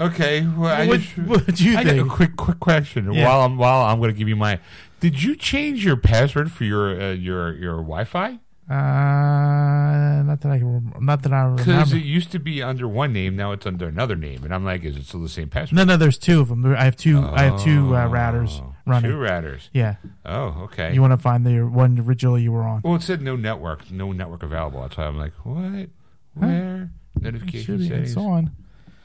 [0.00, 0.46] Okay.
[0.46, 3.12] Well, I what, just, what do you I got a quick, quick question.
[3.12, 3.26] Yeah.
[3.26, 4.60] While I'm while I'm going to give you my.
[5.00, 8.38] Did you change your password for your uh, your your Wi-Fi?
[8.70, 10.92] Uh, not that I can.
[11.00, 11.64] Not that I remember.
[11.64, 14.64] Because it used to be under one name, now it's under another name, and I'm
[14.64, 15.76] like, is it still the same password?
[15.76, 15.96] No, no.
[15.96, 16.66] There's two of them.
[16.66, 17.20] I have two.
[17.20, 19.10] I have two uh, routers Oh, running.
[19.10, 19.68] Two routers.
[19.72, 19.96] Yeah.
[20.24, 20.92] Oh, okay.
[20.94, 22.80] You want to find the one originally you were on?
[22.84, 24.80] well, it said no network, no network available.
[24.82, 25.88] That's why I'm like, what?
[26.34, 26.90] Where?
[27.16, 28.08] It Notification settings.
[28.10, 28.50] It's on.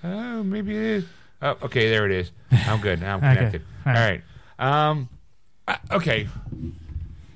[0.04, 1.06] Oh, maybe it is.
[1.42, 2.32] Oh, okay, there it is.
[2.52, 3.02] I'm good.
[3.02, 3.36] Now I'm Okay.
[3.36, 3.62] connected.
[3.86, 4.22] All All right.
[4.60, 4.90] right.
[4.90, 5.10] Um,
[5.68, 6.28] uh, okay.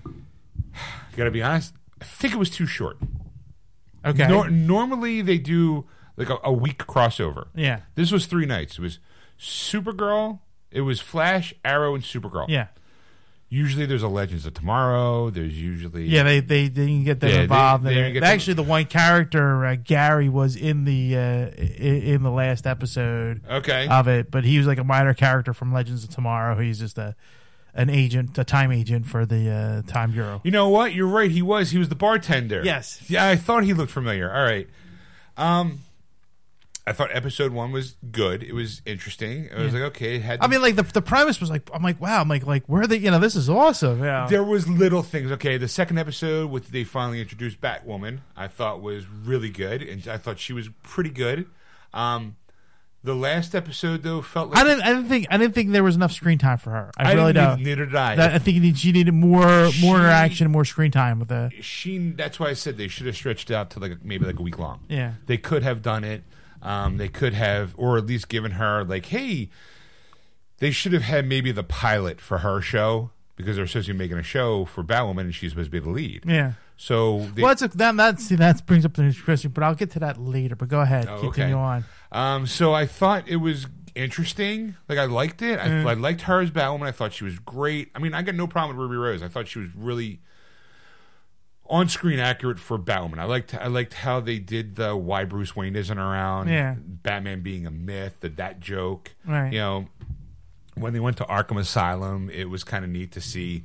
[1.15, 1.74] Gotta be honest.
[2.02, 2.98] I think it was too short.
[4.06, 4.28] Okay.
[4.28, 7.48] Nor- normally they do like a, a week crossover.
[7.56, 7.82] yeah.
[7.95, 8.78] This was three nights.
[8.78, 8.99] It was
[9.40, 10.40] Supergirl.
[10.72, 12.45] It was Flash, Arrow, and Supergirl.
[12.49, 12.68] Yeah.
[13.49, 15.30] Usually there's a Legends of Tomorrow.
[15.30, 17.84] There's usually Yeah, they they, they didn't get them Yeah, they- involved.
[17.85, 18.14] they in didn't it.
[18.15, 21.19] get them- Actually, the one character uh, Gary was in the uh,
[21.57, 23.88] i- in the last episode okay.
[23.88, 26.60] of it, but he was like a minor character from Legends of Tomorrow.
[26.60, 27.15] He's just a
[27.73, 30.41] an agent, a time agent for the uh, Time Bureau.
[30.44, 30.94] You know what?
[30.94, 31.30] You're right.
[31.31, 31.69] He was.
[31.72, 32.64] He was the bartender.
[32.65, 33.02] Yes.
[33.07, 34.30] Yeah, I thought he looked familiar.
[34.34, 34.68] All right.
[35.38, 35.80] Um,
[36.88, 38.41] I thought episode one was good.
[38.43, 39.49] It was interesting.
[39.55, 40.39] I was like, okay, it had.
[40.41, 42.81] I mean, like the the premise was like, I'm like, wow, I'm like, like where
[42.84, 42.97] are they?
[42.97, 44.03] You know, this is awesome.
[44.03, 44.26] Yeah.
[44.30, 45.31] there was little things.
[45.34, 50.07] Okay, the second episode, with they finally introduced Batwoman, I thought was really good, and
[50.07, 51.47] I thought she was pretty good.
[51.93, 52.38] Um,
[53.03, 54.81] the last episode though felt like I didn't.
[54.84, 55.27] I didn't think.
[55.30, 56.91] I didn't think there was enough screen time for her.
[56.97, 57.57] I, really didn't don't.
[57.59, 58.15] need- Neither did I.
[58.15, 61.30] That, I think you need, she needed more She- more interaction, more screen time with
[61.30, 61.51] the.
[61.61, 64.39] she that's why I said they should have stretched it out to like maybe like
[64.39, 64.81] a week long.
[64.89, 65.14] Yeah.
[65.26, 66.23] They could have done it.
[66.61, 69.49] Um, they could have or at least given her like, hey,
[70.59, 73.97] they should have had maybe the pilot for her show because they're supposed to be
[73.99, 76.23] making a show for Batwoman and she's supposed to be the lead.
[76.25, 76.53] Yeah.
[76.75, 79.63] So they, Well, that's a, that that see that brings up the next question, but
[79.63, 80.55] I'll get to that later.
[80.55, 81.61] But go ahead, Oh, continue okay.
[81.61, 81.85] on.
[82.11, 84.75] Um, so I thought it was interesting.
[84.88, 85.59] Like I liked it.
[85.59, 86.88] I, I liked her as Batwoman.
[86.88, 87.89] I thought she was great.
[87.95, 89.21] I mean, I got no problem with Ruby Rose.
[89.23, 90.19] I thought she was really
[91.69, 93.19] on screen accurate for Batwoman.
[93.19, 96.49] I liked I liked how they did the why Bruce Wayne isn't around.
[96.49, 96.76] Yeah.
[96.80, 98.18] Batman being a myth.
[98.22, 99.14] The that joke.
[99.26, 99.52] Right.
[99.53, 99.88] You know,
[100.76, 103.64] when they went to Arkham Asylum, it was kind of neat to see.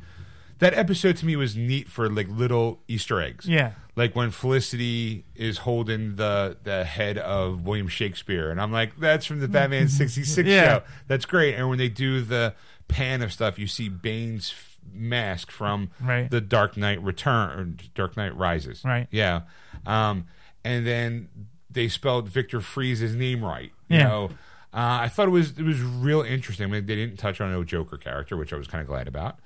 [0.59, 5.25] That episode to me was neat for like little Easter eggs Yeah, like when Felicity
[5.35, 9.89] is holding the the head of William Shakespeare, and I'm like, that's from the Batman
[9.89, 10.65] '66 Yeah.
[10.65, 10.83] show.
[11.09, 11.55] That's great.
[11.57, 12.55] And when they do the
[12.87, 14.55] pan of stuff, you see Bane's
[14.91, 16.31] mask from Right.
[16.31, 17.65] the Dark Knight Return, or
[17.95, 18.83] Dark Knight Rises.
[18.85, 19.07] Right.
[19.11, 19.43] Yeah.
[19.87, 20.27] Um,
[20.65, 21.29] and then
[21.71, 23.73] they spelled Victor Fries's name right.
[23.89, 24.09] You Yeah.
[24.09, 24.25] know.
[24.75, 26.65] Uh, I thought it was it was real interesting.
[26.67, 29.07] I mean, they didn't touch on no Joker character, which I was kind of glad
[29.09, 29.39] about.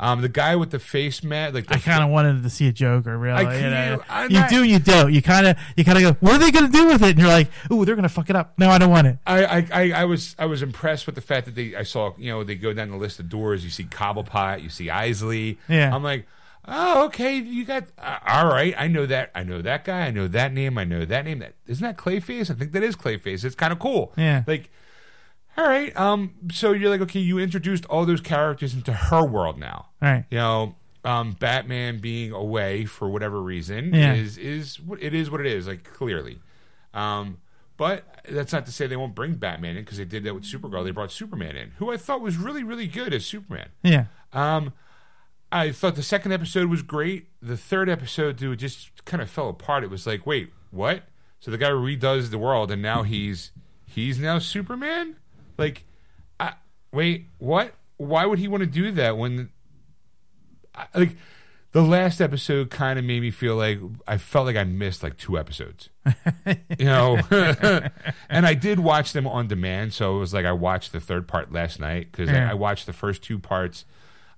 [0.00, 2.72] Um, the guy with the face mask, like I kind of wanted to see a
[2.72, 3.16] Joker.
[3.16, 4.02] Really, I you, know?
[4.08, 5.12] I'm you not- do, you don't.
[5.12, 7.10] You kind of, you kind of go, what are they going to do with it?
[7.10, 8.58] And you're like, ooh, they're going to fuck it up.
[8.58, 9.18] No, I don't want it.
[9.26, 12.12] I, I, I, I was I was impressed with the fact that they I saw
[12.18, 15.58] you know they go down the list of doors you see Cobblepot you see Isley
[15.68, 15.94] Yeah.
[15.94, 16.26] I'm like
[16.66, 20.10] oh okay you got uh, all right I know that I know that guy I
[20.10, 22.96] know that name I know that name that isn't that Clayface I think that is
[22.96, 24.42] Clayface it's kind of cool Yeah.
[24.46, 24.70] like
[25.56, 29.58] all right um so you're like okay you introduced all those characters into her world
[29.58, 30.24] now Right.
[30.30, 30.74] you know
[31.04, 34.14] um Batman being away for whatever reason Yeah.
[34.14, 36.38] is is what it is what it is like clearly
[36.92, 37.38] um
[37.76, 40.44] but that's not to say they won't bring Batman in because they did that with
[40.44, 40.84] Supergirl.
[40.84, 43.70] They brought Superman in, who I thought was really, really good as Superman.
[43.82, 44.04] Yeah.
[44.32, 44.72] Um,
[45.50, 47.30] I thought the second episode was great.
[47.42, 49.82] The third episode, dude, just kind of fell apart.
[49.82, 51.02] It was like, wait, what?
[51.40, 53.50] So the guy redoes the world, and now he's
[53.84, 55.16] he's now Superman.
[55.58, 55.84] Like,
[56.40, 56.54] I,
[56.92, 57.74] wait, what?
[57.96, 59.50] Why would he want to do that when?
[60.74, 61.16] I- like
[61.72, 65.16] the last episode kind of made me feel like I felt like I missed like
[65.16, 65.88] two episodes.
[66.78, 67.18] you know,
[68.28, 71.26] and I did watch them on demand, so it was like I watched the third
[71.28, 72.48] part last night because Yeah.
[72.48, 73.84] I, I watched the first two parts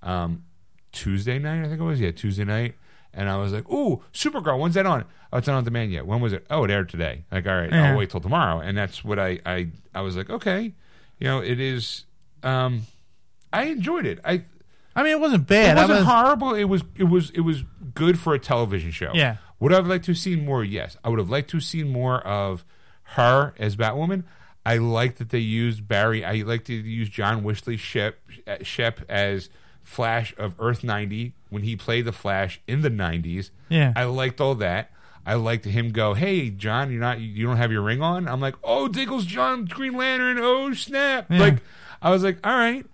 [0.03, 0.45] um,
[0.93, 1.61] Tuesday night.
[1.65, 2.75] I think it was yeah Tuesday night,
[3.15, 5.05] and I was like, "Ooh, Supergirl, when's that on?
[5.33, 6.07] Oh, it's not on demand yet.
[6.07, 6.47] When was it?
[6.51, 7.25] Oh, it aired today.
[7.33, 7.91] Like, all right, Yeah.
[7.93, 10.75] I'll wait till tomorrow." And that's what I I I was like, okay,
[11.19, 12.05] you know, it is.
[12.43, 12.83] Um,
[13.53, 14.19] I enjoyed it.
[14.25, 14.43] I
[14.95, 15.77] I mean, it wasn't bad.
[15.77, 16.55] It wasn't was- horrible.
[16.55, 17.65] It was it was it was
[17.95, 19.13] good for a television show.
[19.15, 19.37] Yeah.
[19.61, 20.63] Would I have liked to have seen more?
[20.63, 20.97] Yes.
[21.03, 22.65] I would have liked to have seen more of
[23.15, 24.25] her as Batwoman.
[24.67, 26.25] I like that they used Barry.
[26.25, 28.19] I like to use John Wesley Shipp
[28.63, 29.49] Shipp as
[29.83, 33.51] Flash of Earth ninety when he played the Flash in the nineties.
[33.69, 33.93] Yeah.
[33.97, 34.91] I liked all that.
[35.27, 38.41] I liked him go, "Hey, John, you're not, you don't have your ring on." I'm
[38.41, 40.39] like, "Oh, Diggle's John Green Lantern.
[40.41, 41.41] Oh, snap!" Yeah.
[41.41, 41.57] Like,
[42.01, 42.87] I was like, "All right,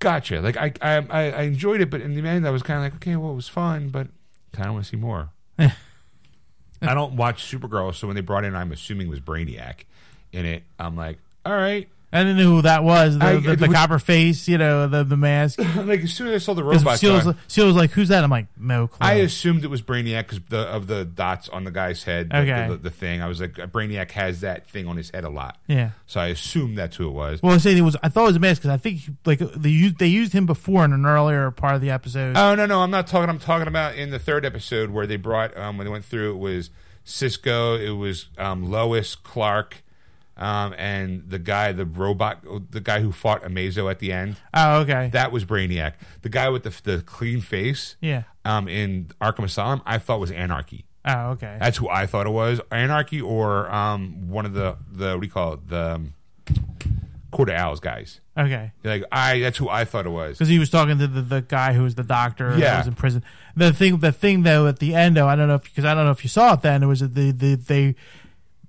[0.00, 0.96] gotcha." Like, I, I,
[1.30, 3.36] I enjoyed it, but in the end, I was kind of like, "Okay, well, it
[3.36, 4.08] was fun, but
[4.52, 8.54] kind of want to see more." I don't watch Supergirl, so when they brought in,
[8.56, 9.84] I'm assuming it was Brainiac
[10.32, 10.64] in it.
[10.80, 13.18] I'm like, "All right." I didn't know who that was.
[13.18, 15.58] The, I- the, the copper face, you know, the the mask.
[15.76, 18.24] like as soon as I saw the robot, Seal was, Seal was like, "Who's that?"
[18.24, 21.64] I'm like, "No clue." I assumed it was Brainiac because the, of the dots on
[21.64, 22.30] the guy's head.
[22.30, 22.68] the- Okay.
[22.68, 23.22] The, the, thing.
[23.22, 25.58] I was like, Brainiac has that thing on his head a lot.
[25.66, 25.90] yeah.
[26.06, 27.42] So I assumed that's who it was.
[27.42, 27.96] Well, I saying it was.
[28.02, 30.46] I thought it was a mask because I think like they used they used him
[30.46, 32.36] before in an earlier part of the episode.
[32.36, 33.28] Oh no, no, I'm not talking.
[33.28, 36.34] I'm talking about in the third episode where they brought um, when they went through.
[36.34, 36.70] It was
[37.04, 37.76] Cisco.
[37.76, 39.82] It was um, Lois Clark,
[40.36, 44.36] um, and the guy, the robot, the guy who fought Amazo at the end.
[44.54, 45.08] oh, okay.
[45.12, 45.94] That was Brainiac.
[46.22, 47.96] The guy with the the clean face.
[48.00, 48.24] yeah.
[48.44, 50.84] Um, in Arkham Asylum, I thought was Anarchy.
[51.04, 51.56] Oh, okay.
[51.60, 52.60] That's who I thought it was.
[52.70, 55.68] Anarchy or um, one of the the what do you call it?
[55.68, 56.14] The um,
[57.30, 58.20] Court of Owls guys.
[58.38, 58.72] Okay.
[58.84, 60.36] Like I, that's who I thought it was.
[60.38, 62.78] Because he was talking to the, the guy who was the doctor that Yeah.
[62.78, 63.24] was in prison.
[63.56, 65.94] The thing, the thing though, at the end though, I don't know if because I
[65.94, 66.82] don't know if you saw it then.
[66.82, 67.94] It was that the the they,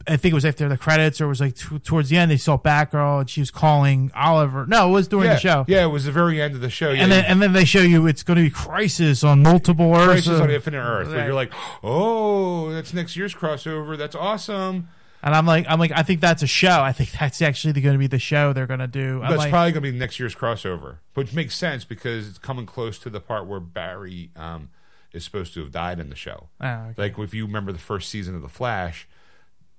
[0.08, 2.32] I think it was after the credits or it was like t- towards the end.
[2.32, 4.66] They saw Batgirl and she was calling Oliver.
[4.66, 5.66] No, it was during yeah, the show.
[5.68, 6.92] Yeah, it was the very end of the show.
[6.92, 9.94] Yeah, And then and then they show you it's going to be crisis on multiple
[9.96, 10.28] Earths.
[10.28, 11.08] Crisis on Infinite Earth.
[11.10, 11.26] Right.
[11.26, 11.52] you're like,
[11.84, 13.98] oh, that's next year's crossover.
[13.98, 14.90] That's awesome.
[15.24, 16.82] And I'm like, I'm like, I think that's a show.
[16.82, 19.22] I think that's actually going to be the show they're going to do.
[19.22, 22.38] I'm That's like, probably going to be next year's crossover, which makes sense because it's
[22.38, 24.70] coming close to the part where Barry um,
[25.12, 26.50] is supposed to have died in the show.
[26.62, 26.94] oh, okay.
[26.98, 29.08] Like if you remember the first season of the Flash,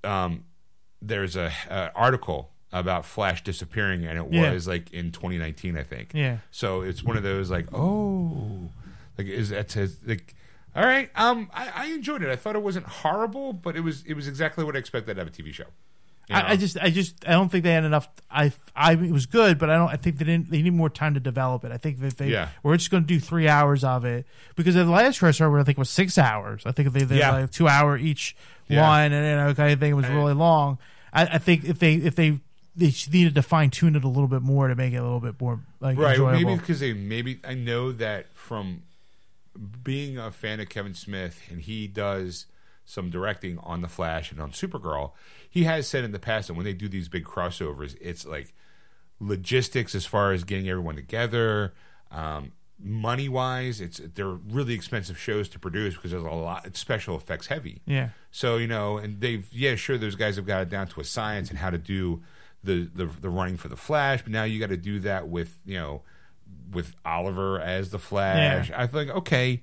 [0.05, 0.45] um,
[1.03, 4.53] there's a, a article about Flash disappearing, and it Yeah.
[4.53, 6.11] was like in 2019, I think.
[6.15, 8.69] yeah, So it's one of those like, oh,
[9.17, 10.35] like is that says like,
[10.77, 11.11] all right.
[11.17, 12.29] Um, I, I enjoyed it.
[12.29, 15.27] I thought it wasn't horrible, but it was it was exactly what I expected out
[15.27, 15.65] of a TV show.
[16.29, 16.43] You know?
[16.43, 18.09] I, I just, I just, I don't think they had enough.
[18.31, 19.89] I, I, it was good, but I don't.
[19.89, 20.51] I think they didn't.
[20.51, 21.73] They need more time to develop it.
[21.73, 22.49] I think that they, Yeah.
[22.63, 25.79] we're just going to do three hours of it because the last crossover I think
[25.79, 26.63] was six hours.
[26.67, 27.33] I think they did Yeah.
[27.33, 28.37] like two hour each
[28.69, 28.83] Yeah.
[28.87, 29.93] one, and you know, kind of thing.
[29.93, 30.79] It was really long.
[31.13, 32.39] I, I think if they, if they,
[32.77, 35.21] they needed to fine tune it a little bit more to make it a little
[35.21, 36.11] bit more like right.
[36.13, 36.33] enjoyable.
[36.51, 38.83] Maybe because they maybe I know that from
[39.83, 42.47] being a fan of Kevin Smith, and he does
[42.89, 45.13] some directing on the Flash and on Supergirl.
[45.49, 48.55] He has said in the past that when they do these big crossovers, it's like
[49.21, 51.75] logistics as far as getting everyone together.
[52.11, 52.53] Um,
[52.83, 56.65] money wise, it's they're really expensive shows to produce because there's a lot.
[56.65, 57.83] It's special effects heavy.
[57.85, 61.01] yeah, So you know, and they've yeah, sure, those guys have got it down to
[61.01, 62.23] a science and how to do
[62.65, 65.59] the the, the running for the Flash, but now you got to do that with
[65.67, 66.03] you know
[66.73, 68.71] with Oliver as the Flash.
[68.75, 69.61] I think okay.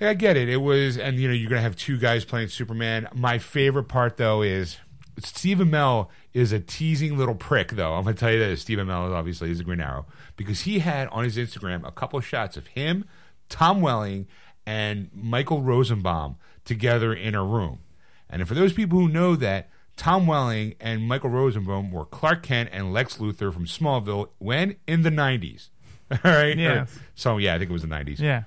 [0.00, 0.48] I get it.
[0.48, 3.08] It was, and you know, you're gonna have two guys playing Superman.
[3.14, 4.78] My favorite part though is
[5.18, 7.72] Stephen Amell is a teasing little prick.
[7.72, 10.06] Though I'm gonna tell you this, Stephen Amell is obviously he's a Green Arrow
[10.36, 13.04] because he had on his Instagram a couple of shots of him,
[13.48, 14.26] Tom Welling,
[14.66, 17.80] and Michael Rosenbaum together in a room.
[18.28, 22.70] And for those people who know that, Tom Welling and Michael Rosenbaum were Clark Kent
[22.72, 25.68] and Lex Luthor from Smallville when in the 90s.
[26.12, 26.56] All right.
[26.56, 26.86] Yeah.
[27.14, 28.18] So yeah, I think it was the 90s.
[28.18, 28.44] yeah,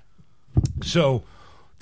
[0.81, 1.23] So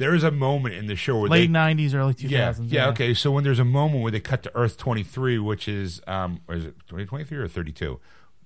[0.02, 2.72] there is a moment in the show where late they nineties, early 2000s yeah, thousands.
[2.72, 3.14] yeah, okay.
[3.14, 6.56] So when there's a moment where they cut to Earth 23, which is um, or
[6.56, 8.00] is it 2023 or 32?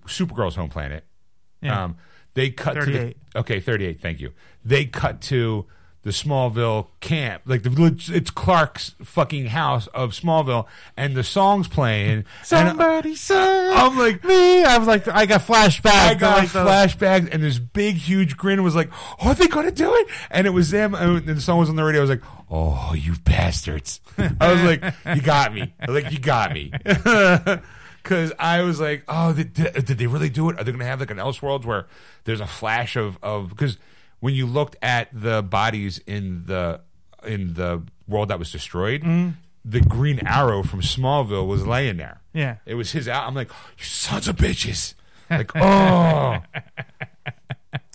[0.06, 1.06] Supergirl's home planet.
[1.62, 1.86] Yeah.
[1.86, 1.98] Um,
[2.34, 2.86] they cut 38.
[2.86, 2.92] to
[3.34, 4.02] the okay, 38.
[4.02, 4.34] Thank you.
[4.66, 5.66] They cut to
[6.06, 12.12] the Smallville camp, like the it's Clark's fucking house of Smallville, and the song's playing.
[12.12, 14.64] and Somebody said I'm like, me.
[14.64, 15.90] I was like, I got flashbacks.
[15.92, 19.72] I got like, flashbacks, and this big, huge grin was like, "Oh, are they to
[19.72, 20.94] do it?" And it was them.
[20.94, 22.02] And the song was on the radio.
[22.02, 24.00] I was like, "Oh, you bastards!"
[24.40, 24.84] I was like,
[25.16, 26.72] "You got me!" Like, "You got me,"
[28.04, 30.60] because I was like, "Oh, did, did did they really do it?
[30.60, 31.88] Are they going to have like an Elseworlds where
[32.26, 33.80] there's a flash of of because."
[34.20, 36.82] When you looked at the bodies in the
[37.26, 39.30] in the world that was destroyed, Mm-hmm.
[39.64, 42.22] the Green Arrow from Smallville was laying there.
[42.34, 42.58] Yeah.
[42.66, 43.26] It was his out.
[43.28, 44.94] I'm like, you sons of bitches.
[45.30, 45.62] Like, oh.
[46.40, 46.42] uh,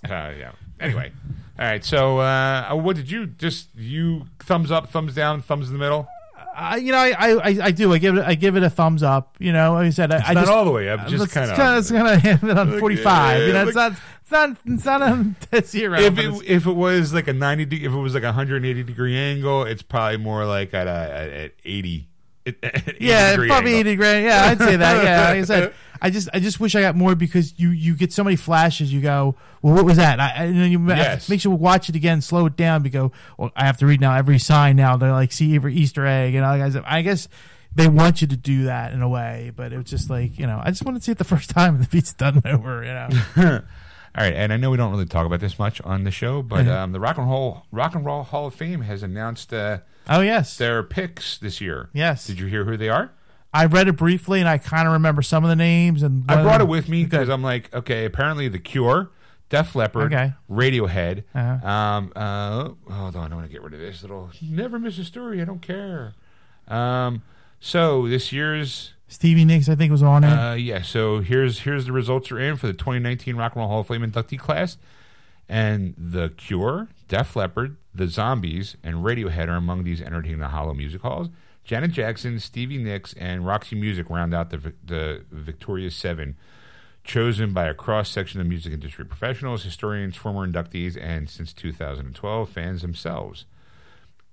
[0.09, 0.53] yeah.
[0.81, 1.13] Anyway.
[1.59, 1.85] All right.
[1.85, 6.09] So, uh, what did you just you thumbs up, thumbs down, thumbs in the middle?
[6.61, 7.93] I, you know, I, I, I do.
[7.93, 8.24] I give it.
[8.24, 9.37] I give it a thumbs up.
[9.39, 11.24] You know, like I said, I, I Not just all the way up, uh, just
[11.24, 11.78] it's kind of.
[11.78, 13.43] It's kind of hit on forty five.
[13.43, 13.93] You know, it's not.
[13.93, 14.57] It's not.
[14.66, 15.99] It's not a dead zero.
[15.99, 18.82] If it, if it was like a 90 de- if it was like a 180
[18.85, 21.39] degree angle, it's probably more like at a at, at 80.
[21.41, 22.10] at 80
[23.01, 23.69] yeah, probably angle.
[23.69, 24.25] eighty grand.
[24.25, 25.05] Yeah, I'd say that.
[25.05, 27.95] Yeah, like I said, I just, I just wish I got more because you, you
[27.95, 28.93] get so many flashes.
[28.93, 30.19] You go, well, what was that?
[30.19, 31.29] I, and then you Yes.
[31.29, 32.83] make sure we watch it again, slow it down.
[32.85, 34.97] You go, well, I have to read now every sign now.
[34.97, 36.73] They're like, see every Easter egg, and all that.
[36.73, 36.83] guys.
[36.87, 37.29] I guess
[37.75, 40.47] they want you to do that in a way, but it was just like, you
[40.47, 42.47] know, I just want to see it the first time and the beat's done and
[42.55, 42.83] over.
[42.83, 43.09] You know,
[44.17, 46.43] All right, and I know we don't really talk about this much on the show,
[46.43, 49.79] but um, the Rock and Roll Rock and Roll Hall of Fame has announced uh,
[50.09, 51.91] oh yes, their picks this year.
[51.93, 52.27] yes.
[52.27, 53.13] Did you hear who they are?
[53.53, 56.41] I read it briefly and I kind of remember some of the names and I
[56.43, 59.11] brought it with me because I'm like, okay, apparently The Cure,
[59.49, 60.33] Def Leppard, Okay.
[60.49, 61.25] Radiohead.
[61.35, 61.69] Uh-huh.
[61.69, 64.31] Um, uh, hold on, I don't want to get rid of this little.
[64.41, 65.43] Never miss a story.
[65.43, 66.15] I don't care.
[66.69, 67.23] Um,
[67.59, 70.29] so this year's Stevie Nicks, I think was on it.
[70.33, 70.83] Uh, yeah.
[70.83, 73.89] So here's here's the results are in for the 2019 Rock and Roll Hall of
[73.89, 74.77] Fame inductee class,
[75.49, 80.73] and the Cure, Def Leppard, the Zombies, and Radiohead are among these entertaining the Hollow
[80.74, 81.28] Music Halls.
[81.65, 86.37] Janet Jackson, Stevie Nicks, and Roxy Music round out the the Victorious Seven,
[87.03, 92.49] chosen by a cross section of music industry professionals, historians, former inductees, and since 2012
[92.49, 93.45] fans themselves.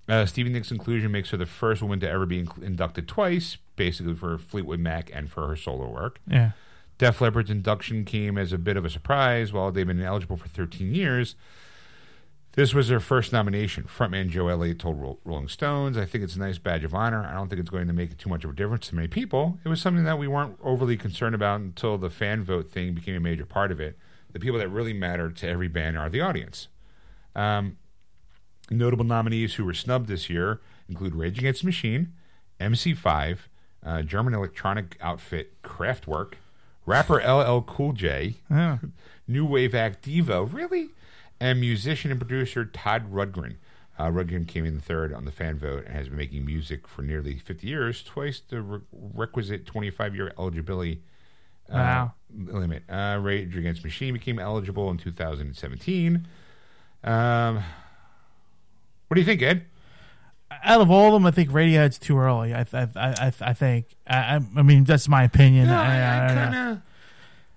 [0.07, 4.13] Uh, Stevie Nicks' inclusion makes her the first woman to ever be inducted twice, basically
[4.13, 6.19] for Fleetwood Mac and for her solo work.
[6.27, 6.51] yeah.
[6.99, 9.53] Def Leppard's induction came as a bit of a surprise.
[9.53, 11.35] While they've been eligible for 13 years,
[12.57, 13.83] this was their first nomination.
[13.83, 17.23] Frontman Joe Elliott told Rolling Stones, I think it's a nice badge of honor.
[17.23, 19.59] I don't think it's going to make too much of a difference to many people.
[19.63, 23.13] It was something that we weren't overly concerned about until the fan vote thing became
[23.15, 23.95] a major part of it.
[24.33, 26.67] The people that really matter to every band are the audience.
[27.35, 27.77] Um,
[28.71, 30.59] Notable nominees who were snubbed this year
[30.89, 32.13] include Rage Against the Machine,
[32.59, 33.37] MC5,
[33.85, 36.33] uh, German electronic outfit Kraftwerk,
[36.87, 38.79] rapper LL Cool J, Yeah.
[39.27, 40.89] new wave act Devo, really,
[41.39, 43.55] and musician and producer Todd Rundgren.
[43.99, 47.01] Uh, Rundgren came in third on the fan vote and has been making music for
[47.01, 51.01] nearly 50 years, twice the re- requisite 25 year eligibility
[51.69, 52.13] uh, Wow.
[52.35, 52.83] limit.
[52.89, 56.27] Uh, Rage Against Machine became eligible in 2017.
[57.03, 57.63] Um,
[59.07, 59.65] what do you think, Ed?
[60.63, 62.53] Out of all of them, I think Radiohead's too early.
[62.53, 63.95] I I I, I think.
[64.07, 65.69] I, I I mean, that's my opinion.
[65.69, 66.81] I- I- I don't know.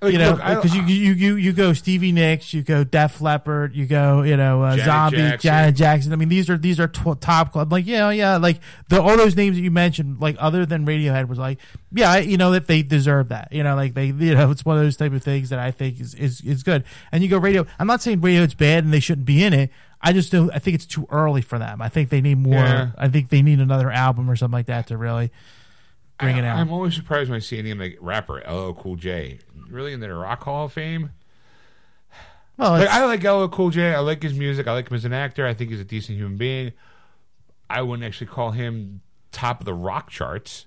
[0.02, 3.86] You know, because you, you you you go Stevie Nicks, you go Def Leppard, you
[3.86, 5.40] go you know uh, Janet Zombie, Jackson.
[5.40, 6.12] Janet Jackson.
[6.12, 7.70] I mean, these are these are tw- top club.
[7.70, 11.28] Like yeah, yeah, like the all those names that you mentioned, like other than Radiohead,
[11.28, 11.58] was like
[11.92, 13.52] yeah, I, you know that they deserve that.
[13.52, 15.70] You know, like they you know it's one of those type of things that I
[15.70, 16.84] think is is is good.
[17.12, 17.66] And you go Radio.
[17.78, 19.70] I'm not saying Radiohead's bad and they shouldn't be in it.
[20.00, 20.50] I just don't.
[20.50, 21.82] I think it's too early for them.
[21.82, 22.54] I think they need more.
[22.54, 22.90] Yeah.
[22.96, 25.30] I think they need another album or something like that to really
[26.20, 26.58] bring it out.
[26.58, 29.38] I'm always surprised when I see any like rapper LL Cool J
[29.70, 31.10] really in the Rock Hall of Fame.
[32.56, 33.94] well, Like I like LL Cool J.
[33.94, 34.66] I like his music.
[34.66, 35.46] I like him as an actor.
[35.46, 36.72] I think he's a decent human being.
[37.68, 39.00] I wouldn't actually call him
[39.32, 40.66] top of the rock charts.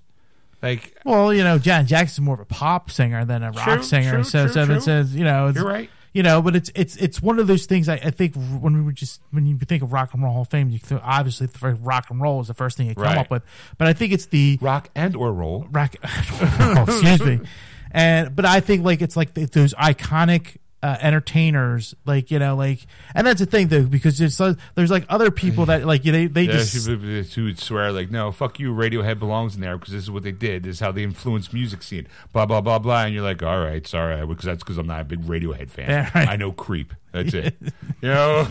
[0.62, 3.82] Like Well, you know, Janet Jackson's more of a pop singer than a rock True,
[3.82, 4.10] singer.
[4.12, 5.90] true, so, true, so it says, you know, you're right.
[6.14, 7.88] You know, but it's it's it's one of those things.
[7.88, 10.42] I, I think when we were just when you think of Rock and Roll Hall
[10.42, 12.94] of Fame, you th- obviously the first rock and roll is the first thing you
[12.94, 13.18] come Right.
[13.18, 13.42] up with.
[13.78, 15.66] But I think it's the Rock and or roll.
[15.72, 15.96] rock.
[16.04, 17.40] oh, excuse me.
[17.94, 22.84] And but I think like it's like those iconic uh, entertainers, like you know, like
[23.14, 26.26] and that's the thing though because there's so- there's like other people that like they
[26.26, 28.74] they Yeah, just she would, swear like, "No, fuck you.
[28.74, 30.64] Radiohead belongs in there because this is what they did.
[30.64, 33.04] This is how they influenced music scene." Blah blah blah blah.
[33.04, 35.88] And you're like, "All right, sorry, because that's because I'm not a big Radiohead fan.
[35.88, 36.28] Yeah, right.
[36.28, 36.92] I know Creep.
[37.12, 37.56] That's it.
[38.02, 38.46] you know?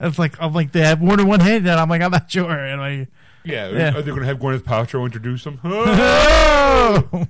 [0.00, 2.30] it's like I'm like they have more than one hit, and I'm like I'm not
[2.30, 2.50] sure.
[2.52, 3.08] And like,
[3.44, 3.68] yeah.
[3.70, 3.88] Yeah.
[3.96, 5.60] Are they going to have Gwyneth Paltrow introduce them?
[5.64, 7.26] oh,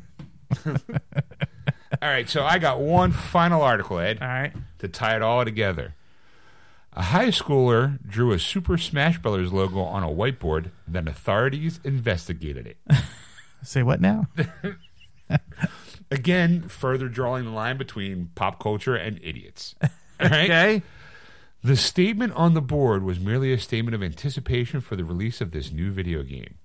[2.02, 4.52] All right, so I got one final article, Ed, all right.
[4.78, 5.94] to tie it all together.
[6.92, 12.66] A high schooler drew a Super Smash Brothers logo on a whiteboard, then authorities investigated
[12.66, 12.78] it.
[13.62, 14.26] Say what now?
[16.10, 19.74] Again, further drawing the line between pop culture and idiots.
[19.82, 19.88] All
[20.28, 20.44] right?
[20.50, 20.82] Okay.
[21.62, 25.52] The statement on the board was merely a statement of anticipation for the release of
[25.52, 26.56] this new video game.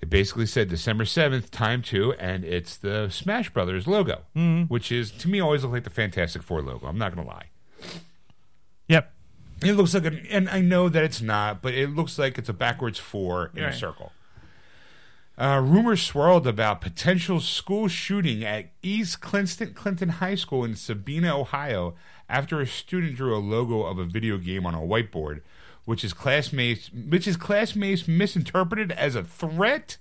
[0.00, 4.22] It basically said December 7th, time two, and it's the Smash Brothers logo,
[4.68, 6.86] which is, to me, always look like the Fantastic Four logo.
[6.86, 7.46] I'm not going to lie.
[8.88, 9.12] Yep.
[9.64, 12.48] It looks like an, and I know that it's not, but it looks like it's
[12.50, 13.72] a backwards four in Right.
[13.72, 14.12] a circle.
[15.38, 21.38] Uh, rumors swirled about potential school shooting at East Clinton, Clinton High School in Sabina,
[21.38, 21.94] Ohio,
[22.28, 25.40] after a student drew a logo of a video game on a whiteboard,
[25.86, 29.96] which is classmates, which his classmates misinterpreted as a threat.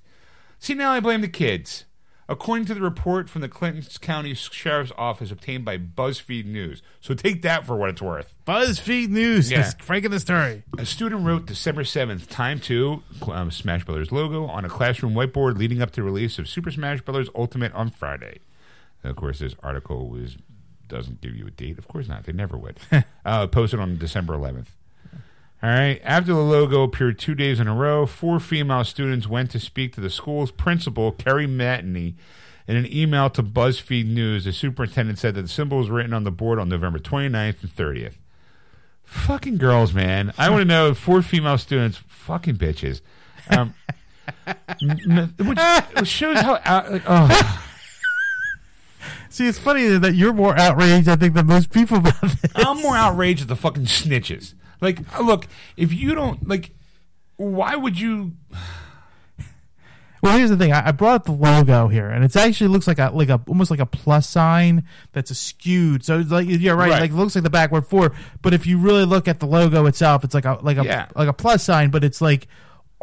[0.59, 1.85] See, now I blame the kids.
[2.27, 7.13] According to the report from the Clinton County Sheriff's Office obtained by BuzzFeed News, so
[7.13, 8.35] take that for what it's worth.
[8.47, 9.59] BuzzFeed News Yeah.
[9.67, 10.63] is breaking the story.
[10.79, 15.59] A student wrote December 7th, time to um, Smash Brothers logo on a classroom whiteboard
[15.59, 18.39] leading up to the release of Super Smash Brothers Ultimate on Friday.
[19.03, 20.35] And of course, this article was
[20.87, 21.77] doesn't give you a date.
[21.77, 22.23] Of course not.
[22.25, 22.79] They never would.
[23.25, 24.67] uh, posted on December 11th.
[25.65, 25.99] All right.
[26.03, 29.95] After the logo appeared two days in a row, four female students went to speak
[29.95, 32.13] to the school's principal, Kerry Matney.
[32.67, 36.23] In an email to BuzzFeed News, the superintendent said that the symbol was written on
[36.23, 38.13] the board on November 29th and 30th.
[39.05, 40.33] Fucking girls, man.
[40.37, 43.01] I want to know four female students, fucking bitches.
[43.49, 43.73] Um,
[44.45, 45.59] m- m- which,
[45.95, 46.59] which shows how.
[46.63, 47.67] Out, like, oh.
[49.29, 52.51] See, it's funny that you're more outraged, I think, than most people about this.
[52.53, 54.53] I'm more outraged at the fucking snitches.
[54.81, 55.47] Like, look,
[55.77, 56.72] if you don't like,
[57.38, 58.34] why would you?
[60.22, 60.72] Well, here's the thing.
[60.72, 63.39] I, I brought up the logo here, and it actually looks like a like a
[63.47, 66.03] almost like a plus sign that's a skewed.
[66.03, 67.02] So it's like you're right, Right.
[67.02, 68.11] Like it looks like the backward four,
[68.41, 71.07] but if you really look at the logo itself, it's like a like a Yeah.
[71.15, 72.47] like a plus sign, but it's like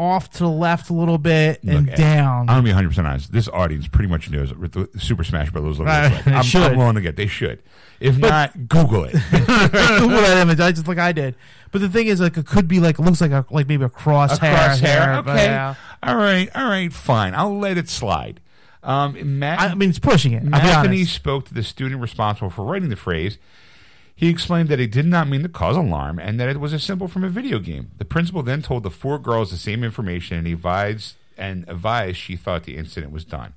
[0.02, 2.40] off to the left a little bit and Look, down.
[2.42, 3.32] I'm gonna be 100 percent honest.
[3.32, 6.24] This audience pretty much knows what the Super Smash Brothers looks like.
[6.24, 6.62] they I'm, should.
[6.62, 7.16] I'm willing to get.
[7.16, 7.62] They should.
[8.00, 9.12] If not, Google it.
[9.30, 10.58] Google that image.
[10.58, 11.36] I just like I did.
[11.70, 13.84] But the thing is, like, it could be like it looks like a like maybe
[13.84, 14.32] a crosshair.
[14.32, 14.78] A crosshair.
[14.80, 15.44] hair, but, Okay.
[15.44, 15.74] yeah.
[16.02, 16.48] All right.
[16.54, 16.92] All right.
[16.92, 17.34] Fine.
[17.34, 18.40] I'll let it slide.
[18.82, 20.38] Um, Matt, I mean, it's pushing it.
[20.38, 21.14] I'll be Matheny honest.
[21.14, 23.38] spoke to the student responsible for writing the phrase.
[24.14, 26.78] He explained that it did not mean to cause alarm and that it was a
[26.78, 27.90] symbol from a video game.
[27.98, 32.36] The principal then told the four girls the same information and advised and advised she
[32.36, 33.54] thought the incident was done.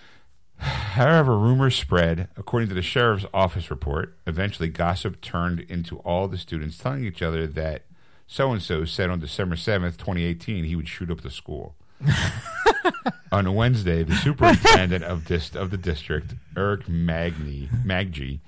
[0.58, 2.28] However, rumors spread.
[2.36, 7.22] According to the sheriff's office report, eventually gossip turned into all the students telling each
[7.22, 7.82] other that
[8.26, 11.76] so and so said on December 7th, 2018, he would shoot up the school.
[13.32, 18.40] on Wednesday, the superintendent of dis- of the district, Eric Magny Maggi,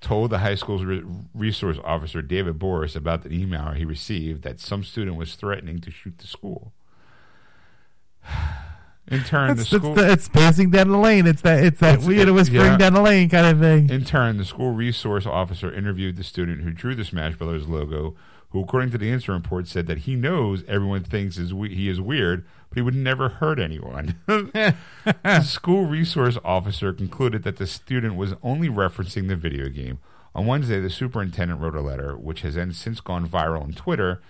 [0.00, 1.02] told the high school's re-
[1.34, 5.90] resource officer David Boris about the email he received that some student was threatening to
[5.90, 6.72] shoot the school.
[9.10, 11.26] In turn, It's, the it's, school the, it's passing down the lane.
[11.26, 12.76] It's that it's that It's- weird it- whispering yeah.
[12.76, 13.90] down the lane kind of thing.
[13.90, 18.14] In turn, the school resource officer interviewed the student who drew the Smash Brothers logo,
[18.50, 21.88] who, according to the incident report, said that he knows everyone thinks is we- he
[21.88, 24.14] is weird, but he would never hurt anyone.
[24.26, 29.98] the school resource officer concluded that the student was only referencing the video game.
[30.34, 34.22] On Wednesday, the superintendent wrote a letter, which has since gone viral on Twitter,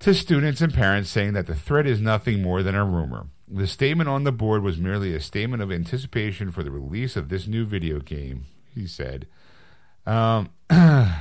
[0.00, 3.28] to students and parents saying that the threat is nothing more than a rumor.
[3.48, 7.30] The statement on the board was merely a statement of anticipation for the release of
[7.30, 9.26] this new video game, he said.
[10.04, 10.50] Um,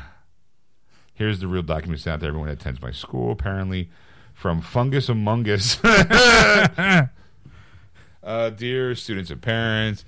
[1.14, 3.90] here's the real document sent out to everyone that attends my school, apparently,
[4.34, 5.84] from Fungus Among Us.
[5.84, 7.08] uh,
[8.50, 10.06] dear students and parents,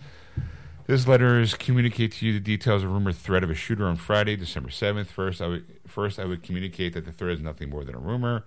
[0.88, 3.96] this letter is communicate to you the details of rumored threat of a shooter on
[3.96, 5.10] Friday, December seventh.
[5.10, 8.00] First, I would first I would communicate that the threat is nothing more than a
[8.00, 8.46] rumor.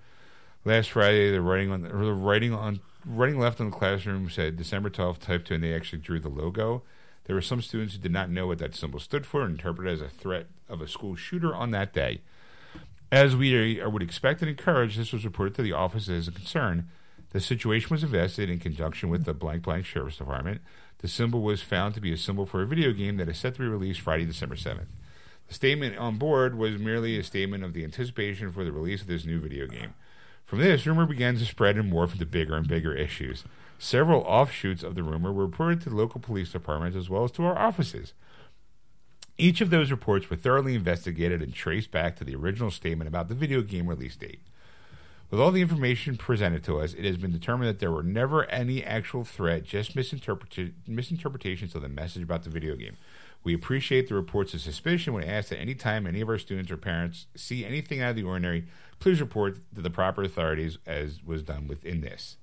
[0.64, 4.90] Last Friday, the writing on the writing on writing left on the classroom said December
[4.90, 6.82] twelfth, type two, and they actually drew the logo.
[7.24, 9.92] There were some students who did not know what that symbol stood for and interpreted
[9.92, 12.22] as a threat of a school shooter on that day.
[13.10, 16.88] As we would expect and encourage, this was reported to the office as a concern.
[17.30, 20.60] The situation was investigated in conjunction with the blank blank sheriff's department.
[20.98, 23.54] The symbol was found to be a symbol for a video game that is set
[23.54, 24.88] to be released Friday, December 7th.
[25.46, 29.06] The statement on board was merely a statement of the anticipation for the release of
[29.06, 29.94] this new video game.
[30.44, 33.44] From this, rumor began to spread and morph into bigger and bigger issues.
[33.78, 37.30] Several offshoots of the rumor were reported to the local police departments as well as
[37.32, 38.12] to our offices.
[39.40, 43.28] Each of those reports were thoroughly investigated and traced back to the original statement about
[43.28, 44.40] the video game release date.
[45.30, 48.46] With all the information presented to us, it has been determined that there were never
[48.46, 52.96] any actual threat, just misinterpreta- misinterpretations of the message about the video game.
[53.44, 56.72] We appreciate the reports of suspicion when asked that any time any of our students
[56.72, 58.66] or parents see anything out of the ordinary,
[58.98, 62.38] please report to the proper authorities as was done within this.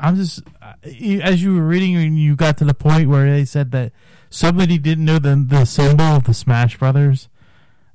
[0.00, 3.44] I'm just uh, as you were reading and you got to the point where they
[3.44, 3.92] said that
[4.30, 7.28] somebody didn't know the the symbol of the Smash Brothers,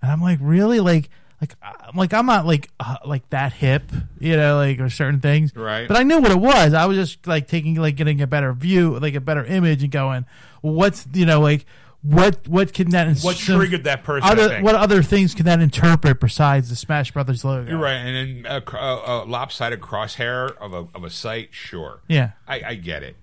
[0.01, 1.09] and I'm like, really, like,
[1.41, 5.19] like, I'm like, I'm not like uh, like that hip, you know, like or certain
[5.19, 5.87] things, Right.
[5.87, 6.73] But I knew what it was.
[6.73, 9.91] I was just like taking like getting a better view, like a better image, and
[9.91, 10.25] going,
[10.61, 11.65] what's you know like.
[12.07, 14.29] What what can that ins- What triggered that person?
[14.29, 17.67] Other, what other things can that interpret besides the Smash Brothers logo?
[17.67, 21.49] You're right, and then a, a, a lopsided crosshair of a of a sight.
[21.51, 23.15] Sure, Yeah, I, I get it.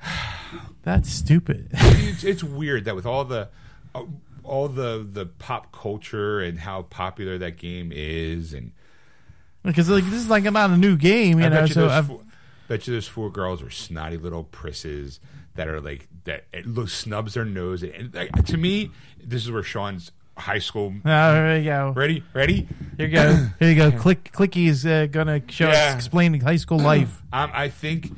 [0.82, 1.68] that's stupid.
[1.72, 3.48] it's, it's weird that with all the
[3.94, 4.04] uh,
[4.44, 8.72] all the the pop culture and how popular that game is, and
[9.64, 11.56] because like this is like not a new game, you I know.
[11.60, 12.20] bet you, So those I've, four,
[12.68, 15.18] bet you those four girls are snotty little prisses
[15.56, 16.44] that are like that.
[16.52, 18.90] It looks snubs their nose, and like, to me,
[19.22, 20.94] this is where Sean's high school.
[20.96, 21.92] oh, there you go.
[21.96, 22.68] Ready, ready.
[22.96, 23.34] Here you go.
[23.58, 23.90] Here you go.
[23.90, 25.88] Click Clicky is uh, gonna show Yeah.
[25.88, 27.22] us explaining high school life.
[27.32, 28.10] Um, I think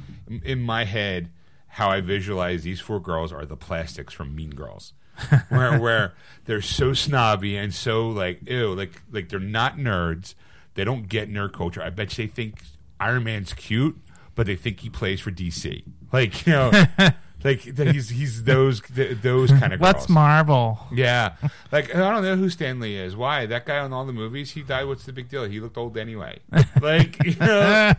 [0.45, 1.31] in my head,
[1.66, 4.93] how I visualize these four girls are the plastics from Mean Girls,
[5.49, 6.12] where where
[6.45, 10.35] they're so snobby and so like ew, like like they're not nerds.
[10.74, 11.82] They don't get nerd culture.
[11.82, 12.62] I bet you they think
[13.01, 13.99] Iron Man's cute,
[14.37, 15.82] but they think he plays for DC.
[16.12, 16.70] Like you know,
[17.43, 19.95] like that he's he's those th- those kind of girls.
[19.95, 20.79] Let's marvel.
[20.93, 21.35] Yeah,
[21.73, 23.17] like I don't know who Stan Lee is.
[23.17, 24.53] Why that guy on all the movies?
[24.53, 24.85] He died.
[24.85, 25.45] What's the big deal?
[25.45, 26.41] He looked old anyway.
[26.81, 27.93] Like you know,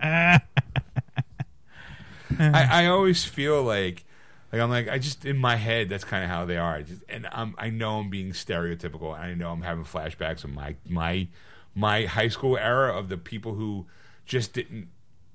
[0.00, 0.42] I,
[2.38, 4.04] I always feel like
[4.52, 6.82] like I'm like I just in my head that's kind of how they are.
[6.82, 9.14] Just, and I'm I know I'm being stereotypical.
[9.14, 11.28] And I know I'm having flashbacks of my my
[11.74, 13.86] my high school era of the people who
[14.26, 14.88] just didn't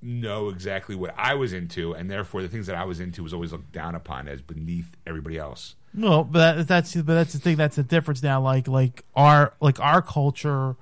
[0.04, 3.34] know exactly what I was into, and therefore the things that I was into was
[3.34, 5.76] always looked down upon as beneath everybody else.
[5.94, 7.56] No, but that, that's but that's the thing.
[7.58, 8.42] That's the difference now.
[8.42, 10.76] Like like our like our culture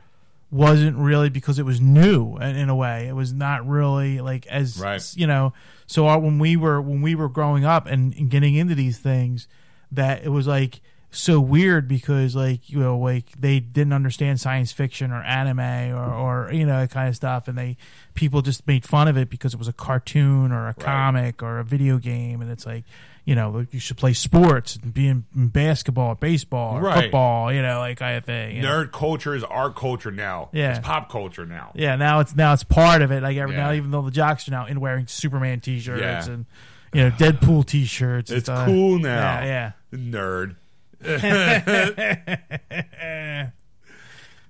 [0.49, 3.07] wasn't really because it was new in, in a way.
[3.07, 5.02] It was not really like as Right.
[5.15, 5.53] you know.
[5.88, 8.98] So our, when we were when we were growing up and, and getting into these
[8.99, 9.48] things,
[9.91, 10.81] that it was like
[11.13, 16.05] so weird because like you know like they didn't understand science fiction or anime or,
[16.47, 17.75] or you know that kind of stuff and they
[18.13, 21.59] people just made fun of it because it was a cartoon or a comic or
[21.59, 22.85] a video game and it's like
[23.25, 27.03] you know you should play sports and be in, in basketball or baseball or Right.
[27.03, 28.69] football you know like kind of thing you know?
[28.85, 30.47] Nerd culture is our culture now.
[30.53, 30.71] Yeah.
[30.77, 31.71] It's pop culture now.
[31.75, 34.47] yeah now it's now it's part of it like every now even though the jocks
[34.47, 36.33] are now in wearing superman t-shirts Yeah.
[36.33, 36.45] and
[36.93, 39.41] you know deadpool t-shirts It's cool now.
[39.41, 40.55] yeah yeah Nerd.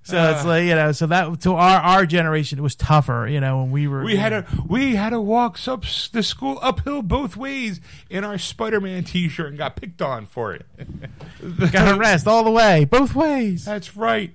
[0.04, 3.40] So it's like you know, so that to our our generation it was tougher, you
[3.40, 7.02] know, when we were We had a we had to walk up the school uphill
[7.02, 7.80] both ways
[8.10, 10.66] in our Spider-Man T-shirt and got picked on for it.
[11.72, 13.64] got to rest all the way, both ways.
[13.64, 14.32] That's right.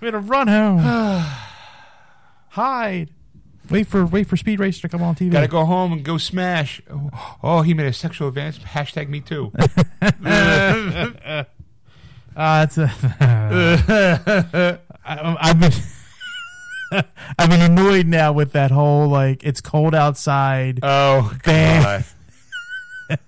[0.00, 0.78] We had to run home,
[2.48, 3.10] hide,
[3.70, 5.32] wait for wait for Speed Racer to come on TV.
[5.32, 6.80] Got to go home and go smash.
[6.90, 8.58] Oh, oh, he made a sexual advance.
[8.58, 9.52] Hashtag me too.
[12.36, 12.92] Uh, that's a,
[15.06, 15.72] I, I've been
[17.38, 21.34] I've been annoyed now with that whole like it's cold outside, oh.
[21.42, 22.04] God!
[23.08, 23.20] and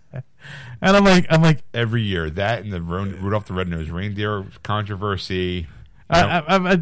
[0.82, 5.68] I'm like I'm like Every year, that and the Rudolph the Red-Nosed Reindeer controversy.
[6.10, 6.72] I, I, I,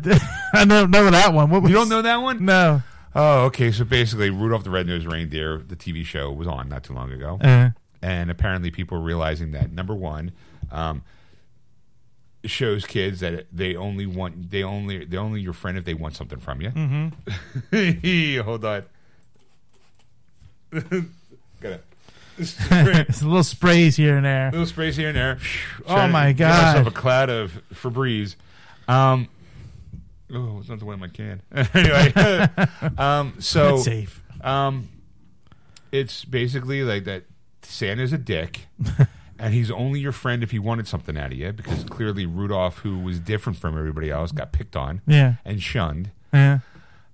[0.54, 1.48] I don't know that one.
[1.50, 2.44] What was, You don't know that one?
[2.44, 2.82] No.
[3.16, 3.72] Oh, okay.
[3.72, 7.38] So basically, Rudolph the Red-Nosed Reindeer, the TV show, was on not too long ago.
[7.40, 7.70] Uh,
[8.02, 10.32] and apparently people are realizing that number one
[10.70, 11.02] um,
[12.44, 16.14] shows kids that they only want they only they're only your friend if they want
[16.14, 18.40] something from you mm-hmm.
[18.44, 18.84] hold on
[21.60, 21.80] got
[22.38, 24.50] it's a little sprays here and there.
[24.50, 25.38] little sprays here and there
[25.86, 26.86] Oh my myself God.
[26.86, 28.36] a cloud of Febreze
[28.86, 29.28] um
[30.32, 31.40] oh it's not the one in my can
[31.74, 32.12] anyway
[32.98, 34.22] um so That's safe.
[34.42, 34.88] Um,
[35.92, 37.24] it's basically like that.
[37.62, 38.66] Santa's a dick,
[39.38, 41.52] and he's only your friend if he wanted something out of you.
[41.52, 45.34] Because clearly Rudolph, who was different from everybody else, got picked on Yeah.
[45.44, 46.10] and shunned.
[46.32, 46.58] Yeah.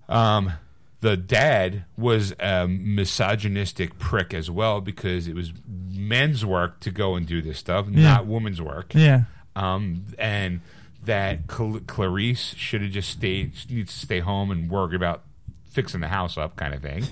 [0.08, 0.52] Um,
[1.00, 7.14] the dad was a misogynistic prick as well because it was men's work to go
[7.14, 8.94] and do this stuff, not women's work.
[8.94, 9.22] Yeah.
[9.56, 10.60] Um, and
[11.04, 15.22] that Cl- Clarice should have just stayed, she needs to stay home and worry about
[15.64, 17.04] fixing the house up kind of thing.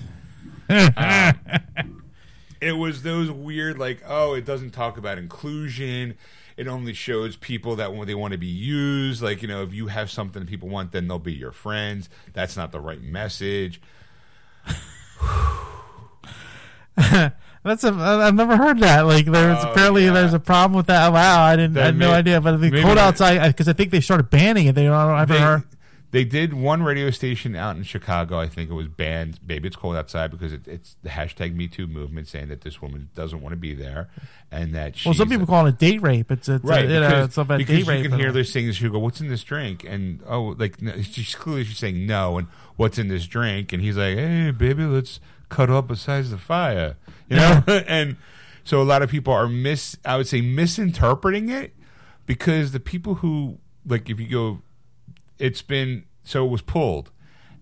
[0.69, 2.03] Um,
[2.61, 6.15] it was those weird, like, oh, it doesn't talk about inclusion.
[6.57, 9.73] It only shows people that when they want to be used, like, you know, if
[9.73, 12.09] you have something that people want, then they'll be your friends.
[12.33, 13.81] That's not the right message.
[17.63, 17.89] That's a.
[17.93, 19.01] I've never heard that.
[19.01, 20.13] Like, there's Oh, apparently yeah.
[20.13, 21.11] there's a problem with that.
[21.13, 21.77] Wow, I didn't.
[21.77, 22.41] I had That no idea.
[22.41, 24.73] But the cold outside because I think they started banning it.
[24.75, 24.93] They don't.
[24.95, 25.63] I've They, heard.
[26.11, 28.37] They did one radio station out in Chicago.
[28.37, 29.45] I think it was banned.
[29.45, 32.81] Baby, it's cold outside because it, it's the hashtag Me Too movement saying that this
[32.81, 34.09] woman doesn't want to be there,
[34.51, 36.29] and that she's Well, some people call it date rape.
[36.29, 38.03] It's, it's right uh, you know, because, it's about because date you rape.
[38.03, 38.75] can hear those things.
[38.75, 42.37] She'll go, "What's in this drink?" And oh, like no, she's clearly she's saying no,
[42.37, 43.71] and what's in this drink?
[43.71, 46.97] And he's like, "Hey, baby, let's cuddle up beside the fire,"
[47.29, 48.17] you know, and.
[48.63, 51.73] So a lot of people are mis I would say misinterpreting it
[52.27, 53.57] because the people who
[53.87, 54.61] like if you go
[55.41, 57.11] it's been so it was pulled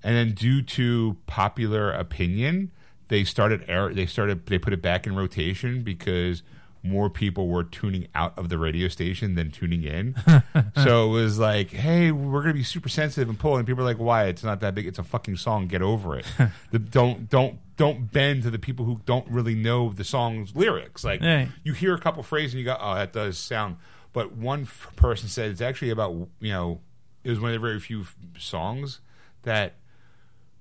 [0.04, 2.72] and then due to popular opinion
[3.08, 6.44] they started air they started they put it back in rotation because
[6.82, 10.16] more people were tuning out of the radio station than tuning in.
[10.82, 13.86] so it was like, hey, we're gonna be super sensitive and pull, and people are
[13.86, 14.28] like, why?
[14.28, 14.88] It's not that big.
[14.88, 15.68] It's a fucking song.
[15.68, 16.26] Get over it.
[16.72, 21.04] the, don't don't don't bend to the people who don't really know the song's lyrics.
[21.04, 21.50] Like Right.
[21.66, 23.76] you hear a couple phrases and you go, oh, that does sound.
[24.14, 26.80] But one f- person said it's actually about you know
[27.24, 29.00] it was one of the very few f- songs
[29.44, 29.76] that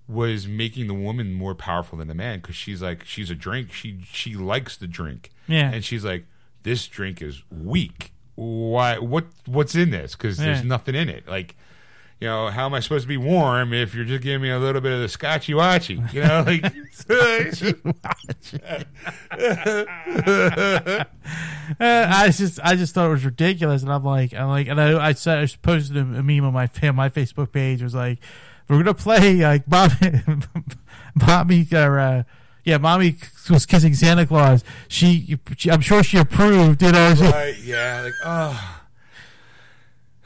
[0.09, 3.72] was making the woman more powerful than the man because she's like she's a drink.
[3.72, 5.30] She she likes the drink.
[5.47, 5.70] Yeah.
[5.70, 6.26] and she's like
[6.62, 8.12] this drink is weak.
[8.35, 10.14] Why what what's in this?
[10.14, 11.28] Because there's nothing in it.
[11.28, 11.56] Like
[12.20, 14.59] you know how am i supposed to be warm if you're just giving me a
[14.59, 16.65] little bit of the scotchy watchy you know like
[21.81, 24.81] Uh, I just I just thought it was ridiculous, and I'm like I'm like, and
[24.81, 26.62] I I, said, I posted a, meme on my
[26.93, 27.81] my Facebook page.
[27.81, 28.19] It was like,
[28.69, 30.23] we're gonna play like Bobby,
[31.16, 32.23] Bobby or uh,
[32.65, 33.16] yeah, mommy
[33.51, 34.65] was kissing Santa Claus.
[34.89, 36.82] She, she I'm sure she approved.
[36.82, 38.77] You know, Right, yeah, like oh.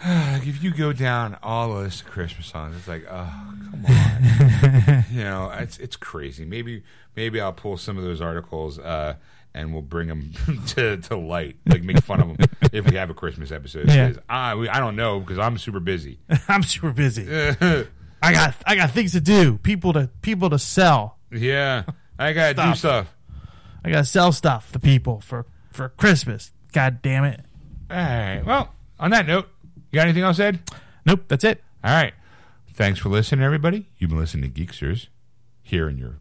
[0.45, 5.05] If you go down all of this Christmas songs, it's like, oh, come on.
[5.13, 6.45] you know, it's it's crazy.
[6.45, 6.83] Maybe
[7.17, 9.15] maybe I'll pull some of those articles uh,
[9.55, 10.33] and we'll bring them
[10.69, 13.89] to, to light, like make fun of them if we have a Christmas episode.
[13.89, 14.15] Yeah.
[14.29, 16.19] I we- I don't know because I'm super busy.
[16.49, 17.27] I'm super busy.
[17.31, 19.59] I got I got things to do.
[19.59, 21.19] People to people to sell.
[21.31, 21.85] yeah,
[22.19, 23.15] I gotta do Stuff.
[23.85, 26.51] I gotta sell stuff to people for for Christmas.
[26.73, 27.41] God damn it.
[27.91, 28.43] All right.
[28.45, 29.49] Well, on that note,
[29.93, 30.61] you got anything else, Ed?
[31.07, 31.63] Nope, that's it.
[31.85, 32.15] All right.
[32.73, 33.89] Thanks for listening, everybody.
[33.99, 35.09] You've been listening to Geeksters
[35.63, 36.17] here in your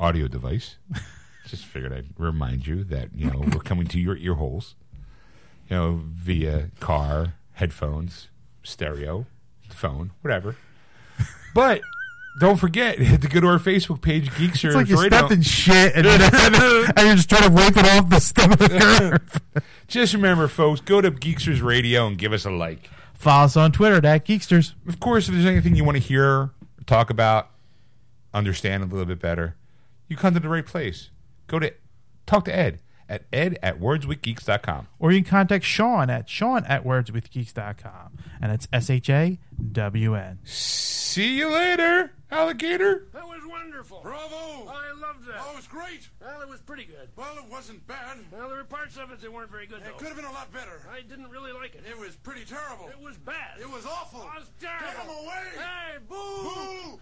[0.00, 0.76] audio device.
[1.46, 4.74] Just figured I'd remind you that, you know, we're coming to your ear holes,
[5.68, 8.28] you know, via car, headphones,
[8.62, 9.26] stereo,
[9.68, 10.56] phone, whatever.
[11.54, 11.82] But
[12.40, 15.18] don't forget, to go to our Facebook page, Geeksters It's like you Radio.
[15.18, 18.58] stepped in shit and, and you're just trying to wipe it off the stem of
[18.58, 19.62] the curve.
[19.86, 22.88] Just remember, folks, go to Geeksters Radio and give us a like.
[23.22, 24.74] Follow us on Twitter at Geeksters.
[24.88, 26.50] Of course, if there's anything you want to hear,
[26.86, 27.50] talk about,
[28.34, 29.54] understand a little bit better,
[30.08, 31.10] you come to the right place.
[31.46, 31.72] Go to
[32.26, 32.80] talk to Ed
[33.12, 34.88] at ed at wordswithgeeks.com.
[34.98, 38.18] Or you can contact Shawn at Shawn at wordswithgeeks.com.
[38.40, 39.38] And it's S H A
[39.72, 40.38] W N.
[40.44, 43.06] See you later, alligator.
[43.12, 44.00] That was wonderful.
[44.02, 44.66] Bravo!
[44.68, 45.36] I loved that.
[45.40, 46.08] Oh, it was great.
[46.20, 47.10] Well, it was pretty good.
[47.16, 48.16] Well, it wasn't bad.
[48.32, 49.98] Well, there were parts of it that weren't very good, It though.
[49.98, 50.80] could have been a lot better.
[50.90, 51.84] I didn't really like it.
[51.88, 52.88] It was pretty terrible.
[52.88, 53.60] It was bad.
[53.60, 54.20] It was awful.
[54.22, 55.12] It was Get terrible.
[55.14, 55.44] him away!
[55.58, 56.14] Hey, boo!
[56.94, 57.00] Boo!